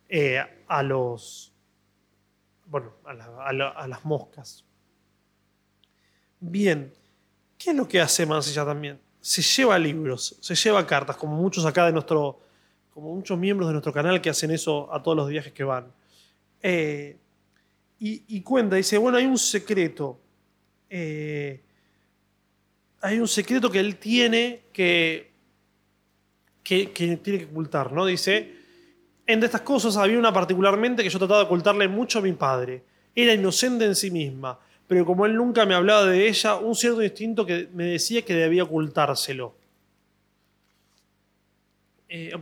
eh, 0.08 0.40
a 0.68 0.82
los, 0.84 1.52
bueno, 2.66 2.92
a 3.04 3.86
las 3.88 4.04
moscas. 4.04 4.64
Bien, 6.38 6.92
¿qué 7.58 7.70
es 7.70 7.76
lo 7.76 7.88
que 7.88 8.00
hace 8.00 8.24
Mansilla 8.24 8.64
también? 8.64 9.00
Se 9.20 9.42
lleva 9.42 9.76
libros, 9.80 10.36
se 10.40 10.54
lleva 10.54 10.86
cartas, 10.86 11.16
como 11.16 11.34
muchos 11.34 11.66
acá 11.66 11.86
de 11.86 11.92
nuestro, 11.92 12.38
como 12.94 13.12
muchos 13.16 13.36
miembros 13.36 13.68
de 13.68 13.72
nuestro 13.72 13.92
canal 13.92 14.20
que 14.20 14.30
hacen 14.30 14.52
eso 14.52 14.88
a 14.94 15.02
todos 15.02 15.16
los 15.16 15.28
viajes 15.28 15.52
que 15.52 15.64
van. 15.64 15.92
Eh, 16.62 17.18
y, 17.98 18.22
y 18.28 18.42
cuenta, 18.42 18.76
dice, 18.76 18.96
bueno, 18.96 19.18
hay 19.18 19.26
un 19.26 19.38
secreto. 19.38 20.20
eh, 20.88 21.64
hay 23.06 23.20
un 23.20 23.28
secreto 23.28 23.70
que 23.70 23.78
él 23.78 23.96
tiene 23.98 24.62
que, 24.72 25.30
que, 26.64 26.86
tiene 26.86 27.38
que 27.38 27.44
ocultar, 27.44 27.92
¿no? 27.92 28.04
Dice, 28.04 28.52
entre 29.24 29.46
estas 29.46 29.60
cosas 29.60 29.96
había 29.96 30.18
una 30.18 30.32
particularmente 30.32 31.04
que 31.04 31.08
yo 31.08 31.18
trataba 31.20 31.40
de 31.40 31.46
ocultarle 31.46 31.86
mucho 31.86 32.18
a 32.18 32.22
mi 32.22 32.32
padre. 32.32 32.82
Era 33.14 33.32
inocente 33.32 33.84
en 33.84 33.94
sí 33.94 34.10
misma, 34.10 34.58
pero 34.88 35.06
como 35.06 35.24
él 35.24 35.36
nunca 35.36 35.64
me 35.64 35.74
hablaba 35.74 36.04
de 36.06 36.26
ella, 36.26 36.56
un 36.56 36.74
cierto 36.74 37.00
instinto 37.00 37.46
que 37.46 37.68
me 37.72 37.84
decía 37.84 38.22
que 38.22 38.34
debía 38.34 38.64
ocultárselo. 38.64 39.54
Eh, 42.08 42.32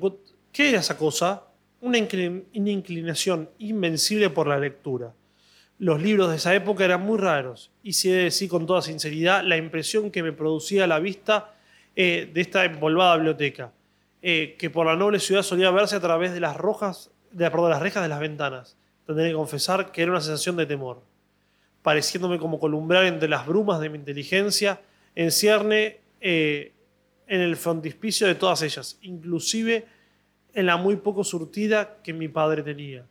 ¿Qué 0.51 0.71
era 0.71 0.81
esa 0.81 0.97
cosa? 0.97 1.43
Una 1.83 1.99
inclinación 1.99 3.51
invencible 3.59 4.31
por 4.31 4.47
la 4.47 4.59
lectura. 4.59 5.13
Los 5.79 6.01
libros 6.01 6.31
de 6.31 6.37
esa 6.37 6.55
época 6.55 6.85
eran 6.85 7.03
muy 7.03 7.19
raros, 7.19 7.73
y 7.83 7.95
si 7.95 8.11
he 8.11 8.15
de 8.15 8.23
decir 8.25 8.49
con 8.49 8.67
toda 8.67 8.81
sinceridad 8.81 9.43
la 9.43 9.57
impresión 9.57 10.11
que 10.11 10.23
me 10.23 10.33
producía 10.33 10.87
la 10.87 11.01
vista 11.01 11.55
eh, 11.97 12.31
de 12.33 12.41
esta 12.41 12.65
empolvada 12.65 13.17
biblioteca, 13.17 13.73
eh, 14.23 14.57
que 14.59 14.71
por 14.71 14.87
la 14.87 14.97
noble 14.97 15.19
ciudad 15.19 15.43
solía 15.43 15.71
verse 15.71 15.97
a 15.97 16.01
través 16.01 16.33
de 16.33 16.41
las 16.41 16.57
rojas, 16.57 17.11
de, 17.33 17.51
perdón, 17.51 17.71
las 17.71 17.83
rejas 17.83 18.03
de 18.03 18.09
las 18.09 18.21
ventanas. 18.21 18.77
Tendré 19.07 19.29
que 19.29 19.35
confesar 19.35 19.91
que 19.91 20.03
era 20.03 20.13
una 20.13 20.21
sensación 20.21 20.57
de 20.57 20.67
temor, 20.67 21.03
pareciéndome 21.83 22.39
como 22.39 22.59
columbrar 22.61 23.05
entre 23.05 23.29
las 23.29 23.47
brumas 23.47 23.81
de 23.81 23.91
mi 23.91 23.99
inteligencia, 23.99 24.81
en 25.15 25.31
cierne 25.31 25.99
eh, 26.21 26.73
en 27.27 27.41
el 27.41 27.57
frontispicio 27.57 28.27
de 28.27 28.35
todas 28.35 28.63
ellas, 28.63 28.99
inclusive 29.03 29.87
en 30.55 30.67
la 30.67 30.77
muy 30.77 30.97
poco 30.97 31.25
surtida 31.25 31.99
que 32.03 32.13
mi 32.13 32.29
padre 32.29 32.63
tenía. 32.63 33.05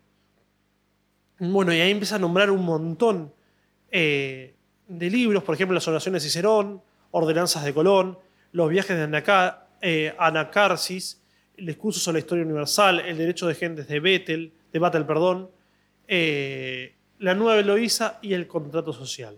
Bueno, 1.39 1.73
y 1.73 1.79
ahí 1.81 1.91
empieza 1.91 2.15
a 2.15 2.19
nombrar 2.19 2.51
un 2.51 2.63
montón 2.63 3.33
eh, 3.91 4.53
de 4.87 5.09
libros, 5.09 5.43
por 5.43 5.55
ejemplo, 5.55 5.73
las 5.73 5.87
oraciones 5.87 6.23
de 6.23 6.29
Cicerón, 6.29 6.81
Ordenanzas 7.11 7.63
de 7.63 7.73
Colón, 7.73 8.17
los 8.51 8.69
viajes 8.69 8.95
de 8.97 9.03
Anaca- 9.03 9.67
eh, 9.81 10.13
Anacarsis, 10.17 11.21
el 11.57 11.65
discurso 11.67 11.99
sobre 11.99 12.15
la 12.15 12.19
historia 12.19 12.45
universal, 12.45 12.99
el 13.01 13.17
derecho 13.17 13.47
de 13.47 13.55
gentes 13.55 13.87
de 13.87 13.99
Bettel, 13.99 14.53
de 14.71 14.79
Battle, 14.79 15.03
perdón, 15.05 15.49
eh, 16.07 16.95
la 17.19 17.33
nueva 17.35 17.59
Eloísa 17.59 18.19
y 18.21 18.33
el 18.33 18.47
contrato 18.47 18.93
social 18.93 19.37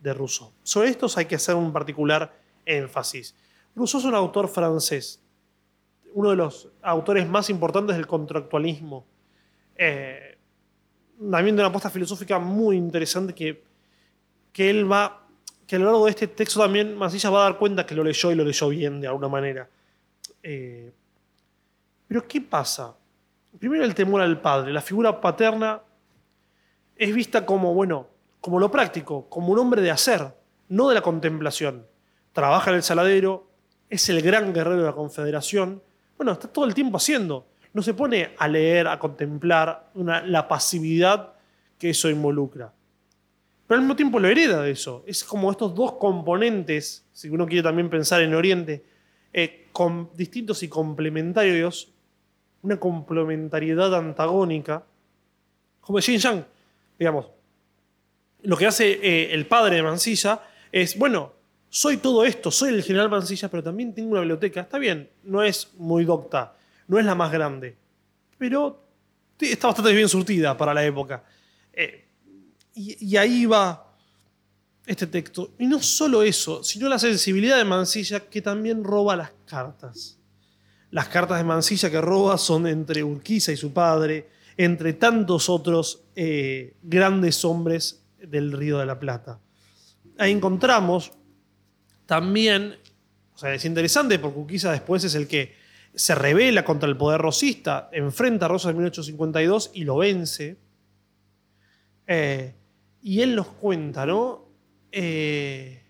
de 0.00 0.14
Rousseau. 0.14 0.52
Sobre 0.62 0.88
estos 0.88 1.16
hay 1.18 1.26
que 1.26 1.34
hacer 1.34 1.54
un 1.54 1.72
particular 1.72 2.34
énfasis. 2.64 3.34
Rousseau 3.74 4.00
es 4.00 4.06
un 4.06 4.14
autor 4.14 4.48
francés, 4.48 5.22
uno 6.14 6.30
de 6.30 6.36
los 6.36 6.68
autores 6.82 7.28
más 7.28 7.50
importantes 7.50 7.96
del 7.96 8.06
contractualismo. 8.06 9.06
También 11.20 11.56
de 11.56 11.62
una 11.62 11.68
apuesta 11.68 11.90
filosófica 11.90 12.38
muy 12.38 12.76
interesante 12.76 13.34
que, 13.34 13.62
que 14.52 14.70
él 14.70 14.90
va, 14.90 15.26
que 15.66 15.76
a 15.76 15.78
lo 15.78 15.86
largo 15.86 16.04
de 16.06 16.10
este 16.10 16.28
texto 16.28 16.60
también 16.60 16.96
Mansilla 16.96 17.30
va 17.30 17.40
a 17.40 17.44
dar 17.50 17.58
cuenta 17.58 17.84
que 17.84 17.94
lo 17.94 18.02
leyó 18.02 18.32
y 18.32 18.34
lo 18.34 18.44
leyó 18.44 18.68
bien 18.68 19.00
de 19.00 19.08
alguna 19.08 19.28
manera. 19.28 19.68
Eh, 20.42 20.92
pero 22.08 22.26
¿qué 22.26 22.40
pasa? 22.40 22.94
Primero 23.58 23.84
el 23.84 23.94
temor 23.94 24.22
al 24.22 24.40
padre. 24.40 24.72
La 24.72 24.80
figura 24.80 25.20
paterna 25.20 25.82
es 26.96 27.14
vista 27.14 27.44
como, 27.44 27.74
bueno, 27.74 28.08
como 28.40 28.58
lo 28.58 28.70
práctico, 28.70 29.28
como 29.28 29.52
un 29.52 29.58
hombre 29.58 29.82
de 29.82 29.90
hacer, 29.90 30.34
no 30.68 30.88
de 30.88 30.94
la 30.94 31.02
contemplación. 31.02 31.86
Trabaja 32.32 32.70
en 32.70 32.76
el 32.76 32.82
saladero, 32.82 33.50
es 33.88 34.08
el 34.08 34.22
gran 34.22 34.52
guerrero 34.54 34.78
de 34.78 34.86
la 34.86 34.92
Confederación. 34.92 35.82
Bueno, 36.16 36.32
está 36.32 36.48
todo 36.48 36.64
el 36.64 36.74
tiempo 36.74 36.96
haciendo. 36.96 37.46
No 37.72 37.82
se 37.82 37.94
pone 37.94 38.30
a 38.36 38.48
leer, 38.48 38.88
a 38.88 38.98
contemplar 38.98 39.90
la 39.94 40.48
pasividad 40.48 41.34
que 41.78 41.90
eso 41.90 42.10
involucra. 42.10 42.72
Pero 43.66 43.78
al 43.78 43.82
mismo 43.82 43.94
tiempo 43.94 44.18
lo 44.18 44.28
hereda 44.28 44.62
de 44.62 44.72
eso. 44.72 45.04
Es 45.06 45.22
como 45.22 45.50
estos 45.50 45.74
dos 45.74 45.92
componentes, 45.92 47.06
si 47.12 47.28
uno 47.28 47.46
quiere 47.46 47.62
también 47.62 47.88
pensar 47.88 48.20
en 48.20 48.34
Oriente, 48.34 48.84
eh, 49.32 49.68
distintos 50.14 50.62
y 50.62 50.68
complementarios, 50.68 51.92
una 52.62 52.78
complementariedad 52.78 53.94
antagónica, 53.94 54.84
como 55.80 56.00
Yin 56.00 56.18
Yang, 56.18 56.44
digamos. 56.98 57.28
Lo 58.42 58.56
que 58.56 58.66
hace 58.66 58.92
eh, 59.02 59.32
el 59.32 59.46
padre 59.46 59.76
de 59.76 59.82
Mansilla 59.82 60.40
es, 60.72 60.98
bueno, 60.98 61.32
soy 61.68 61.98
todo 61.98 62.24
esto, 62.24 62.50
soy 62.50 62.74
el 62.74 62.82
general 62.82 63.08
Mansilla, 63.08 63.48
pero 63.48 63.62
también 63.62 63.94
tengo 63.94 64.10
una 64.10 64.20
biblioteca. 64.20 64.62
Está 64.62 64.78
bien, 64.78 65.08
no 65.22 65.42
es 65.42 65.72
muy 65.78 66.04
docta, 66.04 66.56
no 66.90 66.98
es 66.98 67.04
la 67.04 67.14
más 67.14 67.30
grande, 67.30 67.76
pero 68.36 68.84
está 69.38 69.68
bastante 69.68 69.92
bien 69.92 70.08
surtida 70.08 70.56
para 70.56 70.74
la 70.74 70.84
época. 70.84 71.22
Eh, 71.72 72.04
y, 72.74 73.06
y 73.12 73.16
ahí 73.16 73.46
va 73.46 73.94
este 74.84 75.06
texto. 75.06 75.52
Y 75.56 75.68
no 75.68 75.80
solo 75.80 76.24
eso, 76.24 76.64
sino 76.64 76.88
la 76.88 76.98
sensibilidad 76.98 77.58
de 77.58 77.64
Mansilla 77.64 78.18
que 78.28 78.42
también 78.42 78.82
roba 78.82 79.14
las 79.14 79.30
cartas. 79.46 80.18
Las 80.90 81.06
cartas 81.06 81.38
de 81.38 81.44
Mansilla 81.44 81.92
que 81.92 82.00
roba 82.00 82.36
son 82.36 82.66
entre 82.66 83.04
Urquiza 83.04 83.52
y 83.52 83.56
su 83.56 83.72
padre, 83.72 84.28
entre 84.56 84.94
tantos 84.94 85.48
otros 85.48 86.02
eh, 86.16 86.74
grandes 86.82 87.44
hombres 87.44 88.02
del 88.18 88.50
Río 88.50 88.78
de 88.78 88.86
la 88.86 88.98
Plata. 88.98 89.38
Ahí 90.18 90.32
encontramos 90.32 91.12
también, 92.04 92.74
o 93.32 93.38
sea, 93.38 93.54
es 93.54 93.64
interesante 93.64 94.18
porque 94.18 94.40
Urquiza 94.40 94.72
después 94.72 95.04
es 95.04 95.14
el 95.14 95.28
que 95.28 95.59
se 95.94 96.14
revela 96.14 96.64
contra 96.64 96.88
el 96.88 96.96
poder 96.96 97.20
rosista, 97.20 97.88
enfrenta 97.92 98.46
a 98.46 98.48
Rosas 98.48 98.70
en 98.70 98.78
1852 98.78 99.70
y 99.74 99.84
lo 99.84 99.96
vence. 99.96 100.56
Eh, 102.06 102.54
y 103.02 103.20
él 103.20 103.36
nos 103.36 103.48
cuenta, 103.48 104.06
¿no? 104.06 104.48
Eh, 104.92 105.80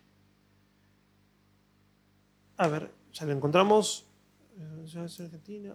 A 2.56 2.68
ver, 2.68 2.90
ya 3.14 3.24
lo 3.24 3.32
encontramos. 3.32 4.04
Eh, 4.58 4.98
Argentina. 4.98 5.74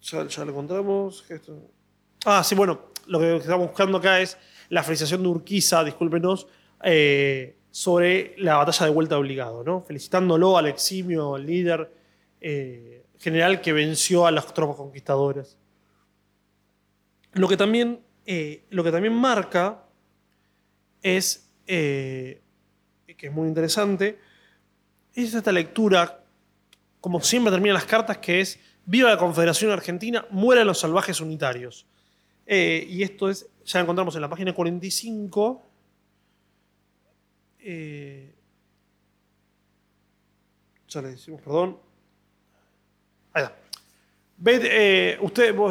Ya, 0.00 0.26
ya 0.26 0.44
lo 0.44 0.50
encontramos. 0.50 1.24
Ah, 2.24 2.42
sí, 2.42 2.54
bueno, 2.54 2.80
lo 3.06 3.18
que 3.20 3.36
estamos 3.36 3.66
buscando 3.68 3.98
acá 3.98 4.20
es 4.20 4.38
la 4.70 4.82
felicitación 4.82 5.22
de 5.22 5.28
Urquiza, 5.28 5.84
discúlpenos, 5.84 6.46
eh, 6.82 7.58
sobre 7.74 8.36
la 8.38 8.58
batalla 8.58 8.86
de 8.86 8.92
vuelta 8.92 9.18
obligado. 9.18 9.82
Felicitándolo 9.84 10.56
al 10.56 10.68
eximio 10.68 11.36
líder 11.36 11.90
eh, 12.40 13.04
general 13.18 13.60
que 13.60 13.72
venció 13.72 14.28
a 14.28 14.30
las 14.30 14.54
tropas 14.54 14.76
conquistadoras. 14.76 15.58
Lo 17.32 17.48
que 17.48 17.56
también, 17.56 17.98
eh, 18.26 18.62
lo 18.70 18.84
que 18.84 18.92
también 18.92 19.12
marca 19.12 19.82
es, 21.02 21.50
eh, 21.66 22.42
que 23.18 23.26
es 23.26 23.32
muy 23.32 23.48
interesante, 23.48 24.20
es 25.12 25.34
esta 25.34 25.50
lectura, 25.50 26.22
como 27.00 27.20
siempre 27.22 27.50
terminan 27.50 27.74
las 27.74 27.86
cartas, 27.86 28.18
que 28.18 28.40
es 28.40 28.60
Viva 28.86 29.10
la 29.10 29.18
Confederación 29.18 29.72
Argentina, 29.72 30.24
mueran 30.30 30.68
los 30.68 30.78
salvajes 30.78 31.20
unitarios. 31.20 31.86
Y 32.46 33.02
esto 33.02 33.28
es, 33.28 33.48
ya 33.64 33.80
encontramos 33.80 34.14
en 34.14 34.20
la 34.20 34.30
página 34.30 34.54
45. 34.54 35.73
Eh, 37.66 38.30
ya 40.86 41.00
le 41.00 41.08
decimos, 41.08 41.40
perdón. 41.40 41.78
Ahí 43.32 43.44
está. 43.44 43.56
Eh, 44.44 45.18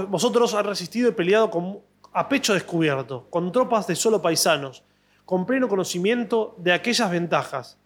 vosotros 0.10 0.56
han 0.56 0.66
resistido 0.66 1.10
y 1.10 1.14
peleado 1.14 1.52
con, 1.52 1.80
a 2.12 2.28
pecho 2.28 2.56
descubierto, 2.56 3.28
con 3.30 3.52
tropas 3.52 3.86
de 3.86 3.96
solo 3.96 4.22
paisanos, 4.24 4.84
con 5.24 5.46
pleno 5.46 5.68
conocimiento 5.68 6.56
de 6.58 6.74
aquellas 6.74 7.12
ventajas. 7.12 7.78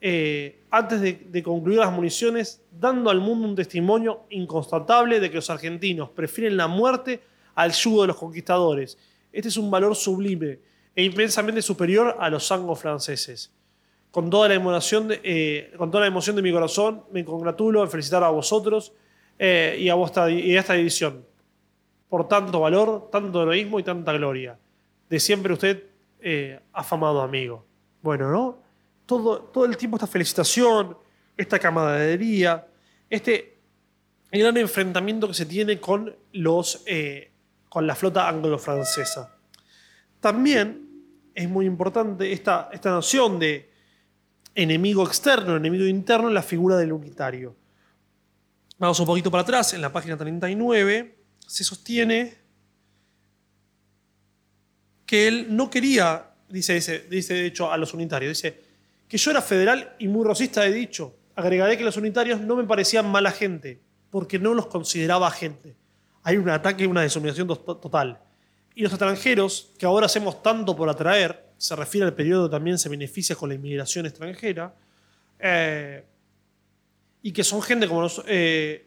Eh, 0.00 0.64
antes 0.70 1.00
de, 1.00 1.14
de 1.14 1.42
concluir 1.42 1.78
las 1.78 1.90
municiones, 1.90 2.60
dando 2.70 3.08
al 3.08 3.20
mundo 3.20 3.48
un 3.48 3.56
testimonio 3.56 4.26
inconstatable 4.28 5.20
de 5.20 5.30
que 5.30 5.36
los 5.36 5.48
argentinos 5.48 6.10
prefieren 6.10 6.58
la 6.58 6.68
muerte 6.68 7.22
al 7.54 7.72
yugo 7.72 8.02
de 8.02 8.08
los 8.08 8.16
conquistadores. 8.18 8.98
Este 9.32 9.48
es 9.48 9.56
un 9.56 9.70
valor 9.70 9.96
sublime 9.96 10.58
e 10.98 11.04
inmensamente 11.04 11.62
superior 11.62 12.16
a 12.18 12.28
los 12.28 12.50
anglos 12.50 12.80
franceses. 12.80 13.52
Con 14.10 14.30
toda, 14.30 14.48
la 14.48 14.54
emoción 14.54 15.06
de, 15.06 15.20
eh, 15.22 15.72
con 15.78 15.92
toda 15.92 16.00
la 16.00 16.08
emoción 16.08 16.34
de 16.34 16.42
mi 16.42 16.50
corazón, 16.50 17.04
me 17.12 17.24
congratulo 17.24 17.84
en 17.84 17.88
felicitar 17.88 18.24
a 18.24 18.30
vosotros 18.30 18.92
eh, 19.38 19.76
y, 19.78 19.88
a 19.90 19.94
vuestra, 19.94 20.28
y 20.28 20.56
a 20.56 20.58
esta 20.58 20.74
división 20.74 21.24
por 22.08 22.26
tanto 22.26 22.58
valor, 22.58 23.10
tanto 23.12 23.44
heroísmo 23.44 23.78
y 23.78 23.84
tanta 23.84 24.12
gloria. 24.12 24.58
De 25.08 25.20
siempre 25.20 25.52
usted, 25.52 25.84
eh, 26.18 26.58
afamado 26.72 27.22
amigo. 27.22 27.64
Bueno, 28.02 28.32
¿no? 28.32 28.58
Todo, 29.06 29.38
todo 29.38 29.66
el 29.66 29.76
tiempo 29.76 29.98
esta 29.98 30.08
felicitación, 30.08 30.98
esta 31.36 31.60
camaradería, 31.60 32.66
este 33.08 33.56
gran 34.32 34.56
enfrentamiento 34.56 35.28
que 35.28 35.34
se 35.34 35.46
tiene 35.46 35.78
con, 35.78 36.12
los, 36.32 36.82
eh, 36.86 37.30
con 37.68 37.86
la 37.86 37.94
flota 37.94 38.28
anglo-francesa. 38.28 39.32
También 40.18 40.87
es 41.38 41.48
muy 41.48 41.66
importante 41.66 42.32
esta, 42.32 42.68
esta 42.72 42.90
noción 42.90 43.38
de 43.38 43.70
enemigo 44.54 45.06
externo, 45.06 45.56
enemigo 45.56 45.84
interno 45.86 46.28
en 46.28 46.34
la 46.34 46.42
figura 46.42 46.76
del 46.76 46.92
unitario. 46.92 47.54
Vamos 48.78 48.98
un 49.00 49.06
poquito 49.06 49.30
para 49.30 49.42
atrás, 49.42 49.72
en 49.74 49.80
la 49.80 49.92
página 49.92 50.16
39 50.16 51.16
se 51.46 51.64
sostiene 51.64 52.34
que 55.06 55.28
él 55.28 55.46
no 55.56 55.70
quería, 55.70 56.30
dice, 56.48 56.74
dice, 56.74 57.06
dice 57.08 57.34
de 57.34 57.46
hecho 57.46 57.72
a 57.72 57.76
los 57.76 57.94
unitarios, 57.94 58.36
dice 58.36 58.60
que 59.08 59.16
yo 59.16 59.30
era 59.30 59.40
federal 59.40 59.94
y 59.98 60.08
muy 60.08 60.24
rosista 60.24 60.66
he 60.66 60.72
dicho. 60.72 61.14
Agregaré 61.34 61.78
que 61.78 61.84
los 61.84 61.96
unitarios 61.96 62.40
no 62.40 62.56
me 62.56 62.64
parecían 62.64 63.08
mala 63.10 63.30
gente, 63.30 63.80
porque 64.10 64.38
no 64.38 64.54
los 64.54 64.66
consideraba 64.66 65.30
gente. 65.30 65.76
Hay 66.24 66.36
un 66.36 66.48
ataque, 66.50 66.86
una 66.86 67.00
deshumanización 67.02 67.46
to- 67.46 67.76
total. 67.76 68.20
Y 68.78 68.82
los 68.82 68.92
extranjeros, 68.92 69.72
que 69.76 69.86
ahora 69.86 70.06
hacemos 70.06 70.40
tanto 70.40 70.76
por 70.76 70.88
atraer, 70.88 71.46
se 71.56 71.74
refiere 71.74 72.06
al 72.06 72.14
periodo 72.14 72.48
también 72.48 72.78
se 72.78 72.88
beneficia 72.88 73.34
con 73.34 73.48
la 73.48 73.56
inmigración 73.56 74.06
extranjera, 74.06 74.72
eh, 75.40 76.04
y 77.20 77.32
que 77.32 77.42
son 77.42 77.60
gente 77.60 77.88
como 77.88 78.02
nos, 78.02 78.22
eh, 78.28 78.86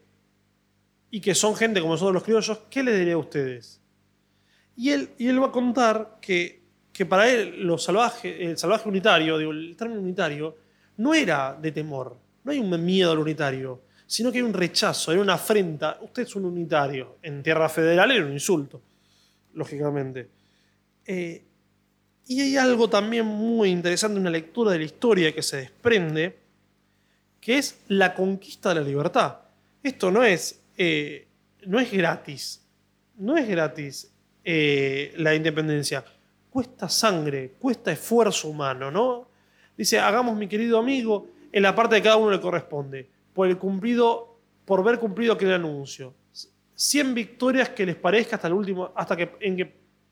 y 1.09 1.19
que 1.19 1.35
son 1.35 1.57
gente 1.57 1.81
como 1.81 1.91
nosotros 1.91 2.13
los 2.13 2.23
criollos, 2.23 2.59
¿qué 2.69 2.83
le 2.83 2.97
diré 2.97 3.11
a 3.11 3.17
ustedes? 3.17 3.81
Y 4.77 4.91
él, 4.91 5.09
y 5.17 5.27
él 5.27 5.43
va 5.43 5.47
a 5.47 5.51
contar 5.51 6.19
que, 6.21 6.63
que 6.93 7.05
para 7.05 7.29
él 7.29 7.69
el 7.69 7.77
salvaje 7.77 8.87
unitario, 8.87 9.35
el 9.41 9.75
término 9.75 9.99
unitario, 9.99 10.55
no 10.95 11.13
era 11.13 11.53
de 11.61 11.69
temor, 11.73 12.17
no 12.45 12.53
hay 12.53 12.59
un 12.59 12.85
miedo 12.85 13.11
al 13.11 13.19
unitario, 13.19 13.81
sino 14.07 14.31
que 14.31 14.37
hay 14.37 14.43
un 14.45 14.53
rechazo, 14.53 15.11
hay 15.11 15.17
una 15.17 15.33
afrenta. 15.33 15.97
Usted 16.01 16.23
es 16.23 16.35
un 16.37 16.45
unitario. 16.45 17.17
En 17.21 17.43
tierra 17.43 17.67
federal 17.67 18.11
era 18.11 18.25
un 18.25 18.31
insulto, 18.31 18.81
lógicamente. 19.53 20.29
Eh, 21.05 21.43
y 22.27 22.41
hay 22.41 22.57
algo 22.57 22.89
también 22.89 23.25
muy 23.25 23.69
interesante, 23.69 24.19
una 24.19 24.29
lectura 24.29 24.71
de 24.71 24.79
la 24.79 24.85
historia 24.85 25.33
que 25.33 25.41
se 25.41 25.57
desprende, 25.57 26.37
que 27.39 27.57
es 27.57 27.81
la 27.87 28.13
conquista 28.13 28.69
de 28.69 28.75
la 28.75 28.87
libertad. 28.87 29.39
Esto 29.83 30.11
no 30.11 30.23
es, 30.23 30.61
eh, 30.77 31.27
no 31.65 31.79
es 31.79 31.91
gratis, 31.91 32.61
no 33.17 33.35
es 33.35 33.47
gratis 33.47 34.13
eh, 34.43 35.13
la 35.17 35.35
independencia. 35.35 36.05
Cuesta 36.49 36.87
sangre, 36.87 37.53
cuesta 37.59 37.91
esfuerzo 37.91 38.49
humano, 38.49 38.91
¿no? 38.91 39.27
Dice, 39.75 39.99
hagamos, 39.99 40.37
mi 40.37 40.47
querido 40.47 40.77
amigo, 40.77 41.27
en 41.51 41.63
la 41.63 41.75
parte 41.75 41.95
de 41.95 42.01
cada 42.01 42.17
uno 42.17 42.31
le 42.31 42.39
corresponde, 42.39 43.09
por 43.33 43.47
el 43.47 43.57
cumplido, 43.57 44.37
por 44.65 44.83
ver 44.83 44.99
cumplido 44.99 45.33
aquel 45.33 45.53
anuncio. 45.53 46.13
100 46.81 47.13
victorias 47.13 47.69
que 47.69 47.85
les 47.85 47.95
parezca 47.95 48.37
hasta 48.37 48.47
el 48.47 48.55
último, 48.55 48.91
hasta 48.95 49.15
que 49.15 49.27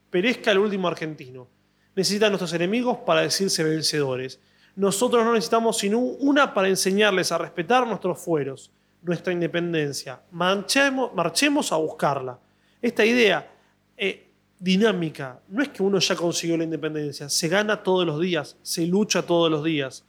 perezca 0.08 0.51
el 0.51 0.60
último 0.60 0.88
argentino. 0.88 1.47
Necesitan 1.95 2.29
nuestros 2.29 2.53
enemigos 2.53 2.99
para 2.99 3.21
decirse 3.21 3.63
vencedores. 3.63 4.39
Nosotros 4.75 5.25
no 5.25 5.34
necesitamos 5.34 5.79
sino 5.79 5.97
una 5.97 6.53
para 6.53 6.67
enseñarles 6.67 7.32
a 7.32 7.39
respetar 7.39 7.88
nuestros 7.88 8.19
fueros, 8.19 8.71
nuestra 9.01 9.34
independencia. 9.34 10.21
Marchemos, 10.29 11.12
marchemos 11.15 11.71
a 11.71 11.77
buscarla. 11.77 12.38
Esta 12.79 13.03
idea 13.03 13.51
eh, 13.97 14.27
dinámica 14.60 15.39
no 15.47 15.63
es 15.63 15.69
que 15.69 15.82
uno 15.82 15.97
ya 15.97 16.15
consiguió 16.15 16.55
la 16.55 16.65
independencia, 16.65 17.29
se 17.29 17.47
gana 17.47 17.82
todos 17.82 18.05
los 18.05 18.19
días, 18.19 18.58
se 18.62 18.86
lucha 18.86 19.23
todos 19.23 19.49
los 19.49 19.63
días. 19.63 20.05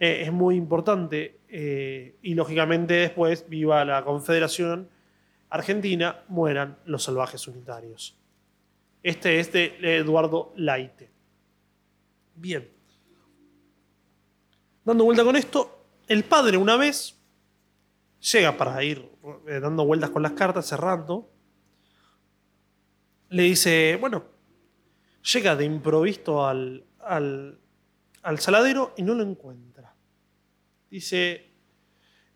Eh, 0.00 0.22
es 0.24 0.32
muy 0.32 0.56
importante 0.56 1.38
eh, 1.48 2.16
y 2.20 2.34
lógicamente 2.34 2.94
después, 2.94 3.44
viva 3.48 3.84
la 3.84 4.04
Confederación 4.04 4.88
Argentina, 5.50 6.24
mueran 6.28 6.78
los 6.84 7.02
salvajes 7.02 7.46
unitarios. 7.48 8.16
Este 9.02 9.40
es 9.40 9.52
de 9.52 9.76
Eduardo 9.80 10.52
Laite. 10.56 11.10
Bien. 12.34 12.70
Dando 14.84 15.04
vuelta 15.04 15.24
con 15.24 15.36
esto, 15.36 15.84
el 16.08 16.24
padre 16.24 16.56
una 16.56 16.76
vez 16.76 17.16
llega 18.32 18.56
para 18.56 18.82
ir 18.82 19.10
eh, 19.46 19.60
dando 19.60 19.84
vueltas 19.84 20.10
con 20.10 20.22
las 20.22 20.32
cartas, 20.32 20.66
cerrando. 20.66 21.30
Le 23.28 23.44
dice, 23.44 23.96
bueno, 24.00 24.24
llega 25.32 25.56
de 25.56 25.64
improviso 25.64 26.46
al, 26.46 26.84
al, 27.00 27.58
al 28.22 28.38
saladero 28.38 28.94
y 28.96 29.02
no 29.02 29.14
lo 29.14 29.22
encuentra. 29.22 29.94
Dice, 30.90 31.50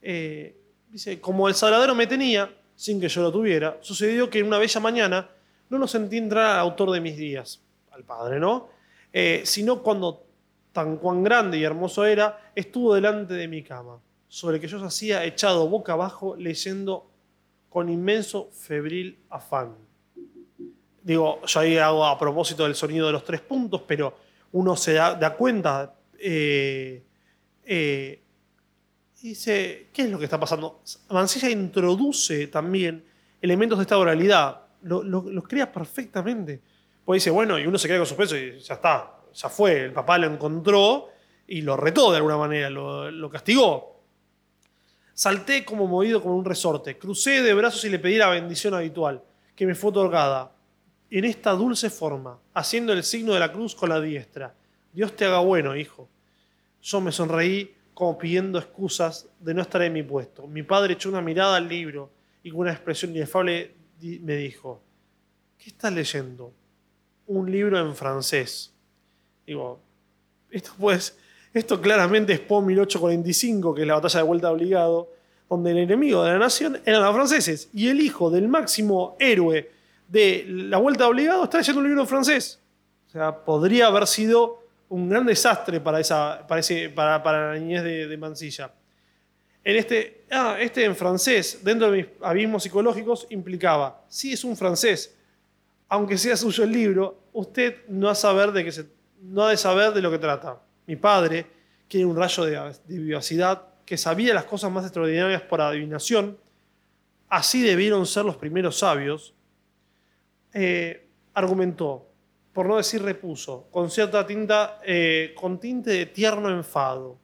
eh, 0.01 0.57
dice, 0.89 1.21
como 1.21 1.49
el 1.49 1.55
saladero 1.55 1.95
me 1.95 2.07
tenía, 2.07 2.55
sin 2.77 3.01
que 3.01 3.09
yo 3.09 3.23
lo 3.23 3.33
tuviera, 3.33 3.79
sucedió 3.81 4.29
que 4.29 4.43
una 4.43 4.59
bella 4.59 4.81
mañana 4.81 5.31
no 5.71 5.79
lo 5.79 5.87
sentí 5.87 6.19
entrar 6.19 6.53
al 6.53 6.61
autor 6.61 6.91
de 6.91 7.01
mis 7.01 7.17
días, 7.17 7.61
al 7.91 8.05
padre, 8.05 8.39
¿no? 8.39 8.69
Eh, 9.13 9.43
sino 9.45 9.83
cuando 9.83 10.25
tan 10.73 10.97
cuán 10.97 11.23
grande 11.23 11.57
y 11.57 11.65
hermoso 11.65 12.05
era, 12.05 12.51
estuvo 12.55 12.95
delante 12.95 13.35
de 13.35 13.47
mi 13.47 13.63
cama, 13.63 14.01
sobre 14.29 14.59
que 14.61 14.67
yo 14.67 14.79
yacía 14.79 15.25
echado 15.25 15.69
boca 15.69 15.93
abajo 15.93 16.35
leyendo 16.37 17.09
con 17.69 17.89
inmenso 17.89 18.51
febril 18.53 19.19
afán. 19.31 19.77
Digo, 21.03 21.41
yo 21.47 21.61
ahí 21.61 21.77
hago 21.77 22.05
a 22.05 22.19
propósito 22.19 22.65
del 22.65 22.75
sonido 22.75 23.07
de 23.07 23.13
los 23.13 23.25
tres 23.25 23.41
puntos, 23.41 23.83
pero 23.87 24.17
uno 24.53 24.77
se 24.77 24.95
da, 24.95 25.37
cuenta, 25.37 25.95
eh, 26.19 27.05
eh, 27.65 28.24
dice, 29.29 29.89
¿qué 29.93 30.03
es 30.03 30.11
lo 30.11 30.19
que 30.19 30.25
está 30.25 30.39
pasando? 30.39 30.83
Mancilla 31.11 31.49
introduce 31.51 32.47
también 32.49 33.05
elementos 33.41 33.79
de 33.79 33.83
esta 33.83 33.99
oralidad, 33.99 34.61
lo- 34.83 35.03
lo- 35.03 35.23
los 35.31 35.45
crea 35.49 35.71
perfectamente. 35.73 36.61
Pues 37.05 37.23
dice, 37.23 37.31
bueno, 37.31 37.59
y 37.59 37.67
uno 37.67 37.79
se 37.79 37.89
queda 37.89 37.99
con 37.99 38.07
suspenso 38.07 38.37
y 38.37 38.59
ya 38.61 38.75
está, 38.75 39.15
ya 39.33 39.49
fue, 39.49 39.85
el 39.85 39.93
papá 39.93 40.19
lo 40.19 40.27
encontró 40.27 41.09
y 41.47 41.63
lo 41.63 41.77
retó 41.77 42.11
de 42.11 42.19
alguna 42.19 42.37
manera, 42.37 42.71
lo, 42.71 43.11
lo 43.11 43.31
castigó. 43.31 44.03
Salté 45.15 45.65
como 45.65 45.87
movido 45.87 46.21
como 46.23 46.37
un 46.37 46.45
resorte, 46.45 46.99
crucé 46.99 47.43
de 47.43 47.55
brazos 47.55 47.85
y 47.85 47.89
le 47.91 47.99
pedí 47.99 48.17
la 48.17 48.29
bendición 48.31 48.75
habitual, 48.75 49.23
que 49.55 49.67
me 49.67 49.75
fue 49.75 49.91
otorgada 49.91 50.53
en 51.11 51.25
esta 51.25 51.53
dulce 51.53 51.89
forma, 51.91 52.39
haciendo 52.55 52.93
el 52.93 53.05
signo 53.05 53.33
de 53.33 53.41
la 53.41 53.53
cruz 53.53 53.75
con 53.75 53.89
la 53.91 54.01
diestra. 54.01 54.55
Dios 54.93 55.15
te 55.15 55.25
haga 55.25 55.39
bueno, 55.39 55.77
hijo. 55.77 56.09
Yo 56.83 57.01
me 57.01 57.13
sonreí 57.13 57.75
como 57.95 58.19
pidiendo 58.19 58.59
excusas 58.59 59.29
de 59.41 59.55
no 59.55 59.63
estar 59.63 59.81
en 59.83 59.93
mi 59.93 60.03
puesto. 60.03 60.47
Mi 60.47 60.63
padre 60.63 60.95
echó 60.95 61.09
una 61.09 61.23
mirada 61.23 61.57
al 61.57 61.69
libro 61.69 62.11
y 62.43 62.51
con 62.51 62.61
una 62.61 62.73
expresión 62.73 63.13
inefable 63.13 63.73
me 64.01 64.37
dijo, 64.37 64.83
¿qué 65.57 65.71
estás 65.71 65.93
leyendo? 65.93 66.53
Un 67.27 67.51
libro 67.51 67.79
en 67.79 67.95
francés. 67.95 68.73
Digo, 69.47 69.81
esto 70.51 70.73
pues, 70.79 71.17
esto 71.53 71.81
claramente 71.81 72.33
es 72.33 72.41
Po 72.41 72.61
1845, 72.61 73.75
que 73.75 73.83
es 73.83 73.87
la 73.87 73.95
batalla 73.95 74.19
de 74.19 74.25
vuelta 74.25 74.51
obligado, 74.51 75.11
donde 75.49 75.71
el 75.71 75.79
enemigo 75.79 76.25
de 76.25 76.33
la 76.33 76.39
nación 76.39 76.81
eran 76.85 77.03
los 77.03 77.15
franceses 77.15 77.69
y 77.73 77.89
el 77.89 78.01
hijo 78.01 78.31
del 78.31 78.49
máximo 78.49 79.17
héroe 79.21 79.71
de 80.09 80.45
la 80.49 80.79
vuelta 80.79 81.07
obligado 81.07 81.45
está 81.45 81.59
leyendo 81.59 81.81
un 81.81 81.87
libro 81.87 82.03
en 82.03 82.09
francés. 82.09 82.61
O 83.07 83.11
sea, 83.11 83.45
podría 83.45 83.87
haber 83.87 84.07
sido 84.07 84.64
un 84.95 85.09
gran 85.09 85.27
desastre 85.27 85.81
para, 85.81 85.99
esa, 85.99 86.47
para, 86.47 87.21
para, 87.21 87.53
la 87.53 87.59
niñez 87.59 87.83
de, 87.83 88.17
Mansilla. 88.17 88.73
En 89.65 89.77
este, 89.77 90.25
ah, 90.31 90.57
este 90.61 90.85
en 90.85 90.95
francés, 90.95 91.61
dentro 91.65 91.91
de 91.91 91.97
mis 91.97 92.07
abismos 92.23 92.63
psicológicos, 92.63 93.27
implicaba, 93.31 94.05
si 94.09 94.33
es 94.33 94.45
un 94.45 94.57
francés, 94.57 95.17
aunque 95.89 96.17
sea 96.17 96.37
suyo 96.37 96.63
el 96.63 96.71
libro, 96.71 97.25
usted 97.33 97.79
no 97.89 98.09
ha, 98.09 98.15
saber 98.15 98.53
de 98.53 98.71
se, 98.71 98.87
no 99.21 99.49
de 99.49 99.57
saber 99.57 99.93
de 99.93 100.01
lo 100.01 100.13
que 100.13 100.19
trata. 100.19 100.61
Mi 100.87 100.95
padre, 100.95 101.45
que 101.89 101.99
era 101.99 102.07
un 102.07 102.17
rayo 102.17 102.45
de, 102.45 102.53
de 102.87 102.99
vivacidad, 102.99 103.63
que 103.85 103.97
sabía 103.97 104.33
las 104.33 104.45
cosas 104.45 104.71
más 104.71 104.85
extraordinarias 104.85 105.43
por 105.43 105.61
adivinación, 105.61 106.39
así 107.29 107.63
debieron 107.63 108.07
ser 108.07 108.25
los 108.25 108.37
primeros 108.37 108.79
sabios, 108.79 109.35
eh, 110.53 111.09
argumentó, 111.33 112.07
por 112.55 112.67
no 112.67 112.77
decir 112.77 113.03
repuso, 113.03 113.67
con 113.73 113.91
cierta 113.91 114.25
tinta, 114.25 114.81
eh, 114.87 115.35
con 115.37 115.59
tinte 115.59 115.91
de 115.91 116.07
tierno 116.07 116.49
enfado. 116.49 117.19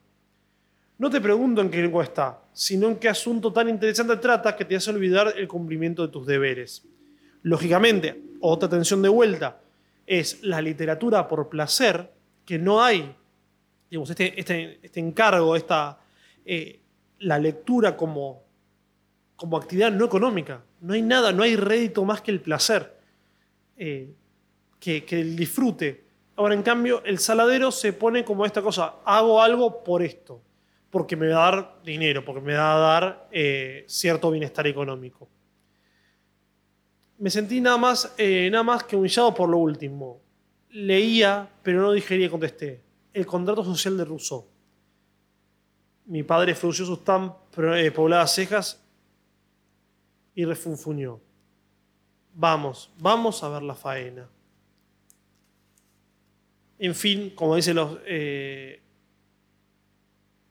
No 0.99 1.09
te 1.09 1.21
pregunto 1.21 1.63
en 1.63 1.71
qué 1.71 1.81
lengua 1.81 2.03
está, 2.03 2.43
sino 2.53 2.89
en 2.89 2.97
qué 2.97 3.09
asunto 3.09 3.53
tan 3.53 3.69
interesante 3.69 4.17
trata 4.17 4.57
que 4.57 4.65
te 4.65 4.75
hace 4.75 4.91
olvidar 4.91 5.33
el 5.37 5.47
cumplimiento 5.47 6.05
de 6.05 6.13
tus 6.13 6.27
deberes. 6.27 6.85
Lógicamente, 7.43 8.21
otra 8.41 8.67
atención 8.67 9.01
de 9.03 9.09
vuelta 9.09 9.61
es 10.05 10.43
la 10.43 10.61
literatura 10.61 11.29
por 11.29 11.49
placer, 11.49 12.11
que 12.45 12.59
no 12.59 12.83
hay, 12.83 13.15
digamos, 13.89 14.11
este, 14.11 14.39
este, 14.39 14.81
este 14.83 14.99
encargo, 14.99 15.55
esta, 15.55 16.01
eh, 16.45 16.81
la 17.21 17.39
lectura 17.39 17.97
como, 17.97 18.43
como 19.37 19.57
actividad 19.57 19.93
no 19.93 20.07
económica. 20.07 20.65
No 20.81 20.95
hay 20.95 21.03
nada, 21.03 21.31
no 21.33 21.45
hay 21.45 21.55
rédito 21.55 22.05
más 22.05 22.21
que 22.21 22.33
el 22.33 22.41
placer, 22.41 22.99
eh, 23.77 24.13
que, 24.81 25.05
el 25.11 25.37
disfrute. 25.37 26.05
Ahora, 26.37 26.55
en 26.55 26.63
cambio, 26.63 27.05
el 27.05 27.19
saladero 27.21 27.71
se 27.71 27.93
pone 27.93 28.25
como 28.25 28.45
esta 28.45 28.63
cosa, 28.63 28.95
hago 29.05 29.41
algo 29.41 29.85
por 29.85 30.03
esto, 30.03 30.43
porque 30.91 31.15
me 31.15 31.29
va 31.29 31.49
a 31.49 31.51
dar 31.51 31.83
dinero, 31.85 32.25
porque 32.25 32.41
me 32.41 32.55
va 32.55 32.75
a 32.75 32.79
dar 32.79 33.29
eh, 33.31 33.85
cierto 33.87 34.31
bienestar 34.31 34.67
económico. 34.67 35.29
Me 37.19 37.31
sentí 37.31 37.61
nada 37.61 37.77
más, 37.77 38.15
nada 38.19 38.63
más 38.63 38.83
que 38.83 38.97
humillado 38.97 39.35
por 39.35 39.49
lo 39.49 39.59
último. 39.59 40.23
Leía, 40.71 41.49
pero 41.63 41.83
no 41.83 41.93
digería 41.93 42.27
y 42.27 42.31
contesté. 42.31 42.81
El 43.13 43.27
contrato 43.27 43.63
social 43.63 43.99
de 43.99 44.05
Rousseau 44.07 44.47
mi 46.11 46.25
padre 46.25 46.57
frunció 46.57 46.85
sus 46.85 47.05
tan 47.05 47.33
eh, 47.57 47.93
pobladas 47.93 48.35
cejas 48.35 48.83
y 50.35 50.45
refunfuñó. 50.45 51.21
Vamos, 52.35 52.91
vamos 52.99 53.45
a 53.45 53.49
ver 53.49 53.63
la 53.63 53.77
faena. 53.77 54.29
En 56.83 56.95
fin, 56.95 57.31
como 57.35 57.57
dicen 57.57 57.77
los. 57.77 57.99
Eh, 58.07 58.81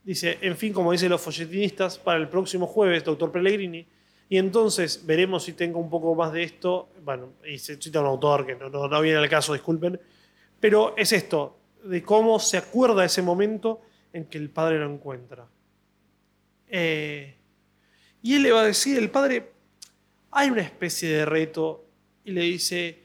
dice, 0.04 0.38
en 0.42 0.56
fin, 0.56 0.72
como 0.72 0.92
dicen 0.92 1.10
los 1.10 1.20
folletinistas, 1.20 1.98
para 1.98 2.20
el 2.20 2.30
próximo 2.30 2.68
jueves, 2.68 3.04
doctor 3.04 3.32
Pellegrini. 3.32 3.88
Y 4.30 4.38
entonces 4.38 5.04
veremos 5.08 5.44
si 5.44 5.54
tengo 5.54 5.80
un 5.80 5.90
poco 5.90 6.14
más 6.14 6.32
de 6.32 6.44
esto. 6.44 6.90
Bueno, 7.04 7.34
y 7.44 7.58
se 7.58 7.82
cita 7.82 8.00
un 8.00 8.06
autor 8.06 8.46
que 8.46 8.54
no, 8.54 8.70
no 8.70 9.02
viene 9.02 9.18
al 9.18 9.28
caso, 9.28 9.54
disculpen. 9.54 10.00
Pero 10.60 10.94
es 10.98 11.14
esto, 11.14 11.58
de 11.84 12.04
cómo 12.04 12.38
se 12.40 12.58
acuerda 12.58 13.04
ese 13.04 13.24
momento 13.24 13.82
en 14.14 14.26
que 14.26 14.38
el 14.38 14.52
padre 14.52 14.78
lo 14.78 14.94
encuentra. 14.94 15.48
Eh, 16.68 17.36
y 18.22 18.36
él 18.36 18.44
le 18.44 18.52
va 18.52 18.62
a 18.62 18.66
decir, 18.66 19.00
el 19.00 19.10
padre, 19.10 19.52
hay 20.30 20.52
una 20.52 20.62
especie 20.62 21.10
de 21.10 21.26
reto, 21.26 21.86
y 22.24 22.32
le 22.32 22.42
dice, 22.42 23.00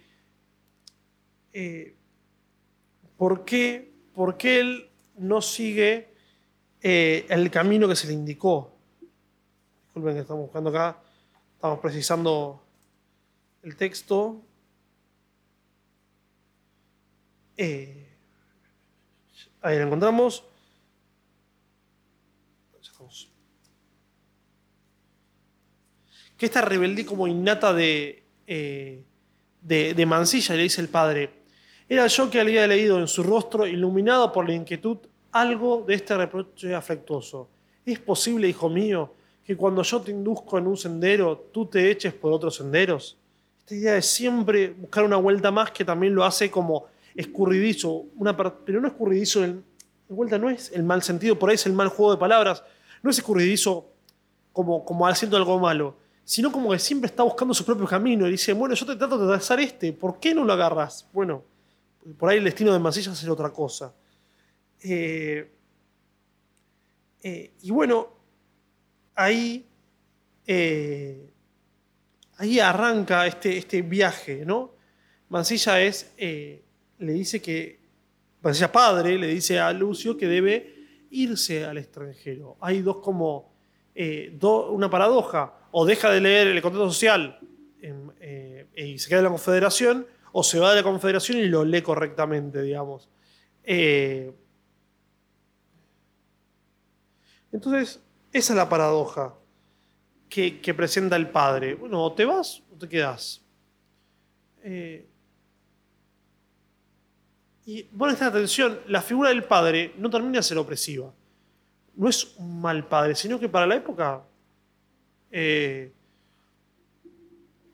eh, 1.55 1.95
¿por, 3.17 3.45
qué, 3.45 3.93
¿por, 4.15 4.37
qué, 4.37 4.61
él 4.61 4.91
no 5.17 5.43
sigue 5.43 6.15
eh, 6.83 7.27
el 7.29 7.51
camino 7.51 7.89
que 7.89 7.97
se 7.97 8.07
le 8.07 8.13
indicó? 8.13 8.73
Disculpen 9.85 10.15
que 10.15 10.21
estamos 10.21 10.45
buscando 10.45 10.71
acá, 10.71 10.99
estamos 11.55 11.81
precisando 11.81 12.63
el 13.63 13.77
texto. 13.77 14.43
ahí 17.57 19.79
lo 19.79 19.85
encontramos. 19.85 20.45
que 26.37 26.47
esta 26.47 26.63
rebeldía 26.63 27.07
como 27.07 27.27
innata 27.27 27.75
eh, 27.79 29.05
de, 29.61 29.95
de, 29.95 30.07
Mansilla, 30.07 30.57
le 30.57 30.65
dice 30.65 30.81
el 30.81 30.89
padre, 30.89 31.31
era 31.89 32.07
yo 32.07 32.31
que 32.31 32.41
había 32.41 32.67
leído 32.67 32.99
en 32.99 33.09
su 33.09 33.23
rostro, 33.23 33.67
iluminado 33.67 34.33
por 34.33 34.49
la 34.49 34.55
inquietud, 34.55 34.99
algo 35.33 35.85
de 35.87 35.95
este 35.95 36.17
reproche 36.17 36.75
afectuoso. 36.75 37.49
¿Es 37.85 37.99
posible, 37.99 38.49
hijo 38.49 38.71
mío, 38.71 39.13
que 39.45 39.57
cuando 39.57 39.83
yo 39.83 40.01
te 40.01 40.11
induzco 40.11 40.57
en 40.57 40.67
un 40.67 40.77
sendero, 40.77 41.51
tú 41.53 41.67
te 41.67 41.91
eches 41.91 42.15
por 42.15 42.33
otros 42.33 42.57
senderos? 42.57 43.19
Esta 43.61 43.75
idea 43.75 43.93
de 43.95 44.03
siempre 44.03 44.71
buscar 44.71 45.05
una 45.05 45.17
vuelta 45.17 45.51
más 45.51 45.71
que 45.71 45.85
también 45.85 46.15
lo 46.15 46.25
hace 46.25 46.51
como 46.51 46.87
escurridizo, 47.15 48.07
una, 48.17 48.37
pero 48.37 48.81
no 48.81 48.89
escurridizo, 48.89 49.41
de 49.43 49.55
vuelta 50.09 50.39
no 50.39 50.49
es 50.49 50.73
el 50.73 50.83
mal 50.83 51.03
sentido, 51.03 51.39
por 51.39 51.51
ahí 51.51 51.55
es 51.57 51.67
el 51.67 51.73
mal 51.75 51.89
juego 51.89 52.13
de 52.13 52.19
palabras, 52.19 52.65
no 53.03 53.11
es 53.11 53.19
escurridizo 53.19 53.91
como, 54.53 54.85
como 54.85 55.07
haciendo 55.07 55.37
algo 55.37 55.59
malo, 55.59 55.97
sino 56.25 56.51
como 56.51 56.71
que 56.71 56.79
siempre 56.79 57.09
está 57.09 57.23
buscando 57.23 57.53
su 57.53 57.65
propio 57.65 57.87
camino 57.87 58.27
y 58.27 58.33
dice, 58.33 58.55
bueno, 58.55 58.75
yo 58.75 58.87
te 58.87 58.97
trato 58.97 59.19
de 59.19 59.27
trazar 59.27 59.61
este, 59.61 59.93
¿por 59.93 60.19
qué 60.19 60.35
no 60.35 60.45
lo 60.45 60.53
agarras? 60.55 61.07
Bueno, 61.13 61.43
por 62.19 62.31
ahí 62.31 62.39
el 62.39 62.45
destino 62.45 62.73
de 62.73 62.79
Mansilla 62.79 63.13
es 63.13 63.29
otra 63.29 63.51
cosa. 63.51 63.95
Eh, 64.83 65.51
eh, 67.23 67.53
y 67.63 67.71
bueno, 67.71 68.09
ahí, 69.15 69.67
eh, 70.47 71.33
ahí 72.37 72.61
arranca 72.61 73.27
este, 73.27 73.57
este 73.57 73.81
viaje, 73.81 74.45
¿no? 74.45 74.75
Mansilla 75.31 75.81
es, 75.81 76.13
le 76.19 76.63
dice 76.99 77.41
que, 77.41 77.81
Mansilla 78.43 78.71
padre, 78.71 79.17
le 79.17 79.29
dice 79.29 79.59
a 79.59 79.73
Lucio 79.73 80.19
que 80.19 80.27
debe 80.27 80.75
irse 81.11 81.65
al 81.65 81.79
extranjero. 81.79 82.59
Hay 82.61 82.83
dos 82.83 82.99
como, 82.99 83.55
una 84.43 84.91
paradoja 84.91 85.55
o 85.71 85.87
deja 85.87 86.11
de 86.11 86.21
leer 86.21 86.49
el 86.49 86.61
contrato 86.61 86.91
social 86.91 87.39
y 88.77 88.99
se 88.99 89.09
queda 89.09 89.21
en 89.21 89.25
la 89.25 89.31
confederación, 89.31 90.07
o 90.37 90.43
se 90.43 90.59
va 90.59 90.71
de 90.71 90.77
la 90.77 90.83
confederación 90.83 91.39
y 91.39 91.47
lo 91.47 91.65
lee 91.65 91.81
correctamente, 91.81 92.61
digamos. 92.61 93.09
Eh, 93.63 94.35
entonces, 97.53 98.01
esa 98.33 98.53
es 98.53 98.57
la 98.57 98.69
paradoja 98.69 99.33
que, 100.29 100.75
presenta 100.77 101.15
el 101.15 101.29
padre. 101.31 101.77
Bueno, 101.77 102.03
o 102.03 102.13
te 102.13 102.25
vas 102.25 102.65
o 102.73 102.77
te 102.77 102.89
quedas. 102.89 103.45
Eh, 104.65 105.07
y 107.67 107.85
bueno, 107.93 108.13
esta 108.13 108.27
atención, 108.27 108.81
la 108.89 109.03
figura 109.03 109.29
del 109.29 109.45
padre 109.45 109.95
no 109.99 110.11
termina 110.11 110.39
de 110.39 110.43
ser 110.43 110.59
opresiva. 110.59 111.15
No 111.95 112.09
es 112.09 112.35
un 112.39 112.61
mal 112.61 112.89
padre, 112.89 113.15
sino 113.15 113.39
que 113.39 113.49
para 113.49 113.69
la 113.69 113.77
época 113.77 114.25
eh, 115.31 115.93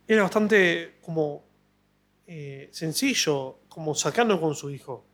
era 0.07 0.25
bastante 0.25 0.99
como 1.01 1.49
eh, 2.33 2.69
sencillo, 2.71 3.59
como 3.69 3.93
sacando 3.93 4.41
con 4.41 4.55
su 4.55 4.71
hijo. 4.71 5.05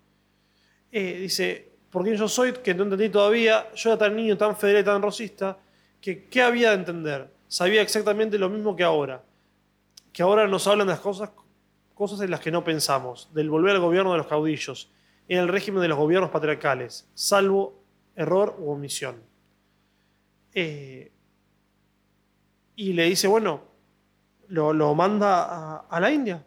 Eh, 0.92 1.16
dice, 1.20 1.72
porque 1.88 2.14
yo 2.14 2.28
soy, 2.28 2.52
que 2.52 2.74
no 2.74 2.82
entendí 2.82 3.08
todavía, 3.08 3.72
yo 3.74 3.88
era 3.88 3.98
tan 3.98 4.14
niño, 4.14 4.36
tan 4.36 4.54
federal, 4.54 4.84
tan 4.84 5.00
rosista, 5.00 5.56
que 5.98 6.24
¿qué 6.28 6.42
había 6.42 6.72
de 6.72 6.76
entender? 6.76 7.32
Sabía 7.48 7.80
exactamente 7.80 8.38
lo 8.38 8.50
mismo 8.50 8.76
que 8.76 8.84
ahora. 8.84 9.24
Que 10.12 10.22
ahora 10.22 10.46
nos 10.46 10.66
hablan 10.66 10.88
de 10.88 10.92
las 10.92 11.00
cosas, 11.00 11.30
cosas 11.94 12.20
en 12.20 12.30
las 12.30 12.40
que 12.40 12.50
no 12.50 12.62
pensamos, 12.62 13.30
del 13.32 13.48
volver 13.48 13.76
al 13.76 13.80
gobierno 13.80 14.12
de 14.12 14.18
los 14.18 14.26
caudillos, 14.26 14.92
en 15.26 15.38
el 15.38 15.48
régimen 15.48 15.80
de 15.80 15.88
los 15.88 15.96
gobiernos 15.96 16.28
patriarcales, 16.28 17.08
salvo 17.14 17.82
error 18.14 18.56
u 18.58 18.72
omisión. 18.72 19.22
Eh, 20.52 21.10
y 22.74 22.92
le 22.92 23.04
dice, 23.04 23.26
bueno, 23.26 23.62
lo, 24.48 24.94
manda 24.94 25.78
a, 25.88 25.98
la 25.98 26.10
India. 26.10 26.44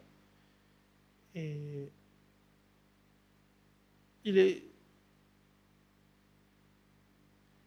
Eh, 1.34 1.88
y, 4.22 4.32
le, 4.32 4.64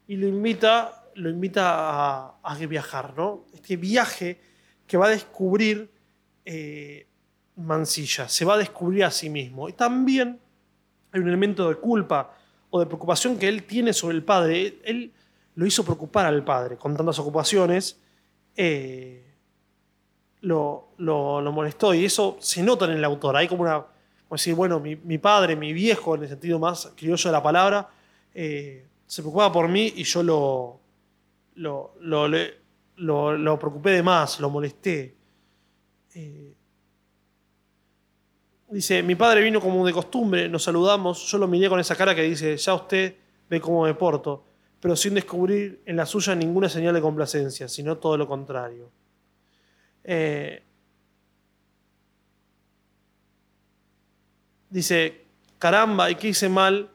y 0.07 0.15
lo 0.17 0.27
invita, 0.27 1.09
lo 1.15 1.29
invita 1.29 1.63
a, 1.65 2.39
a, 2.43 2.55
viajar, 2.65 3.15
¿no? 3.15 3.45
Este 3.53 3.77
viaje 3.77 4.39
que 4.85 4.97
va 4.97 5.07
a 5.07 5.09
descubrir 5.09 5.89
eh, 6.45 7.07
Mansilla, 7.55 8.27
se 8.27 8.45
va 8.45 8.55
a 8.55 8.57
descubrir 8.57 9.05
a 9.05 9.11
sí 9.11 9.29
mismo. 9.29 9.69
Y 9.69 9.73
también 9.73 10.39
hay 11.11 11.21
un 11.21 11.27
elemento 11.27 11.69
de 11.69 11.75
culpa 11.75 12.35
o 12.69 12.79
de 12.79 12.85
preocupación 12.85 13.37
que 13.37 13.47
él 13.47 13.63
tiene 13.63 13.93
sobre 13.93 14.15
el 14.15 14.23
padre. 14.23 14.79
Él 14.83 15.13
lo 15.55 15.65
hizo 15.65 15.83
preocupar 15.83 16.25
al 16.25 16.43
padre 16.43 16.77
con 16.77 16.97
tantas 16.97 17.19
ocupaciones. 17.19 17.99
Eh, 18.55 19.22
lo, 20.43 21.51
molestó 21.51 21.93
y 21.93 22.05
eso 22.05 22.37
se 22.39 22.61
nota 22.61 22.85
en 22.85 22.91
el 22.91 23.03
autor. 23.03 23.35
Hay 23.35 23.47
como 23.47 23.63
una, 23.63 23.79
como 23.79 24.31
decir, 24.31 24.53
bueno, 24.55 24.79
mi, 24.79 25.17
padre, 25.17 25.55
mi 25.55 25.73
viejo, 25.73 26.15
en 26.15 26.23
el 26.23 26.29
sentido 26.29 26.59
más 26.59 26.91
criollo 26.95 27.29
de 27.29 27.31
la 27.31 27.43
palabra, 27.43 27.89
eh, 28.33 28.85
se 29.05 29.21
preocupaba 29.21 29.51
por 29.51 29.67
mí 29.67 29.93
y 29.95 30.03
yo 30.03 30.23
lo, 30.23 30.79
lo, 31.55 31.93
lo, 32.97 33.59
preocupé 33.59 33.91
de 33.91 34.03
más, 34.03 34.39
lo 34.39 34.49
molesté. 34.49 35.15
Eh, 36.15 36.53
dice, 38.69 39.01
mi 39.01 39.15
padre 39.15 39.41
vino 39.41 39.61
como 39.61 39.85
de 39.85 39.93
costumbre, 39.93 40.49
nos 40.49 40.63
saludamos, 40.63 41.25
yo 41.31 41.37
lo 41.37 41.47
miré 41.47 41.69
con 41.69 41.79
esa 41.79 41.95
cara 41.95 42.13
que 42.13 42.23
dice, 42.23 42.57
ya 42.57 42.73
usted 42.73 43.15
ve 43.49 43.61
cómo 43.61 43.83
me 43.83 43.93
porto, 43.93 44.43
pero 44.79 44.95
sin 44.95 45.13
descubrir 45.13 45.81
en 45.85 45.95
la 45.95 46.05
suya 46.05 46.35
ninguna 46.35 46.67
señal 46.67 46.93
de 46.93 47.01
complacencia, 47.01 47.69
sino 47.69 47.97
todo 47.97 48.17
lo 48.17 48.27
contrario. 48.27 48.91
Eh, 50.03 50.63
dice, 54.69 55.25
caramba, 55.59 56.09
¿y 56.09 56.15
qué 56.15 56.29
hice 56.29 56.49
mal? 56.49 56.89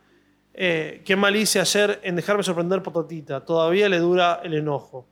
Eh, 0.53 1.03
¿Qué 1.05 1.17
mal 1.17 1.37
hice 1.37 1.61
ayer 1.61 2.01
en 2.03 2.17
dejarme 2.17 2.43
sorprender 2.43 2.83
por 2.83 2.93
Totita? 2.93 3.45
Todavía 3.45 3.89
le 3.89 3.99
dura 3.99 4.41
el 4.43 4.55
enojo. 4.55 5.07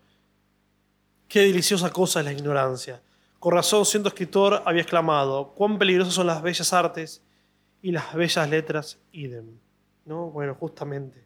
Qué 1.28 1.40
deliciosa 1.40 1.90
cosa 1.90 2.20
es 2.20 2.26
la 2.26 2.32
ignorancia. 2.32 3.00
Con 3.38 3.52
razón, 3.52 3.84
siendo 3.84 4.08
escritor, 4.08 4.62
había 4.64 4.82
exclamado, 4.82 5.52
cuán 5.54 5.78
peligrosas 5.78 6.14
son 6.14 6.26
las 6.26 6.42
bellas 6.42 6.72
artes 6.72 7.22
y 7.82 7.92
las 7.92 8.14
bellas 8.14 8.50
letras, 8.50 8.98
idem. 9.12 9.58
¿No? 10.04 10.30
Bueno, 10.30 10.54
justamente. 10.54 11.24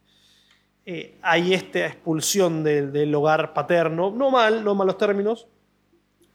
Eh, 0.84 1.18
hay 1.22 1.54
esta 1.54 1.86
expulsión 1.86 2.64
del 2.64 3.14
hogar 3.14 3.52
paterno, 3.52 4.10
no 4.10 4.30
mal, 4.30 4.64
no 4.64 4.74
malos 4.74 4.98
términos, 4.98 5.46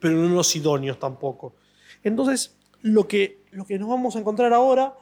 pero 0.06 0.20
no 0.20 0.36
los 0.36 0.56
idóneos 0.56 1.00
tampoco. 1.00 1.56
Entonces, 2.04 2.56
lo 2.84 3.08
que, 3.08 3.44
lo 3.50 3.66
que 3.66 3.80
nos 3.80 3.90
vamos 3.90 4.16
a 4.16 4.20
encontrar 4.20 4.54
ahora, 4.54 4.94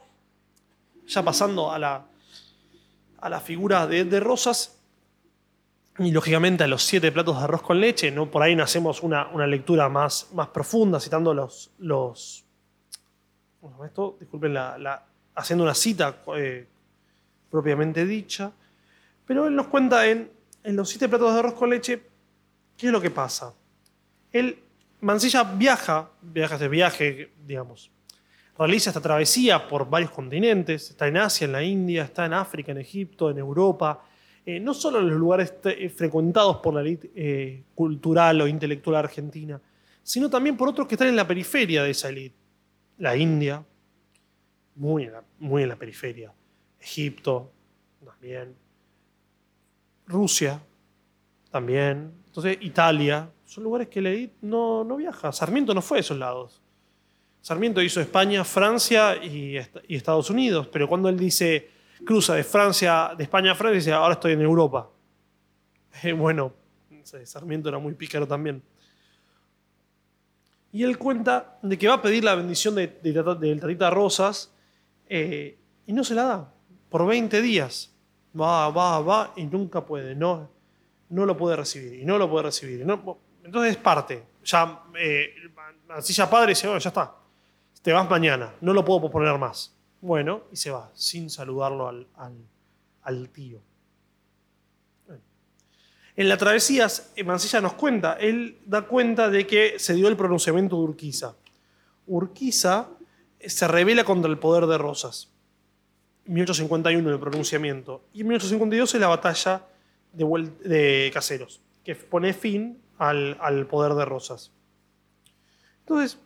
ya 1.06 1.22
pasando 1.22 1.70
a 1.70 1.78
la, 1.78 2.06
a 3.18 3.28
la 3.28 3.40
figura 3.40 3.86
de, 3.86 4.18
Rosas, 4.18 4.80
y 5.98 6.10
lógicamente 6.10 6.64
a 6.64 6.68
los 6.68 6.82
siete 6.82 7.12
platos 7.12 7.36
de 7.36 7.44
arroz 7.44 7.60
con 7.60 7.82
leche, 7.82 8.10
¿no? 8.10 8.30
por 8.30 8.42
ahí 8.42 8.56
no 8.56 8.62
hacemos 8.62 9.02
una, 9.02 9.28
lectura 9.46 9.90
más, 9.90 10.28
más 10.32 10.48
profunda, 10.48 10.98
citando 10.98 11.34
los. 11.34 11.70
los 11.80 12.46
esto? 13.84 14.16
Disculpen, 14.18 14.56
haciendo 15.34 15.64
una 15.64 15.74
cita 15.74 16.16
eh, 16.34 16.66
propiamente 17.50 18.06
dicha. 18.06 18.52
Pero 19.26 19.48
él 19.48 19.54
nos 19.54 19.66
cuenta 19.66 20.06
en, 20.06 20.30
en 20.62 20.76
los 20.76 20.88
siete 20.88 21.10
platos 21.10 21.34
de 21.34 21.40
arroz 21.40 21.52
con 21.52 21.68
leche 21.68 22.02
qué 22.78 22.86
es 22.86 22.92
lo 22.92 23.02
que 23.02 23.10
pasa. 23.10 23.52
Él, 24.32 24.63
Mansilla 25.00 25.44
viaja, 25.44 26.10
viaja 26.22 26.54
este 26.54 26.68
viaje, 26.68 27.32
digamos, 27.46 27.90
realiza 28.56 28.90
esta 28.90 29.00
travesía 29.00 29.66
por 29.66 29.88
varios 29.88 30.10
continentes, 30.10 30.90
está 30.90 31.08
en 31.08 31.16
Asia, 31.16 31.44
en 31.44 31.52
la 31.52 31.62
India, 31.62 32.04
está 32.04 32.26
en 32.26 32.32
África, 32.32 32.72
en 32.72 32.78
Egipto, 32.78 33.30
en 33.30 33.38
Europa, 33.38 34.04
eh, 34.46 34.60
no 34.60 34.74
solo 34.74 35.00
en 35.00 35.08
los 35.08 35.18
lugares 35.18 35.54
eh, 35.64 35.88
frecuentados 35.88 36.58
por 36.58 36.74
la 36.74 36.82
élite 36.82 37.10
eh, 37.14 37.64
cultural 37.74 38.40
o 38.42 38.46
intelectual 38.46 38.96
argentina, 38.96 39.60
sino 40.02 40.28
también 40.28 40.56
por 40.56 40.68
otros 40.68 40.86
que 40.86 40.94
están 40.94 41.08
en 41.08 41.16
la 41.16 41.26
periferia 41.26 41.82
de 41.82 41.90
esa 41.90 42.10
élite. 42.10 42.36
La 42.98 43.16
India, 43.16 43.64
muy 44.76 45.04
en 45.04 45.12
la, 45.12 45.24
muy 45.38 45.62
en 45.62 45.68
la 45.70 45.76
periferia. 45.76 46.32
Egipto, 46.78 47.50
también. 48.04 48.54
Rusia, 50.06 50.60
también. 51.54 52.12
Entonces, 52.26 52.58
Italia, 52.62 53.30
son 53.44 53.62
lugares 53.62 53.86
que 53.86 54.00
élite 54.00 54.34
no, 54.42 54.82
no 54.82 54.96
viaja. 54.96 55.30
Sarmiento 55.30 55.72
no 55.72 55.80
fue 55.80 55.98
a 55.98 56.00
esos 56.00 56.18
lados. 56.18 56.60
Sarmiento 57.40 57.80
hizo 57.80 58.00
España, 58.00 58.42
Francia 58.42 59.24
y, 59.24 59.56
Estados 59.88 60.30
Unidos, 60.30 60.66
pero 60.66 60.88
cuando 60.88 61.08
él 61.08 61.16
dice 61.16 61.70
cruza 62.04 62.34
de 62.34 62.42
Francia, 62.42 63.12
de 63.16 63.22
España 63.22 63.52
a 63.52 63.54
Francia 63.54 63.76
dice, 63.76 63.92
ahora 63.92 64.14
estoy 64.14 64.32
en 64.32 64.40
Europa. 64.40 64.90
Eh, 66.02 66.12
bueno, 66.12 66.52
Sarmiento 67.04 67.68
era 67.68 67.78
muy 67.78 67.94
pícaro 67.94 68.26
también. 68.26 68.60
Y 70.72 70.82
él 70.82 70.98
cuenta 70.98 71.56
de 71.62 71.78
que 71.78 71.86
va 71.86 71.94
a 71.94 72.02
pedir 72.02 72.24
la 72.24 72.34
bendición 72.34 72.74
de, 72.74 72.88
del 72.88 73.60
Tatita 73.60 73.90
Rosas 73.90 74.52
eh, 75.08 75.56
y 75.86 75.92
no 75.92 76.02
se 76.02 76.16
la 76.16 76.24
da. 76.24 76.52
Por 76.88 77.06
20 77.06 77.40
días. 77.40 77.94
Va, 78.38 78.70
va, 78.70 78.98
va 78.98 79.32
y 79.36 79.44
nunca 79.44 79.86
puede. 79.86 80.16
No, 80.16 80.50
no 81.10 81.26
lo 81.26 81.36
puede 81.36 81.56
recibir. 81.56 82.00
Y 82.00 82.04
no 82.04 82.18
lo 82.18 82.28
puede 82.28 82.44
recibir. 82.44 82.80
entonces 82.80 83.70
es 83.70 83.76
parte. 83.76 84.24
Ya, 84.44 84.82
eh, 84.98 85.34
ya 86.06 86.30
padre 86.30 86.50
dice, 86.50 86.66
bueno, 86.66 86.80
ya 86.80 86.88
está. 86.88 87.14
Te 87.82 87.92
vas 87.92 88.08
mañana. 88.08 88.54
No 88.60 88.72
lo 88.72 88.84
puedo 88.84 89.02
posponer 89.02 89.36
más. 89.38 89.74
Bueno, 90.00 90.44
y 90.52 90.56
se 90.56 90.70
va, 90.70 90.90
sin 90.94 91.30
saludarlo 91.30 91.88
al, 91.88 93.28
tío. 93.30 93.60
En 96.16 96.28
la 96.28 96.36
travesía, 96.36 96.88
Mancilla 97.24 97.60
nos 97.60 97.72
cuenta, 97.72 98.14
él 98.14 98.58
da 98.66 98.82
cuenta 98.82 99.30
de 99.30 99.46
que 99.46 99.78
se 99.78 99.94
dio 99.94 100.08
el 100.08 100.16
pronunciamiento 100.16 100.76
de 100.76 100.82
Urquiza. 100.82 101.34
Urquiza 102.06 102.88
se 103.40 103.66
revela 103.66 104.04
contra 104.04 104.30
el 104.30 104.38
poder 104.38 104.66
de 104.66 104.78
Rosas. 104.78 105.30
1851 106.26 107.10
el 107.10 107.18
pronunciamiento. 107.18 108.04
Y 108.12 108.20
en 108.20 108.28
1852 108.28 108.94
es 108.94 109.00
la 109.00 109.08
batalla 109.08 109.62
de, 110.14 111.10
Caseros, 111.12 111.60
que 111.84 111.94
pone 111.94 112.32
fin 112.32 112.82
al, 112.98 113.36
al 113.40 113.66
poder 113.66 113.94
de 113.94 114.04
Rosas. 114.04 114.52
Entonces, 115.80 116.18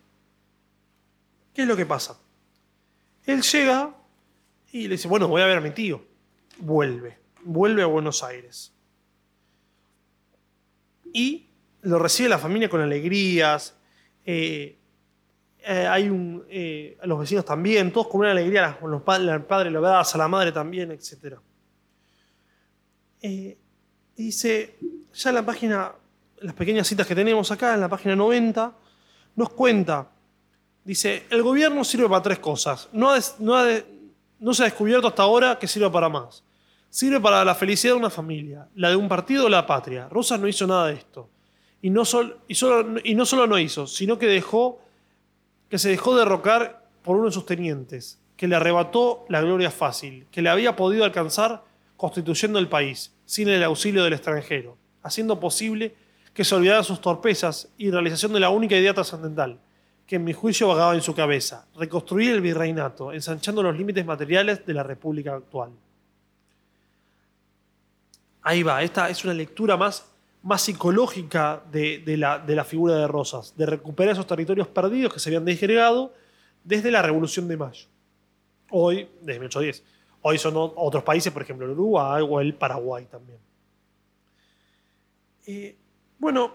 ¿qué 1.54 1.62
es 1.62 1.68
lo 1.68 1.76
que 1.76 1.86
pasa? 1.86 2.20
Él 3.24 3.42
llega 3.42 3.94
y 4.72 4.88
le 4.88 4.94
dice, 4.94 5.08
bueno, 5.08 5.28
voy 5.28 5.42
a 5.42 5.46
ver 5.46 5.58
a 5.58 5.60
mi 5.60 5.70
tío. 5.70 6.04
Vuelve, 6.58 7.18
vuelve 7.44 7.82
a 7.82 7.86
Buenos 7.86 8.22
Aires. 8.22 8.72
Y 11.12 11.48
lo 11.82 11.98
recibe 11.98 12.28
la 12.28 12.38
familia 12.38 12.68
con 12.68 12.80
alegrías. 12.80 13.76
Eh, 14.24 14.78
eh, 15.60 15.86
hay 15.86 16.08
un, 16.08 16.44
eh, 16.48 16.98
los 17.04 17.18
vecinos 17.18 17.44
también, 17.44 17.92
todos 17.92 18.08
con 18.08 18.20
una 18.20 18.30
alegría, 18.30 18.78
los 18.82 19.02
padres, 19.02 19.28
el 19.28 19.44
padre 19.44 19.70
lo 19.70 19.84
a 19.86 20.04
la 20.16 20.28
madre 20.28 20.52
también, 20.52 20.90
etc. 20.92 21.38
y 24.18 24.24
dice, 24.24 24.76
ya 25.14 25.30
en 25.30 25.34
la 25.34 25.46
página, 25.46 25.92
las 26.40 26.54
pequeñas 26.54 26.86
citas 26.86 27.06
que 27.06 27.14
tenemos 27.14 27.50
acá, 27.50 27.72
en 27.72 27.80
la 27.80 27.88
página 27.88 28.14
90, 28.14 28.72
nos 29.36 29.50
cuenta 29.50 30.08
Dice, 30.88 31.26
el 31.28 31.42
gobierno 31.42 31.84
sirve 31.84 32.08
para 32.08 32.22
tres 32.22 32.38
cosas. 32.38 32.88
No, 32.94 33.12
no, 33.40 34.54
se 34.54 34.62
ha 34.62 34.64
descubierto 34.64 35.06
hasta 35.06 35.22
ahora 35.22 35.58
que 35.58 35.68
sirva 35.68 35.92
para 35.92 36.08
más. 36.08 36.42
Sirve 36.88 37.20
para 37.20 37.44
la 37.44 37.54
felicidad 37.54 37.92
de 37.92 37.98
una 37.98 38.08
familia, 38.08 38.66
la 38.74 38.88
de 38.88 38.96
un 38.96 39.06
partido 39.06 39.44
o 39.44 39.48
la 39.50 39.66
patria. 39.66 40.08
Rosas 40.08 40.40
no 40.40 40.48
hizo 40.48 40.66
nada 40.66 40.86
de 40.86 40.94
esto. 40.94 41.28
Y 41.82 41.90
no, 41.90 42.06
solo, 42.06 42.38
y 42.48 43.14
no 43.14 43.26
solo 43.26 43.46
no 43.46 43.58
hizo, 43.58 43.86
sino 43.86 44.18
que, 44.18 44.28
dejó, 44.28 44.80
que 45.68 45.76
se 45.78 45.90
dejó 45.90 46.16
derrocar 46.16 46.88
por 47.02 47.16
uno 47.16 47.26
de 47.26 47.32
sus 47.32 47.44
tenientes, 47.44 48.18
que 48.34 48.48
le 48.48 48.56
arrebató 48.56 49.26
la 49.28 49.42
gloria 49.42 49.70
fácil, 49.70 50.26
que 50.30 50.40
le 50.40 50.48
había 50.48 50.74
podido 50.74 51.04
alcanzar 51.04 51.64
constituyendo 51.98 52.58
el 52.58 52.68
país, 52.68 53.12
sin 53.28 53.46
el 53.50 53.62
auxilio 53.62 54.02
del 54.04 54.14
extranjero, 54.14 54.78
haciendo 55.02 55.38
posible 55.38 55.94
que 56.32 56.44
se 56.44 56.54
olvidara 56.54 56.82
sus 56.82 56.98
torpezas 56.98 57.68
y 57.76 57.90
realización 57.90 58.32
de 58.32 58.40
la 58.40 58.48
única 58.48 58.74
idea 58.74 58.94
trascendental, 58.94 59.60
que 60.06 60.16
en 60.16 60.24
mi 60.24 60.32
juicio 60.32 60.66
vagaba 60.66 60.94
en 60.94 61.02
su 61.02 61.14
cabeza, 61.14 61.66
reconstruir 61.76 62.30
el 62.30 62.40
virreinato, 62.40 63.12
ensanchando 63.12 63.62
los 63.62 63.76
límites 63.76 64.06
materiales 64.06 64.64
de 64.64 64.72
la 64.72 64.82
República 64.82 65.34
actual. 65.34 65.72
Ahí 68.40 68.62
va, 68.62 68.82
esta 68.82 69.10
es 69.10 69.22
una 69.22 69.34
lectura 69.34 69.76
más, 69.76 70.10
más 70.42 70.62
psicológica 70.62 71.62
de, 71.70 72.02
la, 72.16 72.38
de 72.38 72.56
la 72.56 72.64
figura 72.64 72.94
de 72.94 73.06
Rosas, 73.06 73.54
de 73.58 73.66
recuperar 73.66 74.14
esos 74.14 74.26
territorios 74.26 74.68
perdidos 74.68 75.12
que 75.12 75.20
se 75.20 75.28
habían 75.28 75.44
desgregado 75.44 76.14
desde 76.64 76.90
la 76.90 77.02
Revolución 77.02 77.46
de 77.46 77.58
Mayo. 77.58 77.88
Hoy, 78.70 79.06
desde 79.20 79.38
1810. 79.38 79.97
Hoy 80.22 80.38
son 80.38 80.54
otros 80.56 81.02
países, 81.02 81.32
por 81.32 81.42
ejemplo 81.42 81.66
el 81.66 81.72
Uruguay 81.72 82.24
o 82.28 82.40
el 82.40 82.54
Paraguay 82.54 83.06
también. 83.06 83.38
Eh, 85.46 85.76
bueno, 86.18 86.52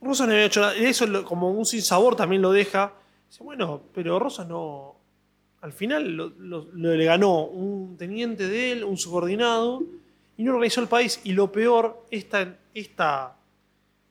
Rosas 0.00 0.26
no 0.26 0.32
había 0.32 0.46
hecho 0.46 0.60
nada. 0.60 0.74
Eso 0.76 1.24
como 1.24 1.50
un 1.50 1.66
sinsabor 1.66 2.16
también 2.16 2.42
lo 2.42 2.52
deja. 2.52 2.92
Dice, 3.28 3.42
bueno, 3.42 3.82
pero 3.92 4.18
Rosas 4.18 4.46
no. 4.46 4.96
Al 5.60 5.72
final 5.72 6.34
le 6.74 7.04
ganó 7.04 7.44
un 7.44 7.96
teniente 7.96 8.46
de 8.46 8.72
él, 8.72 8.84
un 8.84 8.98
subordinado, 8.98 9.82
y 10.36 10.44
no 10.44 10.52
organizó 10.52 10.80
el 10.80 10.88
país. 10.88 11.20
Y 11.24 11.32
lo 11.32 11.50
peor, 11.50 12.04
esta, 12.10 12.58
esta 12.74 13.36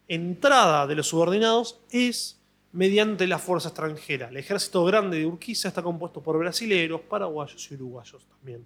entrada 0.07 0.87
de 0.87 0.95
los 0.95 1.07
subordinados 1.07 1.79
es 1.91 2.39
mediante 2.73 3.25
la 3.27 3.39
fuerza 3.39 3.69
extranjera. 3.69 4.29
El 4.29 4.37
ejército 4.37 4.83
grande 4.83 5.17
de 5.17 5.25
Urquiza 5.25 5.67
está 5.67 5.81
compuesto 5.81 6.21
por 6.21 6.37
brasileros, 6.37 7.01
paraguayos 7.01 7.71
y 7.71 7.75
uruguayos 7.75 8.25
también. 8.25 8.65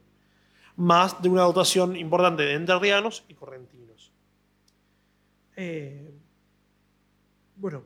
Más 0.77 1.21
de 1.21 1.29
una 1.29 1.43
dotación 1.43 1.95
importante 1.95 2.43
de 2.43 2.53
entrerrianos 2.53 3.23
y 3.27 3.33
correntinos. 3.33 4.11
Eh, 5.55 6.11
bueno, 7.55 7.83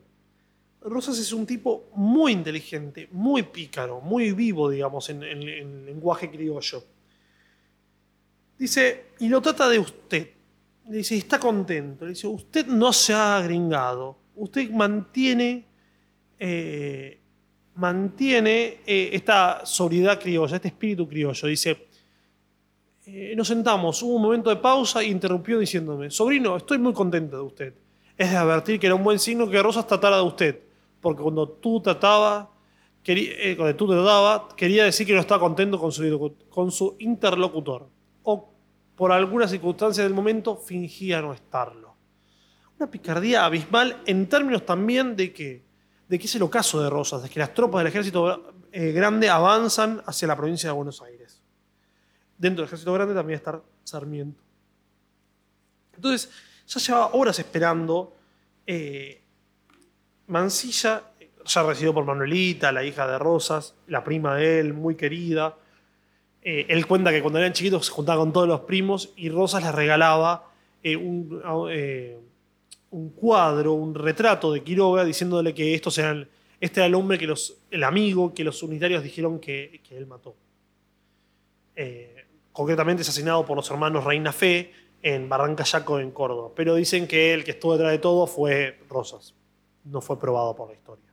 Rosas 0.82 1.18
es 1.18 1.32
un 1.32 1.46
tipo 1.46 1.88
muy 1.94 2.32
inteligente, 2.32 3.08
muy 3.12 3.44
pícaro, 3.44 4.00
muy 4.00 4.32
vivo, 4.32 4.68
digamos, 4.68 5.08
en, 5.10 5.22
en 5.22 5.86
lenguaje 5.86 6.30
criollo. 6.30 6.84
Dice, 8.58 9.06
y 9.18 9.28
lo 9.28 9.40
trata 9.40 9.68
de 9.68 9.78
usted. 9.78 10.30
Le 10.88 10.98
dice, 10.98 11.16
está 11.16 11.38
contento. 11.38 12.04
Le 12.04 12.10
dice, 12.10 12.26
usted 12.26 12.66
no 12.66 12.92
se 12.92 13.14
ha 13.14 13.40
gringado. 13.42 14.18
Usted 14.36 14.70
mantiene, 14.70 15.66
eh, 16.44 17.20
mantiene 17.76 18.80
eh, 18.84 19.10
esta 19.12 19.64
sobriedad 19.64 20.18
criolla, 20.18 20.56
este 20.56 20.68
espíritu 20.68 21.08
criollo. 21.08 21.46
Dice, 21.46 21.86
eh, 23.06 23.34
nos 23.36 23.46
sentamos, 23.46 24.02
hubo 24.02 24.16
un 24.16 24.22
momento 24.22 24.50
de 24.50 24.56
pausa 24.56 25.02
e 25.02 25.06
interrumpió 25.06 25.60
diciéndome, 25.60 26.10
sobrino, 26.10 26.56
estoy 26.56 26.78
muy 26.78 26.92
contento 26.92 27.36
de 27.36 27.42
usted. 27.42 27.74
Es 28.18 28.32
de 28.32 28.36
advertir 28.36 28.80
que 28.80 28.86
era 28.86 28.96
un 28.96 29.04
buen 29.04 29.20
signo 29.20 29.48
que 29.48 29.62
Rosas 29.62 29.86
tratara 29.86 30.16
de 30.16 30.22
usted, 30.22 30.60
porque 31.00 31.22
cuando 31.22 31.48
tú 31.48 31.80
trataba, 31.80 32.50
quería, 33.04 33.56
cuando 33.56 33.76
tú 33.76 33.86
trataba, 33.86 34.48
quería 34.56 34.82
decir 34.84 35.06
que 35.06 35.14
no 35.14 35.20
estaba 35.20 35.38
contento 35.38 35.78
con 35.78 35.92
su, 35.92 36.34
con 36.48 36.72
su 36.72 36.96
interlocutor. 36.98 37.88
O 38.24 38.52
por 38.96 39.12
alguna 39.12 39.46
circunstancia 39.46 40.02
del 40.02 40.12
momento, 40.12 40.56
fingía 40.56 41.22
no 41.22 41.32
estarlo. 41.32 41.94
Una 42.80 42.90
picardía 42.90 43.44
abismal 43.44 44.02
en 44.06 44.28
términos 44.28 44.66
también 44.66 45.14
de 45.14 45.32
que, 45.32 45.71
de 46.08 46.18
que 46.18 46.26
es 46.26 46.34
el 46.34 46.42
ocaso 46.42 46.82
de 46.82 46.90
Rosas, 46.90 47.22
de 47.22 47.28
que 47.28 47.38
las 47.38 47.54
tropas 47.54 47.80
del 47.80 47.88
ejército 47.88 48.54
eh, 48.70 48.92
grande 48.92 49.28
avanzan 49.28 50.02
hacia 50.06 50.28
la 50.28 50.36
provincia 50.36 50.68
de 50.68 50.74
Buenos 50.74 51.00
Aires. 51.02 51.40
Dentro 52.36 52.62
del 52.62 52.68
ejército 52.68 52.92
grande 52.92 53.14
también 53.14 53.38
está 53.38 53.60
Sarmiento. 53.84 54.42
Entonces, 55.94 56.30
ya 56.66 56.80
llevaba 56.80 57.14
horas 57.14 57.38
esperando. 57.38 58.16
Eh, 58.66 59.22
Mancilla, 60.28 61.02
ya 61.44 61.62
recibido 61.62 61.94
por 61.94 62.04
Manuelita, 62.04 62.72
la 62.72 62.84
hija 62.84 63.06
de 63.06 63.18
Rosas, 63.18 63.74
la 63.88 64.02
prima 64.04 64.36
de 64.36 64.60
él, 64.60 64.72
muy 64.72 64.94
querida, 64.94 65.56
eh, 66.44 66.66
él 66.68 66.86
cuenta 66.86 67.12
que 67.12 67.22
cuando 67.22 67.38
eran 67.38 67.52
chiquitos 67.52 67.86
se 67.86 67.92
juntaba 67.92 68.18
con 68.20 68.32
todos 68.32 68.48
los 68.48 68.60
primos 68.62 69.12
y 69.14 69.28
Rosas 69.28 69.62
les 69.62 69.72
regalaba 69.72 70.50
eh, 70.82 70.98
eh, 71.70 72.20
un, 72.92 73.10
cuadro, 73.10 73.72
un 73.72 73.94
retrato 73.94 74.52
de 74.52 74.62
Quiroga 74.62 75.04
diciéndole 75.04 75.52
que 75.52 75.74
estos 75.74 75.98
eran, 75.98 76.28
este 76.60 76.80
era 76.80 76.86
el 76.86 76.94
hombre, 76.94 77.18
que 77.18 77.26
los, 77.26 77.58
el 77.70 77.84
amigo 77.84 78.32
que 78.32 78.44
los 78.44 78.62
unitarios 78.62 79.02
dijeron 79.02 79.40
que, 79.40 79.80
él 79.90 80.06
mató. 80.06 80.34
concretamente 82.52 83.02
asesinado 83.02 83.44
por 83.44 83.56
los 83.56 83.70
hermanos 83.70 84.04
Reina 84.04 84.32
Fe 84.32 84.72
en 85.02 85.28
Barranca 85.28 85.64
Yaco 85.64 85.98
en 85.98 86.12
Córdoba. 86.12 86.50
Pero 86.54 86.76
dicen 86.76 87.06
que 87.06 87.34
el 87.34 87.44
que 87.44 87.50
estuvo 87.52 87.72
detrás 87.72 87.92
de 87.92 87.98
todo 87.98 88.26
fue 88.26 88.80
Rosas. 88.88 89.34
No 89.84 90.00
fue 90.00 90.18
probado 90.18 90.54
por 90.54 90.68
la 90.68 90.74
historia. 90.74 91.04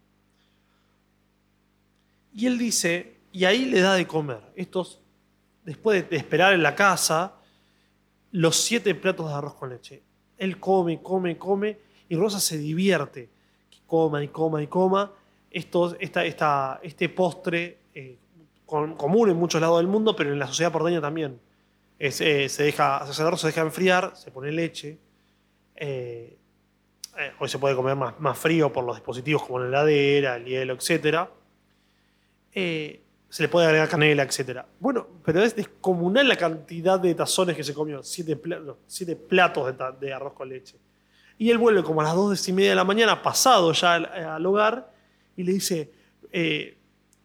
Y 2.34 2.46
él 2.46 2.58
dice, 2.58 3.18
y 3.32 3.46
ahí 3.46 3.66
le 3.66 3.82
da 3.82 3.96
de 3.96 4.06
comer. 4.06 4.42
Estos 4.56 5.02
después 5.70 6.10
de 6.10 6.18
esperar 6.18 6.54
en 6.54 6.64
la 6.64 6.76
casa, 6.76 7.34
los 8.32 8.56
siete 8.56 8.96
platos 8.96 9.28
de 9.28 9.34
arroz 9.34 9.56
con 9.56 9.70
leche. 9.70 10.02
Él 10.40 10.60
come, 10.60 11.02
come, 11.02 11.38
come, 11.38 11.78
y 12.08 12.16
Rosa 12.16 12.40
se 12.40 12.58
divierte. 12.58 13.30
Que 13.70 13.78
coma 13.86 14.24
y 14.24 14.30
coma 14.30 14.64
y 14.64 14.68
coma. 14.68 15.12
Esto, 15.52 15.96
esta, 16.00 16.80
este 16.82 17.10
postre 17.10 17.78
eh, 17.94 18.18
común 18.66 19.30
en 19.30 19.38
muchos 19.38 19.62
lados 19.62 19.78
del 19.78 19.88
mundo, 19.88 20.16
pero 20.16 20.34
en 20.34 20.40
la 20.40 20.48
sociedad 20.48 20.72
porteña 20.72 21.02
también. 21.02 21.40
Eh, 22.00 22.12
se 22.12 22.64
deja, 22.64 23.06
se 23.14 23.48
deja 23.48 23.62
enfriar, 23.62 24.16
se 24.16 24.32
pone 24.32 24.52
leche. 24.52 24.98
Eh, 25.76 26.38
hoy 27.40 27.50
se 27.50 27.60
puede 27.60 27.76
comer 27.76 27.96
más, 27.96 28.20
más, 28.20 28.38
frío 28.38 28.72
por 28.72 28.84
los 28.84 28.96
dispositivos 28.96 29.44
como 29.44 29.60
la 29.60 29.68
heladera, 29.68 30.38
el 30.38 30.46
hielo, 30.46 30.74
etc 30.74 31.30
se 33.30 33.44
le 33.44 33.50
puede 33.50 33.68
agregar 33.68 33.88
canela, 33.88 34.24
etc. 34.24 34.62
Bueno, 34.80 35.08
pero 35.24 35.44
es 35.44 35.56
descomunal 35.56 36.28
la 36.28 36.36
cantidad 36.36 37.00
de 37.00 37.14
tazones 37.14 37.56
que 37.56 37.64
se 37.64 37.74
comió, 37.74 38.02
siete, 38.02 38.36
platos 38.36 39.76
de, 40.00 40.14
arroz 40.14 40.34
con 40.34 40.50
leche. 40.50 40.78
Y 41.38 41.52
él 41.52 41.58
vuelve 41.58 41.84
como 41.84 42.02
a 42.02 42.06
las 42.06 42.16
dos 42.16 42.48
y 42.50 42.54
media 42.54 42.72
de 42.72 42.76
la 42.76 42.84
mañana, 42.84 43.22
pasado 43.22 43.72
ya 43.72 43.94
al, 43.94 44.46
hogar, 44.46 44.92
y 45.38 45.44
le 45.44 45.54
dice, 45.54 45.92
eh, 46.32 46.76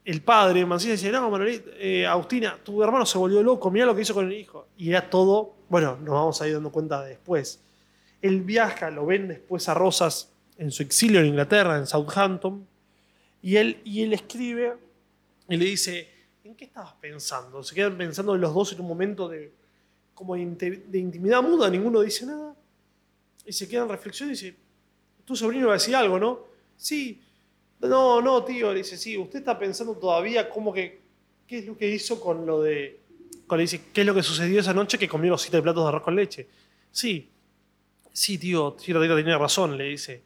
el 0.05 0.23
padre, 0.23 0.65
Mancilla, 0.67 0.93
dice, 0.93 1.11
no, 1.11 1.31
Manuelita, 1.31 1.71
eh, 1.79 2.07
Agustina, 2.07 2.59
tu 2.63 2.83
hermano 2.83 3.07
se 3.07 3.17
volvió 3.17 3.43
loco, 3.43 3.71
mira 3.71 3.87
lo 3.87 3.95
que 3.95 4.03
hizo 4.03 4.15
con 4.15 4.27
el 4.27 4.35
hijo. 4.35 4.69
Y 4.77 4.91
era 4.91 5.09
todo, 5.09 5.57
bueno, 5.71 5.97
nos 5.97 6.15
vamos 6.15 6.43
a 6.43 6.47
ir 6.47 6.55
dando 6.55 6.71
cuenta 6.71 7.03
después. 7.03 7.65
Él 8.21 8.43
viaja, 8.43 8.91
lo 8.91 9.07
ven 9.07 9.29
después 9.29 9.69
a 9.69 9.75
Rosas 9.75 10.31
en 10.59 10.71
su 10.71 10.83
exilio 10.83 11.21
en 11.21 11.27
Inglaterra, 11.27 11.79
en 11.79 11.87
Southampton, 11.87 12.67
y 13.43 13.57
él, 13.57 13.81
y 13.85 14.03
él 14.03 14.13
escribe 14.13 14.75
y 15.49 15.57
le 15.57 15.65
dice, 15.65 16.09
¿en 16.45 16.55
qué 16.55 16.65
estabas 16.65 16.95
pensando? 16.95 17.63
Se 17.63 17.75
quedan 17.75 17.97
pensando 17.97 18.37
los 18.37 18.55
dos 18.55 18.73
en 18.73 18.81
un 18.81 18.89
momento 18.89 19.29
de, 19.29 19.53
como 20.15 20.35
de 20.35 20.99
intimidad 20.99 21.43
muda, 21.43 21.69
ninguno 21.69 22.01
dice 22.01 22.27
nada. 22.27 22.55
Y 23.45 23.53
se 23.53 23.69
quedan 23.69 23.89
reflexión 23.89 24.31
y 24.31 24.33
dice, 24.33 24.57
tu 25.25 25.37
sobrino 25.37 25.67
va 25.67 25.75
a 25.75 25.77
decir 25.77 25.95
algo, 25.95 26.19
¿no? 26.19 26.41
Sí. 26.77 27.21
No, 27.81 28.23
no, 28.23 28.45
tío, 28.45 28.73
le 28.73 28.79
dice, 28.79 28.97
sí, 28.97 29.19
usted 29.19 29.41
está 29.41 29.59
pensando 29.59 29.97
todavía 29.97 30.49
cómo 30.49 30.73
que, 30.73 31.03
qué 31.47 31.59
es 31.59 31.67
lo 31.67 31.77
que 31.77 31.91
hizo 31.91 32.21
con 32.21 32.47
lo 32.47 32.63
de... 32.63 33.01
Cuando 33.47 33.61
dice, 33.61 33.83
¿qué 33.93 34.01
es 34.01 34.07
lo 34.07 34.15
que 34.15 34.23
sucedió 34.23 34.61
esa 34.61 34.73
noche 34.73 34.99
que 34.99 35.09
comió 35.09 35.33
los 35.33 35.43
siete 35.43 35.61
platos 35.61 35.85
de 35.85 35.89
arroz 35.89 36.03
con 36.03 36.17
leche? 36.17 36.49
Sí, 36.91 37.31
sí, 38.11 38.39
tío, 38.39 38.73
tío, 38.73 38.99
tenía 39.15 39.37
razón, 39.37 39.77
le 39.77 39.85
dice. 39.85 40.23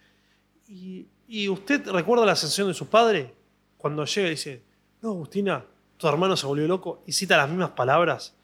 ¿Y, 0.68 1.06
¿Y 1.26 1.48
usted 1.48 1.88
recuerda 1.88 2.24
la 2.24 2.32
ascensión 2.32 2.68
de 2.68 2.74
su 2.74 2.86
padre? 2.86 3.34
Cuando 3.76 4.04
llega 4.04 4.28
dice, 4.28 4.62
no, 5.02 5.10
Agustina, 5.10 5.64
tu 5.96 6.08
hermano 6.08 6.36
se 6.36 6.46
volvió 6.46 6.66
loco 6.66 7.02
y 7.06 7.12
cita 7.12 7.36
las 7.36 7.48
mismas 7.48 7.70
palabras, 7.70 8.34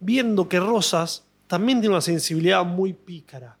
viendo 0.00 0.48
que 0.48 0.60
Rosas 0.60 1.24
también 1.46 1.80
tiene 1.80 1.94
una 1.94 2.02
sensibilidad 2.02 2.64
muy 2.64 2.92
pícara. 2.92 3.56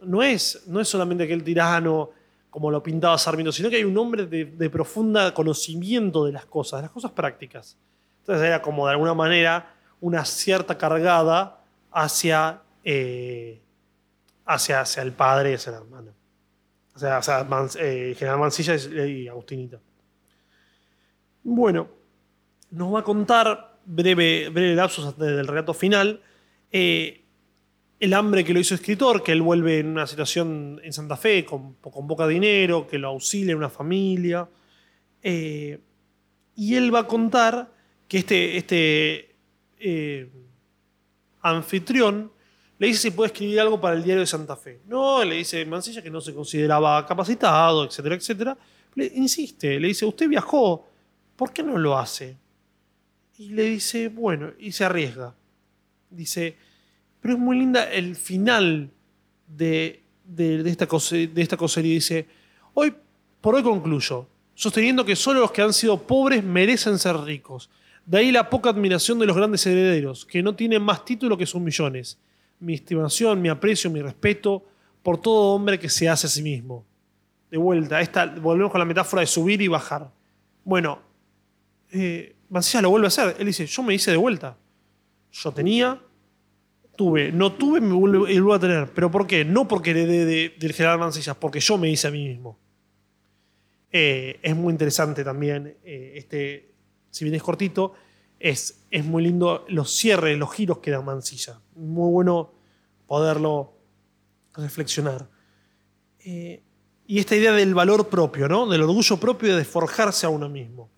No 0.00 0.22
es, 0.22 0.64
no 0.66 0.80
es 0.80 0.88
solamente 0.88 1.24
aquel 1.24 1.42
tirano 1.42 2.10
como 2.50 2.70
lo 2.70 2.82
pintaba 2.82 3.18
Sarmiento, 3.18 3.52
sino 3.52 3.68
que 3.68 3.76
hay 3.76 3.84
un 3.84 3.98
hombre 3.98 4.26
de, 4.26 4.46
de 4.46 4.70
profunda 4.70 5.34
conocimiento 5.34 6.24
de 6.24 6.32
las 6.32 6.46
cosas, 6.46 6.78
de 6.78 6.82
las 6.82 6.90
cosas 6.90 7.10
prácticas. 7.10 7.76
Entonces 8.20 8.46
era 8.46 8.62
como 8.62 8.86
de 8.86 8.92
alguna 8.92 9.14
manera 9.14 9.74
una 10.00 10.24
cierta 10.24 10.78
cargada 10.78 11.60
hacia, 11.92 12.62
eh, 12.84 13.60
hacia, 14.44 14.80
hacia, 14.80 15.02
el 15.02 15.12
padre 15.12 15.52
y 15.52 15.54
hacia 15.54 15.70
el 15.70 15.76
hermano. 15.76 16.12
O 16.94 16.98
sea, 16.98 17.20
eh, 17.78 18.14
General 18.18 18.38
Mancilla 18.38 18.74
y 19.06 19.28
Agustinita. 19.28 19.78
Bueno, 21.48 21.88
nos 22.72 22.92
va 22.92 22.98
a 22.98 23.04
contar, 23.04 23.78
breve, 23.84 24.48
breve 24.48 24.74
lapsus 24.74 25.16
del 25.16 25.46
relato 25.46 25.72
final, 25.72 26.20
eh, 26.72 27.22
el 28.00 28.14
hambre 28.14 28.42
que 28.42 28.52
lo 28.52 28.58
hizo 28.58 28.74
escritor, 28.74 29.22
que 29.22 29.30
él 29.30 29.42
vuelve 29.42 29.78
en 29.78 29.86
una 29.86 30.08
situación 30.08 30.80
en 30.82 30.92
Santa 30.92 31.16
Fe 31.16 31.44
con, 31.44 31.74
con 31.74 32.08
poca 32.08 32.26
dinero, 32.26 32.88
que 32.88 32.98
lo 32.98 33.06
auxilia 33.10 33.52
en 33.52 33.58
una 33.58 33.70
familia. 33.70 34.48
Eh, 35.22 35.78
y 36.56 36.74
él 36.74 36.92
va 36.92 37.00
a 37.00 37.06
contar 37.06 37.70
que 38.08 38.18
este, 38.18 38.56
este 38.56 39.36
eh, 39.78 40.28
anfitrión 41.42 42.32
le 42.76 42.88
dice 42.88 43.02
si 43.02 43.10
puede 43.12 43.28
escribir 43.28 43.60
algo 43.60 43.80
para 43.80 43.94
el 43.94 44.02
diario 44.02 44.22
de 44.22 44.26
Santa 44.26 44.56
Fe. 44.56 44.80
No, 44.88 45.22
le 45.22 45.36
dice 45.36 45.64
Mancilla 45.64 46.02
que 46.02 46.10
no 46.10 46.20
se 46.20 46.34
consideraba 46.34 47.06
capacitado, 47.06 47.84
etcétera, 47.84 48.16
etcétera. 48.16 48.58
Le 48.96 49.12
insiste, 49.14 49.78
le 49.78 49.86
dice, 49.86 50.04
usted 50.04 50.28
viajó 50.28 50.95
¿por 51.36 51.52
qué 51.52 51.62
no 51.62 51.78
lo 51.78 51.98
hace? 51.98 52.36
Y 53.38 53.50
le 53.50 53.64
dice, 53.64 54.08
bueno, 54.08 54.52
y 54.58 54.72
se 54.72 54.84
arriesga. 54.84 55.34
Dice, 56.10 56.56
pero 57.20 57.34
es 57.34 57.40
muy 57.40 57.58
linda 57.58 57.90
el 57.92 58.16
final 58.16 58.90
de, 59.46 60.02
esta, 60.38 60.86
de 60.86 61.42
esta 61.42 61.56
cosería. 61.56 61.94
Dice, 61.94 62.26
hoy, 62.74 62.94
por 63.40 63.54
hoy 63.54 63.62
concluyo, 63.62 64.26
sosteniendo 64.54 65.04
que 65.04 65.16
solo 65.16 65.40
los 65.40 65.52
que 65.52 65.62
han 65.62 65.72
sido 65.72 66.02
pobres 66.06 66.42
merecen 66.42 66.98
ser 66.98 67.16
ricos. 67.18 67.70
De 68.06 68.18
ahí 68.18 68.32
la 68.32 68.48
poca 68.48 68.70
admiración 68.70 69.18
de 69.18 69.26
los 69.26 69.36
grandes 69.36 69.66
herederos, 69.66 70.24
que 70.24 70.42
no 70.42 70.54
tienen 70.54 70.82
más 70.82 71.04
título 71.04 71.36
que 71.36 71.46
sus 71.46 71.60
millones. 71.60 72.18
Mi 72.60 72.74
estimación, 72.74 73.42
mi 73.42 73.48
aprecio, 73.48 73.90
mi 73.90 74.00
respeto 74.00 74.64
por 75.02 75.20
todo 75.20 75.54
hombre 75.54 75.78
que 75.78 75.88
se 75.88 76.08
hace 76.08 76.26
a 76.26 76.30
sí 76.30 76.42
mismo. 76.42 76.84
De 77.50 77.58
vuelta, 77.58 78.00
esta, 78.00 78.26
volvemos 78.26 78.72
con 78.72 78.78
la 78.78 78.84
metáfora 78.84 79.20
de 79.20 79.26
subir 79.26 79.60
y 79.60 79.68
bajar. 79.68 80.10
Bueno, 80.64 81.00
eh, 81.92 82.36
Mancilla 82.48 82.82
lo 82.82 82.90
vuelve 82.90 83.06
a 83.06 83.08
hacer. 83.08 83.36
Él 83.38 83.46
dice, 83.46 83.66
yo 83.66 83.82
me 83.82 83.94
hice 83.94 84.10
de 84.10 84.16
vuelta. 84.16 84.56
Yo 85.32 85.52
tenía, 85.52 86.00
tuve, 86.96 87.30
no 87.32 87.52
tuve 87.52 87.80
me 87.80 87.92
vuelvo, 87.94 88.28
y 88.28 88.38
a 88.56 88.58
tener. 88.58 88.90
¿Pero 88.92 89.10
por 89.10 89.26
qué? 89.26 89.44
No 89.44 89.66
porque 89.68 89.90
heredé 89.90 90.24
de- 90.24 90.54
del 90.58 90.72
general 90.72 90.98
porque 91.38 91.60
yo 91.60 91.76
me 91.78 91.90
hice 91.90 92.08
a 92.08 92.10
mí 92.10 92.26
mismo. 92.28 92.58
Eh, 93.92 94.38
es 94.42 94.54
muy 94.56 94.72
interesante 94.72 95.24
también, 95.24 95.76
eh, 95.84 96.12
este, 96.16 96.74
si 97.10 97.24
bien 97.24 97.34
es 97.34 97.42
cortito, 97.42 97.94
es, 98.38 98.84
es 98.90 99.04
muy 99.04 99.22
lindo 99.22 99.64
los 99.68 99.90
cierres, 99.96 100.36
los 100.38 100.52
giros 100.52 100.78
que 100.78 100.90
da 100.90 101.00
Mansilla. 101.00 101.60
Muy 101.74 102.10
bueno 102.10 102.52
poderlo 103.06 103.74
reflexionar. 104.54 105.28
Eh, 106.24 106.62
y 107.06 107.18
esta 107.20 107.36
idea 107.36 107.52
del 107.52 107.74
valor 107.74 108.08
propio, 108.08 108.48
¿no? 108.48 108.66
Del 108.66 108.82
orgullo 108.82 109.16
propio 109.18 109.56
de 109.56 109.64
forjarse 109.64 110.26
a 110.26 110.28
uno 110.28 110.48
mismo. 110.48 110.90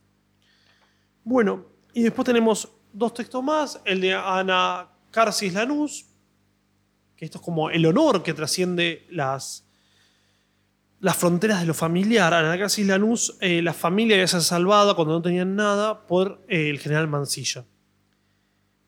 Bueno, 1.28 1.66
y 1.92 2.02
después 2.04 2.24
tenemos 2.24 2.70
dos 2.90 3.12
textos 3.12 3.44
más, 3.44 3.82
el 3.84 4.00
de 4.00 4.14
Ana 4.14 4.88
Carsis 5.10 5.52
Lanús, 5.52 6.06
que 7.14 7.26
esto 7.26 7.36
es 7.36 7.44
como 7.44 7.68
el 7.68 7.84
honor 7.84 8.22
que 8.22 8.32
trasciende 8.32 9.06
las, 9.10 9.66
las 11.00 11.14
fronteras 11.18 11.60
de 11.60 11.66
lo 11.66 11.74
familiar. 11.74 12.32
Ana 12.32 12.56
Carsis 12.58 12.86
Lanús, 12.86 13.36
eh, 13.42 13.60
la 13.60 13.74
familia 13.74 14.16
había 14.16 14.26
sido 14.26 14.40
salvada 14.40 14.94
cuando 14.94 15.12
no 15.12 15.20
tenían 15.20 15.54
nada 15.54 16.06
por 16.06 16.42
eh, 16.48 16.70
el 16.70 16.78
general 16.78 17.08
Mansilla. 17.08 17.66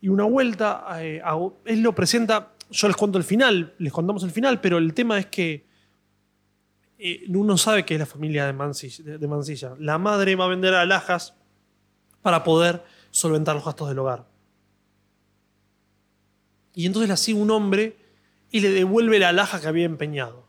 Y 0.01 0.09
una 0.09 0.25
vuelta, 0.25 0.87
eh, 1.03 1.21
a- 1.23 1.37
él 1.67 1.83
lo 1.83 1.95
presenta, 1.95 2.55
yo 2.71 2.87
les 2.89 2.97
cuento 2.97 3.19
el 3.19 3.25
final, 3.25 3.75
les 3.79 3.93
contamos 3.93 4.23
el 4.25 4.31
final, 4.31 4.63
pero 4.63 4.79
el 4.79 4.95
tema 4.95 5.19
es 5.19 5.27
que 5.27 5.69
uno 7.29 7.59
sabe 7.59 7.85
que 7.85 7.95
es 7.95 8.01
la 8.01 8.07
familia 8.07 8.47
de 8.47 8.55
Mansilla, 8.55 9.05
de- 9.05 9.19
de 9.19 9.29
Mansilla. 9.29 9.75
La 9.79 9.99
madre 9.99 10.37
va 10.37 10.47
a 10.47 10.49
vender 10.49 10.73
alhajas 10.73 11.35
para 12.23 12.45
poder 12.45 12.85
solventar 13.11 13.55
los 13.55 13.65
gastos 13.65 13.89
del 13.89 13.99
hogar. 13.99 14.27
Y 16.75 16.87
entonces 16.87 17.09
la 17.09 17.17
sigue 17.17 17.41
un 17.41 17.51
hombre 17.51 17.97
y 18.51 18.61
le 18.61 18.71
devuelve 18.71 19.19
la 19.19 19.31
alhaja 19.31 19.61
que 19.61 19.69
había 19.69 19.85
empeñado. 19.85 20.47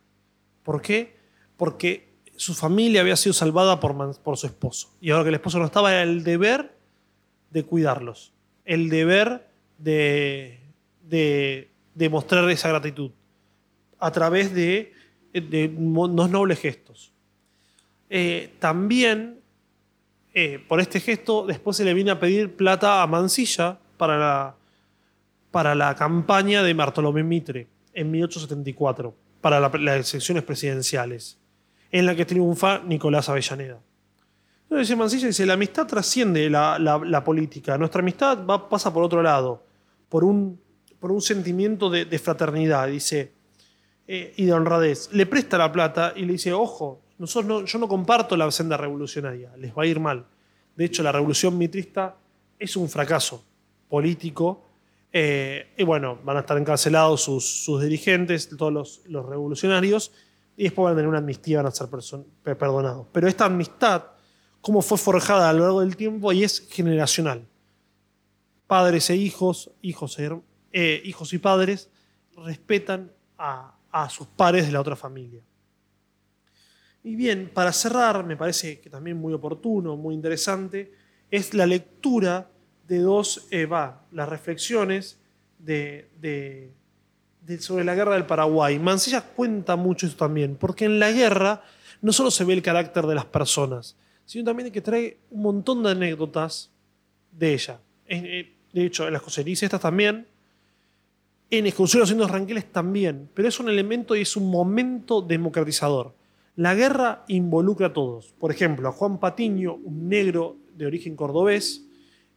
¿Por 0.63 0.81
qué? 0.81 1.17
Porque 1.57 2.11
su 2.35 2.53
familia 2.53 3.01
había 3.01 3.15
sido 3.15 3.33
salvada 3.33 3.79
por, 3.79 4.19
por 4.21 4.37
su 4.37 4.47
esposo. 4.47 4.95
Y 5.01 5.11
ahora 5.11 5.23
que 5.23 5.29
el 5.29 5.35
esposo 5.35 5.59
no 5.59 5.65
estaba, 5.65 5.91
era 5.91 6.03
el 6.03 6.23
deber 6.23 6.75
de 7.49 7.63
cuidarlos. 7.63 8.33
El 8.65 8.89
deber 8.89 9.47
de, 9.77 10.59
de, 11.03 11.71
de 11.95 12.09
mostrar 12.09 12.49
esa 12.49 12.69
gratitud 12.69 13.11
a 13.99 14.11
través 14.11 14.53
de, 14.53 14.93
de 15.33 15.73
unos 15.77 16.29
nobles 16.29 16.59
gestos. 16.59 17.13
Eh, 18.09 18.53
también 18.59 19.40
eh, 20.33 20.63
por 20.67 20.79
este 20.79 20.99
gesto, 20.99 21.45
después 21.45 21.77
se 21.77 21.83
le 21.85 21.93
viene 21.93 22.11
a 22.11 22.19
pedir 22.19 22.55
plata 22.55 23.01
a 23.01 23.07
Mansilla 23.07 23.77
para 23.97 24.17
la, 24.17 24.55
para 25.51 25.75
la 25.75 25.95
campaña 25.95 26.63
de 26.63 26.73
Bartolomé 26.73 27.23
Mitre 27.23 27.67
en 27.93 28.09
1874, 28.11 29.13
para 29.41 29.59
la- 29.59 29.69
las 29.69 30.13
elecciones 30.13 30.43
presidenciales, 30.43 31.37
en 31.91 32.05
la 32.05 32.15
que 32.15 32.25
triunfa 32.25 32.79
Nicolás 32.79 33.27
Avellaneda. 33.29 33.79
Entonces 34.63 34.87
dice 34.87 34.95
Mansilla, 34.95 35.27
dice, 35.27 35.45
la 35.45 35.53
amistad 35.55 35.85
trasciende 35.85 36.49
la, 36.49 36.79
la- 36.79 37.23
política, 37.23 37.77
nuestra 37.77 37.99
amistad 38.01 38.45
va, 38.45 38.69
pasa 38.69 38.93
por 38.93 39.03
otro 39.03 39.21
lado, 39.21 39.61
por 40.07 40.23
un, 40.23 40.59
por 40.99 41.11
un 41.11 41.21
sentimiento 41.21 41.89
de, 41.89 42.05
de 42.05 42.19
fraternidad, 42.19 42.87
dice, 42.87 43.33
eh, 44.07 44.33
y 44.37 44.45
de 44.45 44.53
honradez. 44.53 45.09
Le 45.11 45.25
presta 45.25 45.57
la 45.57 45.71
plata 45.71 46.13
y 46.15 46.21
le 46.25 46.33
dice, 46.33 46.53
ojo, 46.53 47.01
no- 47.43 47.65
yo 47.65 47.77
no 47.79 47.87
comparto 47.87 48.35
la 48.35 48.49
senda 48.51 48.77
revolucionaria, 48.77 49.55
les 49.57 49.71
va 49.77 49.83
a 49.83 49.85
ir 49.85 49.99
mal. 49.99 50.25
De 50.75 50.85
hecho, 50.85 51.03
la 51.03 51.11
revolución 51.11 51.57
mitrista 51.57 52.15
es 52.57 52.75
un 52.75 52.89
fracaso 52.89 53.43
político. 53.89 54.65
eh, 55.13 55.73
y 55.77 55.83
bueno, 55.83 56.17
van 56.23 56.37
a 56.37 56.39
estar 56.39 56.57
encarcelados 56.57 57.21
sus, 57.23 57.81
dirigentes, 57.81 58.47
todos 58.55 59.01
los, 59.05 59.25
revolucionarios, 59.27 60.13
y 60.55 60.63
después 60.63 60.85
van 60.85 60.93
a 60.93 60.95
tener 60.95 61.09
una 61.09 61.17
amnistía, 61.17 61.57
van 61.57 61.65
a 61.65 61.71
ser 61.71 61.89
perdonados. 62.43 63.07
Pero 63.11 63.27
esta 63.27 63.43
amistad, 63.43 64.03
cómo 64.61 64.81
fue 64.81 64.97
forjada 64.97 65.49
a 65.49 65.53
lo 65.53 65.63
largo 65.63 65.81
del 65.81 65.97
tiempo 65.97 66.31
y 66.31 66.45
es 66.45 66.65
generacional. 66.69 67.45
Padres 68.67 69.09
e 69.09 69.17
hijos, 69.17 69.71
hijos, 69.81 70.17
e 70.17 70.31
eh, 70.71 71.01
hijos 71.03 71.33
y 71.33 71.39
padres, 71.39 71.89
respetan 72.37 73.11
a, 73.37 73.75
a 73.91 74.09
sus 74.09 74.27
pares 74.27 74.65
de 74.65 74.71
la 74.71 74.79
otra 74.79 74.95
familia. 74.95 75.41
Y 77.03 77.15
bien, 77.15 77.49
para 77.53 77.73
cerrar, 77.73 78.23
me 78.23 78.37
parece 78.37 78.79
que 78.79 78.89
también 78.89 79.17
muy 79.17 79.33
oportuno, 79.33 79.97
muy 79.97 80.13
interesante, 80.13 80.91
es 81.31 81.53
la 81.53 81.65
lectura 81.65 82.49
de 82.87 82.99
dos, 82.99 83.47
eh, 83.51 83.67
las 84.11 84.29
reflexiones 84.29 85.17
sobre 87.59 87.83
la 87.83 87.95
guerra 87.95 88.13
del 88.13 88.25
Paraguay. 88.25 88.77
Mansilla 88.79 89.21
cuenta 89.21 89.75
mucho 89.75 90.05
eso 90.05 90.15
también, 90.15 90.55
porque 90.55 90.85
en 90.85 90.99
la 90.99 91.11
guerra 91.11 91.63
no 92.01 92.11
solo 92.11 92.29
se 92.31 92.43
ve 92.43 92.53
el 92.53 92.61
carácter 92.61 93.05
de 93.05 93.15
las 93.15 93.25
personas, 93.25 93.95
sino 94.25 94.45
también 94.45 94.71
que 94.71 94.81
trae 94.81 95.17
un 95.31 95.41
montón 95.41 95.83
de 95.83 95.91
anécdotas 95.91 96.69
de 97.31 97.53
ella. 97.53 97.79
Eh, 98.07 98.53
De 98.73 98.85
hecho, 98.85 99.07
en 99.07 99.13
las 99.13 99.21
coserías 99.21 99.63
estas 99.63 99.81
también, 99.81 100.27
en 101.49 101.65
excursiones 101.65 102.07
haciendo 102.07 102.27
ranqueles 102.27 102.71
también, 102.71 103.29
pero 103.33 103.47
es 103.47 103.59
un 103.59 103.69
elemento 103.69 104.15
y 104.15 104.21
es 104.21 104.35
un 104.37 104.49
momento 104.49 105.21
democratizador. 105.21 106.13
La 106.61 106.75
guerra 106.75 107.25
involucra 107.27 107.87
a 107.87 107.93
todos. 107.93 108.35
Por 108.37 108.51
ejemplo, 108.51 108.87
a 108.87 108.91
Juan 108.91 109.19
Patiño, 109.19 109.73
un 109.73 110.07
negro 110.07 110.57
de 110.75 110.85
origen 110.85 111.15
cordobés, 111.15 111.87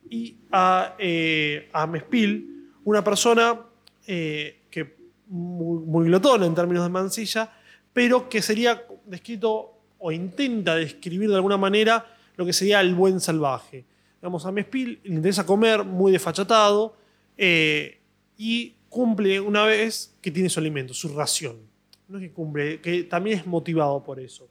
y 0.09 0.39
a, 0.51 0.97
eh, 0.99 1.69
Mespil, 1.91 2.71
una 2.85 3.05
persona 3.05 3.61
eh, 4.07 4.63
que 4.71 4.97
muy, 5.27 5.85
muy 5.85 6.07
glotona 6.07 6.47
en 6.47 6.55
términos 6.55 6.85
de 6.85 6.89
mancilla, 6.89 7.53
pero 7.93 8.27
que 8.31 8.41
sería 8.41 8.87
descrito 9.05 9.75
o 9.99 10.11
intenta 10.11 10.75
describir 10.75 11.29
de 11.29 11.37
alguna 11.37 11.59
manera 11.59 12.07
lo 12.37 12.47
que 12.47 12.55
sería 12.55 12.81
el 12.81 12.95
buen 12.95 13.21
salvaje. 13.21 13.85
Digamos, 14.23 14.47
a 14.47 14.53
Mespil 14.53 15.01
le 15.05 15.17
interesa 15.17 15.45
comer 15.45 15.85
muy 15.85 16.13
desfachatado 16.13 16.97
eh, 17.37 18.01
y 18.39 18.73
cumple 18.89 19.39
una 19.39 19.67
vez 19.67 20.17
que 20.23 20.31
tiene 20.31 20.49
su 20.49 20.61
alimento, 20.61 20.95
su 20.95 21.15
ración. 21.15 21.74
No 22.09 22.19
es 22.19 22.25
que 22.25 22.33
cumple, 22.33 22.81
que 22.81 23.05
también 23.05 23.39
es 23.39 23.47
motivado 23.47 24.03
por 24.03 24.21
eso. 24.21 24.47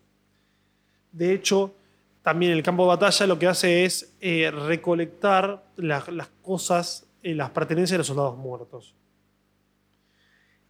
De 1.12 1.34
hecho, 1.34 1.74
también 2.24 2.52
el 2.54 2.64
campo 2.64 2.84
de 2.84 2.88
batalla 2.88 3.28
lo 3.28 3.38
que 3.38 3.48
hace 3.48 3.86
es 3.86 4.16
eh, 4.22 4.50
recolectar 4.52 5.64
la- 5.76 6.04
las 6.12 6.30
cosas, 6.42 7.06
eh, 7.22 7.36
las 7.36 7.52
pertenencias 7.52 7.92
de 7.92 7.98
los 8.00 8.08
soldados 8.08 8.38
muertos. 8.38 8.96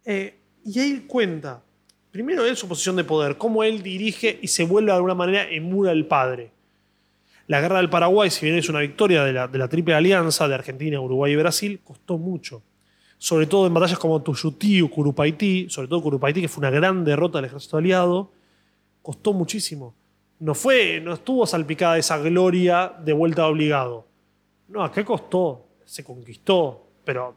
Eh, 0.04 0.34
y 0.64 0.78
ahí 0.80 1.04
cuenta, 1.06 1.62
primero 2.10 2.44
él 2.44 2.56
su 2.56 2.68
posición 2.68 2.96
de 2.96 3.04
poder, 3.04 3.38
cómo 3.38 3.64
él 3.64 3.82
dirige 3.82 4.38
y 4.42 4.48
se 4.48 4.64
vuelve 4.64 4.90
de 4.90 4.96
alguna 4.96 5.14
manera 5.14 5.48
emula 5.48 5.92
el 5.92 6.06
padre. 6.06 6.50
La 7.46 7.60
guerra 7.60 7.78
del 7.78 7.90
Paraguay, 7.90 8.30
si 8.30 8.46
bien 8.46 8.58
es 8.58 8.68
una 8.68 8.80
victoria 8.80 9.22
de 9.24 9.58
la 9.58 9.68
triple 9.68 9.94
alianza 9.94 10.48
de 10.48 10.54
Argentina, 10.54 11.00
Uruguay 11.00 11.32
y 11.32 11.36
Brasil, 11.36 11.80
costó 11.84 12.16
mucho. 12.18 12.62
Sobre 13.24 13.46
todo 13.46 13.66
en 13.66 13.72
batallas 13.72 13.98
como 13.98 14.20
Tuyutí 14.20 14.82
o 14.82 14.90
Curupaití, 14.90 15.66
sobre 15.70 15.88
todo 15.88 16.02
Curupaití, 16.02 16.42
que 16.42 16.48
fue 16.48 16.60
una 16.60 16.68
gran 16.68 17.06
derrota 17.06 17.38
del 17.38 17.46
ejército 17.46 17.78
aliado, 17.78 18.30
costó 19.00 19.32
muchísimo. 19.32 19.94
No 20.40 20.54
fue, 20.54 21.00
no 21.00 21.14
estuvo 21.14 21.46
salpicada 21.46 21.96
esa 21.96 22.18
gloria 22.18 22.92
de 23.02 23.14
vuelta 23.14 23.46
obligado. 23.46 24.06
No, 24.68 24.84
acá 24.84 25.02
costó, 25.06 25.64
se 25.86 26.04
conquistó, 26.04 26.86
pero, 27.02 27.34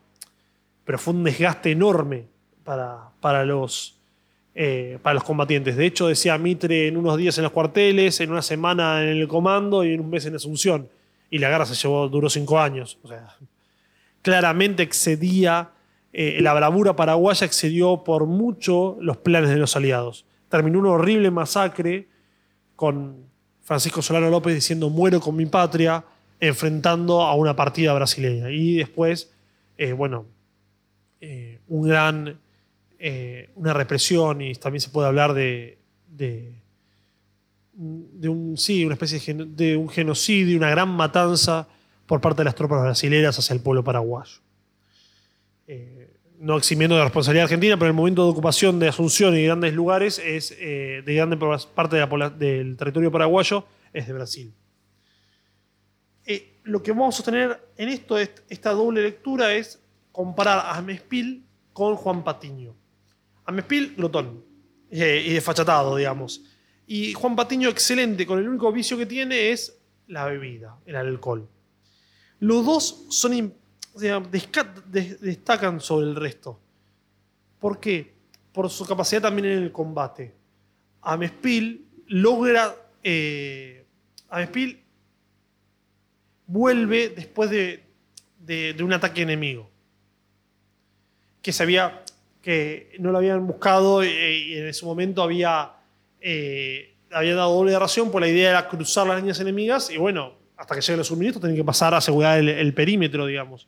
pero 0.84 0.98
fue 0.98 1.14
un 1.14 1.24
desgaste 1.24 1.72
enorme 1.72 2.26
para, 2.66 3.10
para 3.22 3.46
los, 3.46 3.98
eh, 4.56 5.00
para 5.02 5.14
los 5.14 5.24
combatientes. 5.24 5.78
De 5.78 5.86
hecho, 5.86 6.08
decía 6.08 6.38
Mitre 6.38 6.90
en 6.90 6.98
unos 6.98 7.16
días 7.16 7.38
en 7.38 7.46
los 7.46 7.54
cuarteles, 7.54 8.20
en 8.20 8.30
una 8.30 8.42
semana 8.42 9.04
en 9.04 9.20
el 9.20 9.28
comando 9.30 9.86
y 9.86 9.94
en 9.94 10.02
un 10.02 10.10
mes 10.10 10.26
en 10.26 10.36
Asunción. 10.36 10.90
Y 11.30 11.38
la 11.38 11.48
guerra 11.48 11.66
se 11.66 11.76
llevó, 11.76 12.10
duró 12.10 12.30
cinco 12.30 12.60
años. 12.60 13.00
O 13.04 13.08
sea, 13.08 13.38
claramente 14.22 14.84
excedía, 14.84 15.72
eh, 16.14 16.40
la 16.42 16.54
bravura 16.54 16.96
paraguaya 16.96 17.46
excedió 17.46 18.04
por 18.04 18.26
mucho 18.26 18.98
los 19.00 19.18
planes 19.18 19.50
de 19.50 19.58
los 19.58 19.76
aliados. 19.76 20.26
Terminó 20.50 20.80
una 20.80 20.92
horrible 20.92 21.32
masacre 21.32 22.08
con 22.76 23.28
Francisco 23.62 24.02
Solano 24.02 24.30
López 24.30 24.56
diciendo 24.56 24.90
muero 24.90 25.20
con 25.20 25.36
mi 25.36 25.46
patria, 25.46 26.06
enfrentando 26.40 27.22
a 27.22 27.36
una 27.36 27.56
partida 27.56 27.94
brasileña. 27.94 28.50
Y 28.50 28.78
después, 28.78 29.34
eh, 29.78 29.94
bueno, 29.94 30.26
eh, 31.20 31.60
un 31.68 31.88
gran, 31.88 32.40
una 33.56 33.74
represión 33.74 34.42
y 34.42 34.54
también 34.56 34.82
se 34.82 34.90
puede 34.90 35.08
hablar 35.08 35.34
de, 35.34 35.78
de, 36.08 36.54
un, 37.76 38.56
sí, 38.58 38.86
una 38.86 38.94
especie 38.96 39.34
de, 39.34 39.46
de 39.46 39.78
un 39.78 39.90
genocidio, 39.90 40.58
una 40.58 40.70
gran 40.70 40.90
matanza 40.90 41.68
por 42.08 42.22
parte 42.22 42.40
de 42.40 42.46
las 42.46 42.56
tropas 42.56 42.82
brasileñas 42.82 43.38
hacia 43.38 43.54
el 43.54 43.60
pueblo 43.60 43.84
paraguayo. 43.84 44.47
Eh, 45.68 46.14
no 46.40 46.56
eximiendo 46.58 46.96
de 46.96 47.00
la 47.00 47.06
responsabilidad 47.06 47.46
argentina, 47.46 47.78
pero 47.78 47.88
el 47.88 47.96
momento 47.96 48.24
de 48.24 48.30
ocupación 48.32 48.80
de 48.80 48.88
Asunción 48.88 49.36
y 49.36 49.44
grandes 49.44 49.74
lugares 49.74 50.20
es 50.20 50.56
eh, 50.60 51.02
de 51.06 51.14
grande 51.16 51.38
parte 51.74 51.96
de 51.98 52.30
del 52.38 52.78
territorio 52.78 53.12
paraguayo 53.12 53.66
es 53.92 54.06
de 54.08 54.14
Brasil. 54.14 54.54
Eh, 56.26 56.60
lo 56.64 56.84
que 56.84 56.92
vamos 56.92 57.16
a 57.16 57.18
sostener 57.18 57.70
en 57.78 57.90
esto, 57.90 58.18
es- 58.18 58.32
esta 58.50 58.72
doble 58.72 59.02
lectura, 59.02 59.54
es 59.54 59.82
comparar 60.12 60.64
a 60.76 60.82
Mespil 60.82 61.46
con 61.74 61.96
Juan 61.96 62.24
Patiño. 62.24 62.76
Amespil, 63.46 63.96
glotón 63.96 64.44
eh, 64.92 65.24
y 65.26 65.34
desfachatado, 65.34 65.96
digamos. 65.96 66.44
Y 66.86 67.14
Juan 67.14 67.36
Patiño, 67.36 67.70
excelente, 67.70 68.26
con 68.26 68.40
el 68.40 68.48
único 68.48 68.72
vicio 68.72 68.98
que 68.98 69.06
tiene 69.06 69.52
es 69.52 69.78
la 70.08 70.26
bebida, 70.26 70.78
el 70.86 70.96
alcohol. 70.98 71.48
Los 72.40 72.66
dos 72.66 73.06
son, 73.10 73.54
destacan 74.00 75.80
sobre 75.82 76.08
el 76.08 76.16
resto. 76.16 76.60
¿Por 77.60 77.80
qué? 77.80 78.14
Por 78.52 78.70
su 78.70 78.86
capacidad 78.86 79.22
también 79.22 79.48
en 79.48 79.64
el 79.64 79.72
combate. 79.72 80.34
Amespil 81.02 81.86
logra. 82.08 82.76
Eh, 83.04 83.86
Amespil 84.30 84.84
vuelve 86.46 87.10
después 87.10 87.50
de, 87.50 87.84
un 88.82 88.94
ataque 88.94 89.22
enemigo. 89.22 89.70
Que 91.42 91.52
se 91.52 91.64
había. 91.64 92.04
que 92.42 92.96
no 93.00 93.12
lo 93.12 93.18
habían 93.18 93.46
buscado 93.46 94.04
y, 94.04 94.56
en 94.56 94.68
ese 94.68 94.86
momento 94.86 95.22
había. 95.22 95.74
Eh, 96.20 96.96
había 97.12 97.36
dado 97.36 97.54
doble 97.54 97.72
de 97.72 97.80
ración, 97.80 98.12
por 98.12 98.22
la 98.22 98.28
idea 98.28 98.50
era 98.50 98.68
cruzar 98.68 99.08
las 99.08 99.18
líneas 99.18 99.40
enemigas 99.40 99.90
y 99.90 99.98
bueno, 99.98 100.34
hasta 100.58 100.76
que 100.76 100.82
lleguen 100.82 100.98
los 100.98 101.08
suministros 101.08 101.42
tienen 101.42 101.56
que 101.56 101.64
pasar 101.64 101.94
a 101.94 101.98
asegurar 101.98 102.40
el, 102.40 102.74
perímetro, 102.74 103.26
digamos. 103.26 103.68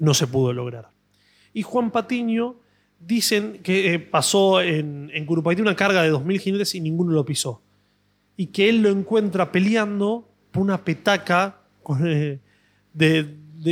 No 0.00 0.12
se 0.14 0.26
pudo 0.26 0.52
lograr. 0.52 0.90
Y 1.52 1.62
Juan 1.62 1.92
Patiño 1.92 2.56
dicen 2.98 3.60
que 3.62 3.94
eh, 3.94 3.98
pasó 4.00 4.60
en, 4.60 5.10
en 5.14 5.26
Curupaití 5.26 5.62
una 5.62 5.76
carga 5.76 6.02
de 6.02 6.12
2.000 6.12 6.40
jinetes 6.40 6.74
y 6.74 6.80
ninguno 6.80 7.12
lo 7.12 7.24
pisó. 7.24 7.62
Y 8.36 8.46
que 8.46 8.68
él 8.68 8.82
lo 8.82 8.88
encuentra 8.88 9.52
peleando 9.52 10.28
por 10.50 10.62
una 10.62 10.84
petaca 10.84 11.60
con, 11.82 12.00
eh, 12.04 12.40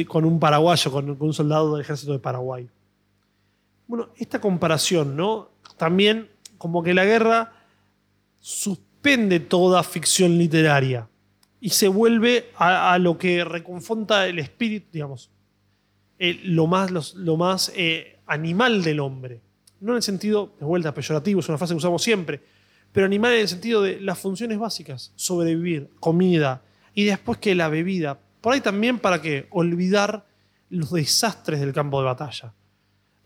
con 0.06 0.24
un 0.24 0.38
paraguayo, 0.38 0.92
con, 0.92 1.16
con, 1.16 1.28
un 1.28 1.34
soldado 1.34 1.72
del 1.72 1.80
ejército 1.80 2.12
de 2.12 2.20
Paraguay. 2.20 2.68
Bueno, 3.86 4.10
esta 4.16 4.40
comparación, 4.40 5.16
¿no? 5.16 5.50
También 5.76 6.28
como 6.58 6.82
que 6.82 6.94
la 6.94 7.04
guerra 7.04 7.52
suspende 8.40 9.40
toda 9.40 9.82
ficción 9.82 10.36
literaria 10.36 11.08
y 11.60 11.70
se 11.70 11.88
vuelve 11.88 12.50
a, 12.56 12.98
lo 12.98 13.18
que 13.18 13.44
reconforta 13.44 14.26
el 14.26 14.38
espíritu, 14.38 14.88
digamos, 14.92 15.30
lo 16.18 16.66
más, 16.66 17.14
lo 17.14 17.36
más 17.36 17.72
eh, 17.76 18.18
animal 18.26 18.82
del 18.82 19.00
hombre. 19.00 19.40
No 19.80 19.92
en 19.92 19.96
el 19.96 20.02
sentido, 20.02 20.54
de 20.58 20.66
vuelta, 20.66 20.92
peyorativo, 20.92 21.40
es 21.40 21.48
una 21.48 21.58
frase 21.58 21.74
que 21.74 21.78
usamos 21.78 22.02
siempre, 22.02 22.40
pero 22.92 23.06
animal 23.06 23.34
en 23.34 23.40
el 23.40 23.48
sentido 23.48 23.82
de 23.82 24.00
las 24.00 24.18
funciones 24.18 24.58
básicas, 24.58 25.12
sobrevivir, 25.14 25.90
comida, 26.00 26.62
y 26.94 27.04
después 27.04 27.38
que 27.38 27.54
la 27.54 27.68
bebida. 27.68 28.18
Por 28.40 28.54
ahí 28.54 28.60
también 28.60 28.98
para 28.98 29.22
que 29.22 29.46
olvidar 29.50 30.26
los 30.70 30.92
desastres 30.92 31.60
del 31.60 31.72
campo 31.72 32.00
de 32.00 32.06
batalla. 32.06 32.54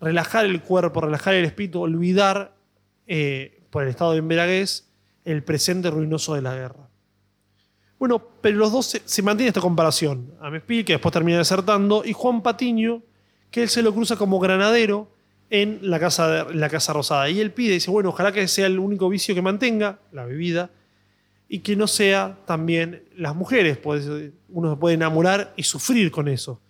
Relajar 0.01 0.45
el 0.45 0.61
cuerpo, 0.63 1.01
relajar 1.01 1.35
el 1.35 1.45
espíritu, 1.45 1.81
olvidar 1.81 2.55
eh, 3.07 3.63
por 3.71 3.85
el 3.85 3.89
estado 3.89 4.13
de 4.13 4.19
embriaguez 4.19 4.89
el 5.25 5.43
presente 5.43 5.91
ruinoso 5.91 6.35
de 6.35 6.43
la 6.43 6.55
guerra. 6.55 6.89
Bueno, 8.03 8.21
pero 8.41 8.57
los 8.57 8.73
dos 8.73 9.01
se, 9.05 9.23
mantiene 9.23 9.51
esta 9.51 9.61
comparación. 9.61 10.35
Amespil, 10.41 10.85
que 10.85 10.95
después 10.95 11.13
termina 11.13 11.39
desertando, 11.39 12.03
y 12.05 12.13
Juan 12.13 12.43
Patiño, 12.43 13.01
que 13.49 13.63
él 13.63 13.69
se 13.69 13.81
lo 13.81 13.95
cruza 13.95 14.17
como 14.17 14.41
granadero 14.41 15.09
en 15.51 15.79
la 15.83 16.01
casa, 16.01 16.49
la 16.53 16.69
casa 16.69 16.93
rosada. 16.93 17.31
Y 17.31 17.41
él 17.41 17.53
pide, 17.53 17.75
dice, 17.75 17.93
bueno, 17.93 18.09
ojalá 18.09 18.33
que 18.33 18.49
sea 18.49 18.67
el 18.67 18.81
único 18.81 19.09
vicio 19.09 19.37
que 19.37 19.41
mantenga, 19.41 20.01
la 20.11 20.25
bebida, 20.25 20.71
y 21.49 21.61
que 21.61 21.77
no 21.77 21.87
sea 21.87 22.39
también 22.45 23.05
las 23.15 23.37
mujeres. 23.37 23.77
Pues, 23.77 24.11
uno 24.49 24.73
se 24.73 24.77
puede 24.81 24.97
enamorar 24.97 25.55
y 25.57 25.63
sufrir 25.63 26.11
con 26.11 26.27
eso. 26.27 26.61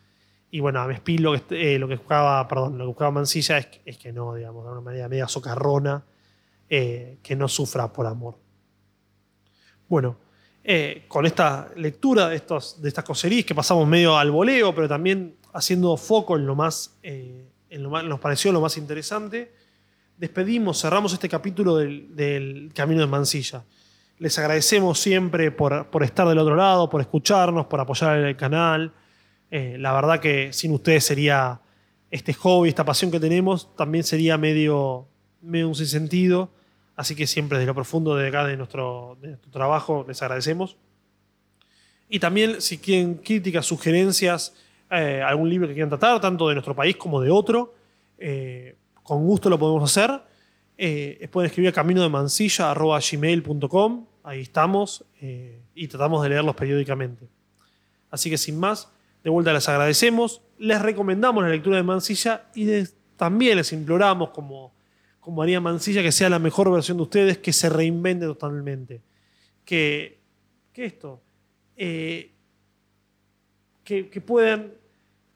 Y 0.50 0.60
bueno, 0.60 0.82
Amespil 0.82 1.22
lo 1.22 1.32
que, 1.32 1.74
eh, 1.74 1.78
lo 1.78 1.88
que 1.88 1.96
buscaba, 1.96 2.46
perdón, 2.46 2.76
lo 2.76 2.84
que 2.84 2.88
buscaba 2.88 3.10
Mansilla 3.10 3.56
es, 3.56 3.68
es, 3.86 3.96
que 3.96 4.12
no, 4.12 4.34
digamos, 4.34 4.66
de 4.66 4.72
una 4.72 4.82
manera 4.82 5.08
media 5.08 5.26
socarrona, 5.28 6.04
eh, 6.68 7.16
que 7.22 7.36
no 7.36 7.48
sufra 7.48 7.90
por 7.90 8.06
amor. 8.06 8.36
Bueno, 9.88 10.18
eh, 10.64 11.04
con 11.08 11.26
esta 11.26 11.70
lectura 11.74 12.28
de, 12.28 12.36
estos, 12.36 12.80
de 12.80 12.88
estas 12.88 13.04
coserías 13.04 13.44
que 13.44 13.54
pasamos 13.54 13.86
medio 13.88 14.16
al 14.16 14.30
voleo, 14.30 14.72
pero 14.72 14.88
también 14.88 15.34
haciendo 15.52 15.96
foco 15.96 16.36
en 16.36 16.46
lo 16.46 16.54
más, 16.54 16.98
eh, 17.02 17.48
en 17.68 17.82
lo 17.82 17.90
más 17.90 18.04
nos 18.04 18.20
pareció 18.20 18.52
lo 18.52 18.60
más 18.60 18.76
interesante, 18.76 19.52
despedimos, 20.16 20.80
cerramos 20.80 21.12
este 21.12 21.28
capítulo 21.28 21.78
del, 21.78 22.70
Camino 22.74 23.00
de 23.00 23.08
Mansilla. 23.08 23.64
Les 24.18 24.38
agradecemos 24.38 25.00
siempre 25.00 25.50
por, 25.50 25.86
por, 25.86 26.04
estar 26.04 26.28
del 26.28 26.38
otro 26.38 26.54
lado, 26.54 26.88
por 26.88 27.00
escucharnos, 27.00 27.66
por 27.66 27.80
apoyar 27.80 28.18
el 28.18 28.36
canal. 28.36 28.92
Eh, 29.50 29.76
la 29.80 29.92
verdad 29.92 30.20
que 30.20 30.52
sin 30.52 30.72
ustedes 30.72 31.04
sería 31.04 31.60
este 32.08 32.34
hobby, 32.34 32.68
esta 32.68 32.84
pasión 32.84 33.10
que 33.10 33.18
tenemos, 33.18 33.74
también 33.74 34.04
sería 34.04 34.38
medio, 34.38 35.08
medio 35.40 35.66
un 35.66 35.74
sinsentido. 35.74 36.50
Así 36.96 37.14
que 37.14 37.26
siempre 37.26 37.58
desde 37.58 37.68
lo 37.68 37.74
profundo 37.74 38.14
de 38.16 38.28
acá 38.28 38.46
de 38.46 38.56
nuestro, 38.56 39.18
trabajo 39.50 40.04
les 40.06 40.20
agradecemos. 40.22 40.76
Y 42.08 42.18
también 42.18 42.60
si 42.60 42.78
quieren 42.78 43.14
críticas, 43.14 43.64
sugerencias, 43.64 44.54
eh, 44.90 45.22
algún 45.22 45.48
libro 45.48 45.66
que 45.66 45.72
quieran 45.72 45.88
tratar, 45.88 46.20
tanto 46.20 46.48
de 46.48 46.54
nuestro 46.54 46.76
país 46.76 46.96
como 46.96 47.20
de 47.20 47.30
otro, 47.30 47.74
eh, 48.18 48.76
con 49.02 49.24
gusto 49.24 49.48
lo 49.48 49.58
podemos 49.58 49.84
hacer. 49.84 50.20
Eh, 50.76 51.28
pueden 51.32 51.48
escribir 51.48 51.70
a 51.70 51.72
camino 51.72 52.02
de 52.02 52.10
mansilla.gmail.com, 52.10 54.06
ahí 54.24 54.40
estamos, 54.40 55.04
y 55.74 55.88
tratamos 55.88 56.22
de 56.22 56.28
leerlos 56.28 56.54
periódicamente. 56.56 57.28
Así 58.10 58.28
que 58.28 58.36
sin 58.36 58.58
más, 58.60 58.90
de 59.24 59.30
vuelta 59.30 59.52
les 59.52 59.68
agradecemos, 59.68 60.42
les 60.58 60.82
recomendamos 60.82 61.42
la 61.42 61.50
lectura 61.50 61.76
de 61.76 61.82
Mansilla 61.82 62.46
y 62.54 62.66
también 63.16 63.56
les 63.56 63.72
imploramos 63.72 64.30
como 64.30 64.74
como 65.22 65.40
haría 65.40 65.60
Mancilla, 65.60 66.02
que 66.02 66.10
sea 66.10 66.28
la 66.28 66.40
mejor 66.40 66.70
versión 66.70 66.96
de 66.96 67.04
ustedes, 67.04 67.38
que 67.38 67.52
se 67.52 67.68
reinvente 67.68 68.26
totalmente. 68.26 69.02
Que, 69.64 70.20
esto, 70.74 71.22
eh, 71.76 72.32
que, 73.84 74.10
que 74.10 74.20
puedan 74.20 74.72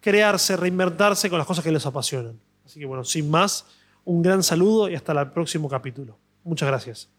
crearse, 0.01 0.57
reinventarse 0.57 1.30
con 1.30 1.39
las 1.39 1.47
cosas 1.47 1.62
que 1.64 1.70
les 1.70 1.87
apasionan. 1.87 2.39
Así 2.64 2.80
que 2.80 2.87
bueno, 2.87 3.05
sin 3.05 3.30
más, 3.30 3.64
un 4.05 4.22
gran 4.22 4.43
saludo 4.43 4.89
y 4.89 4.97
hasta 4.97 5.12
el 5.12 5.30
próximo 5.30 5.68
capítulo. 5.68 6.18
Muchas 6.43 6.66
gracias. 6.66 7.16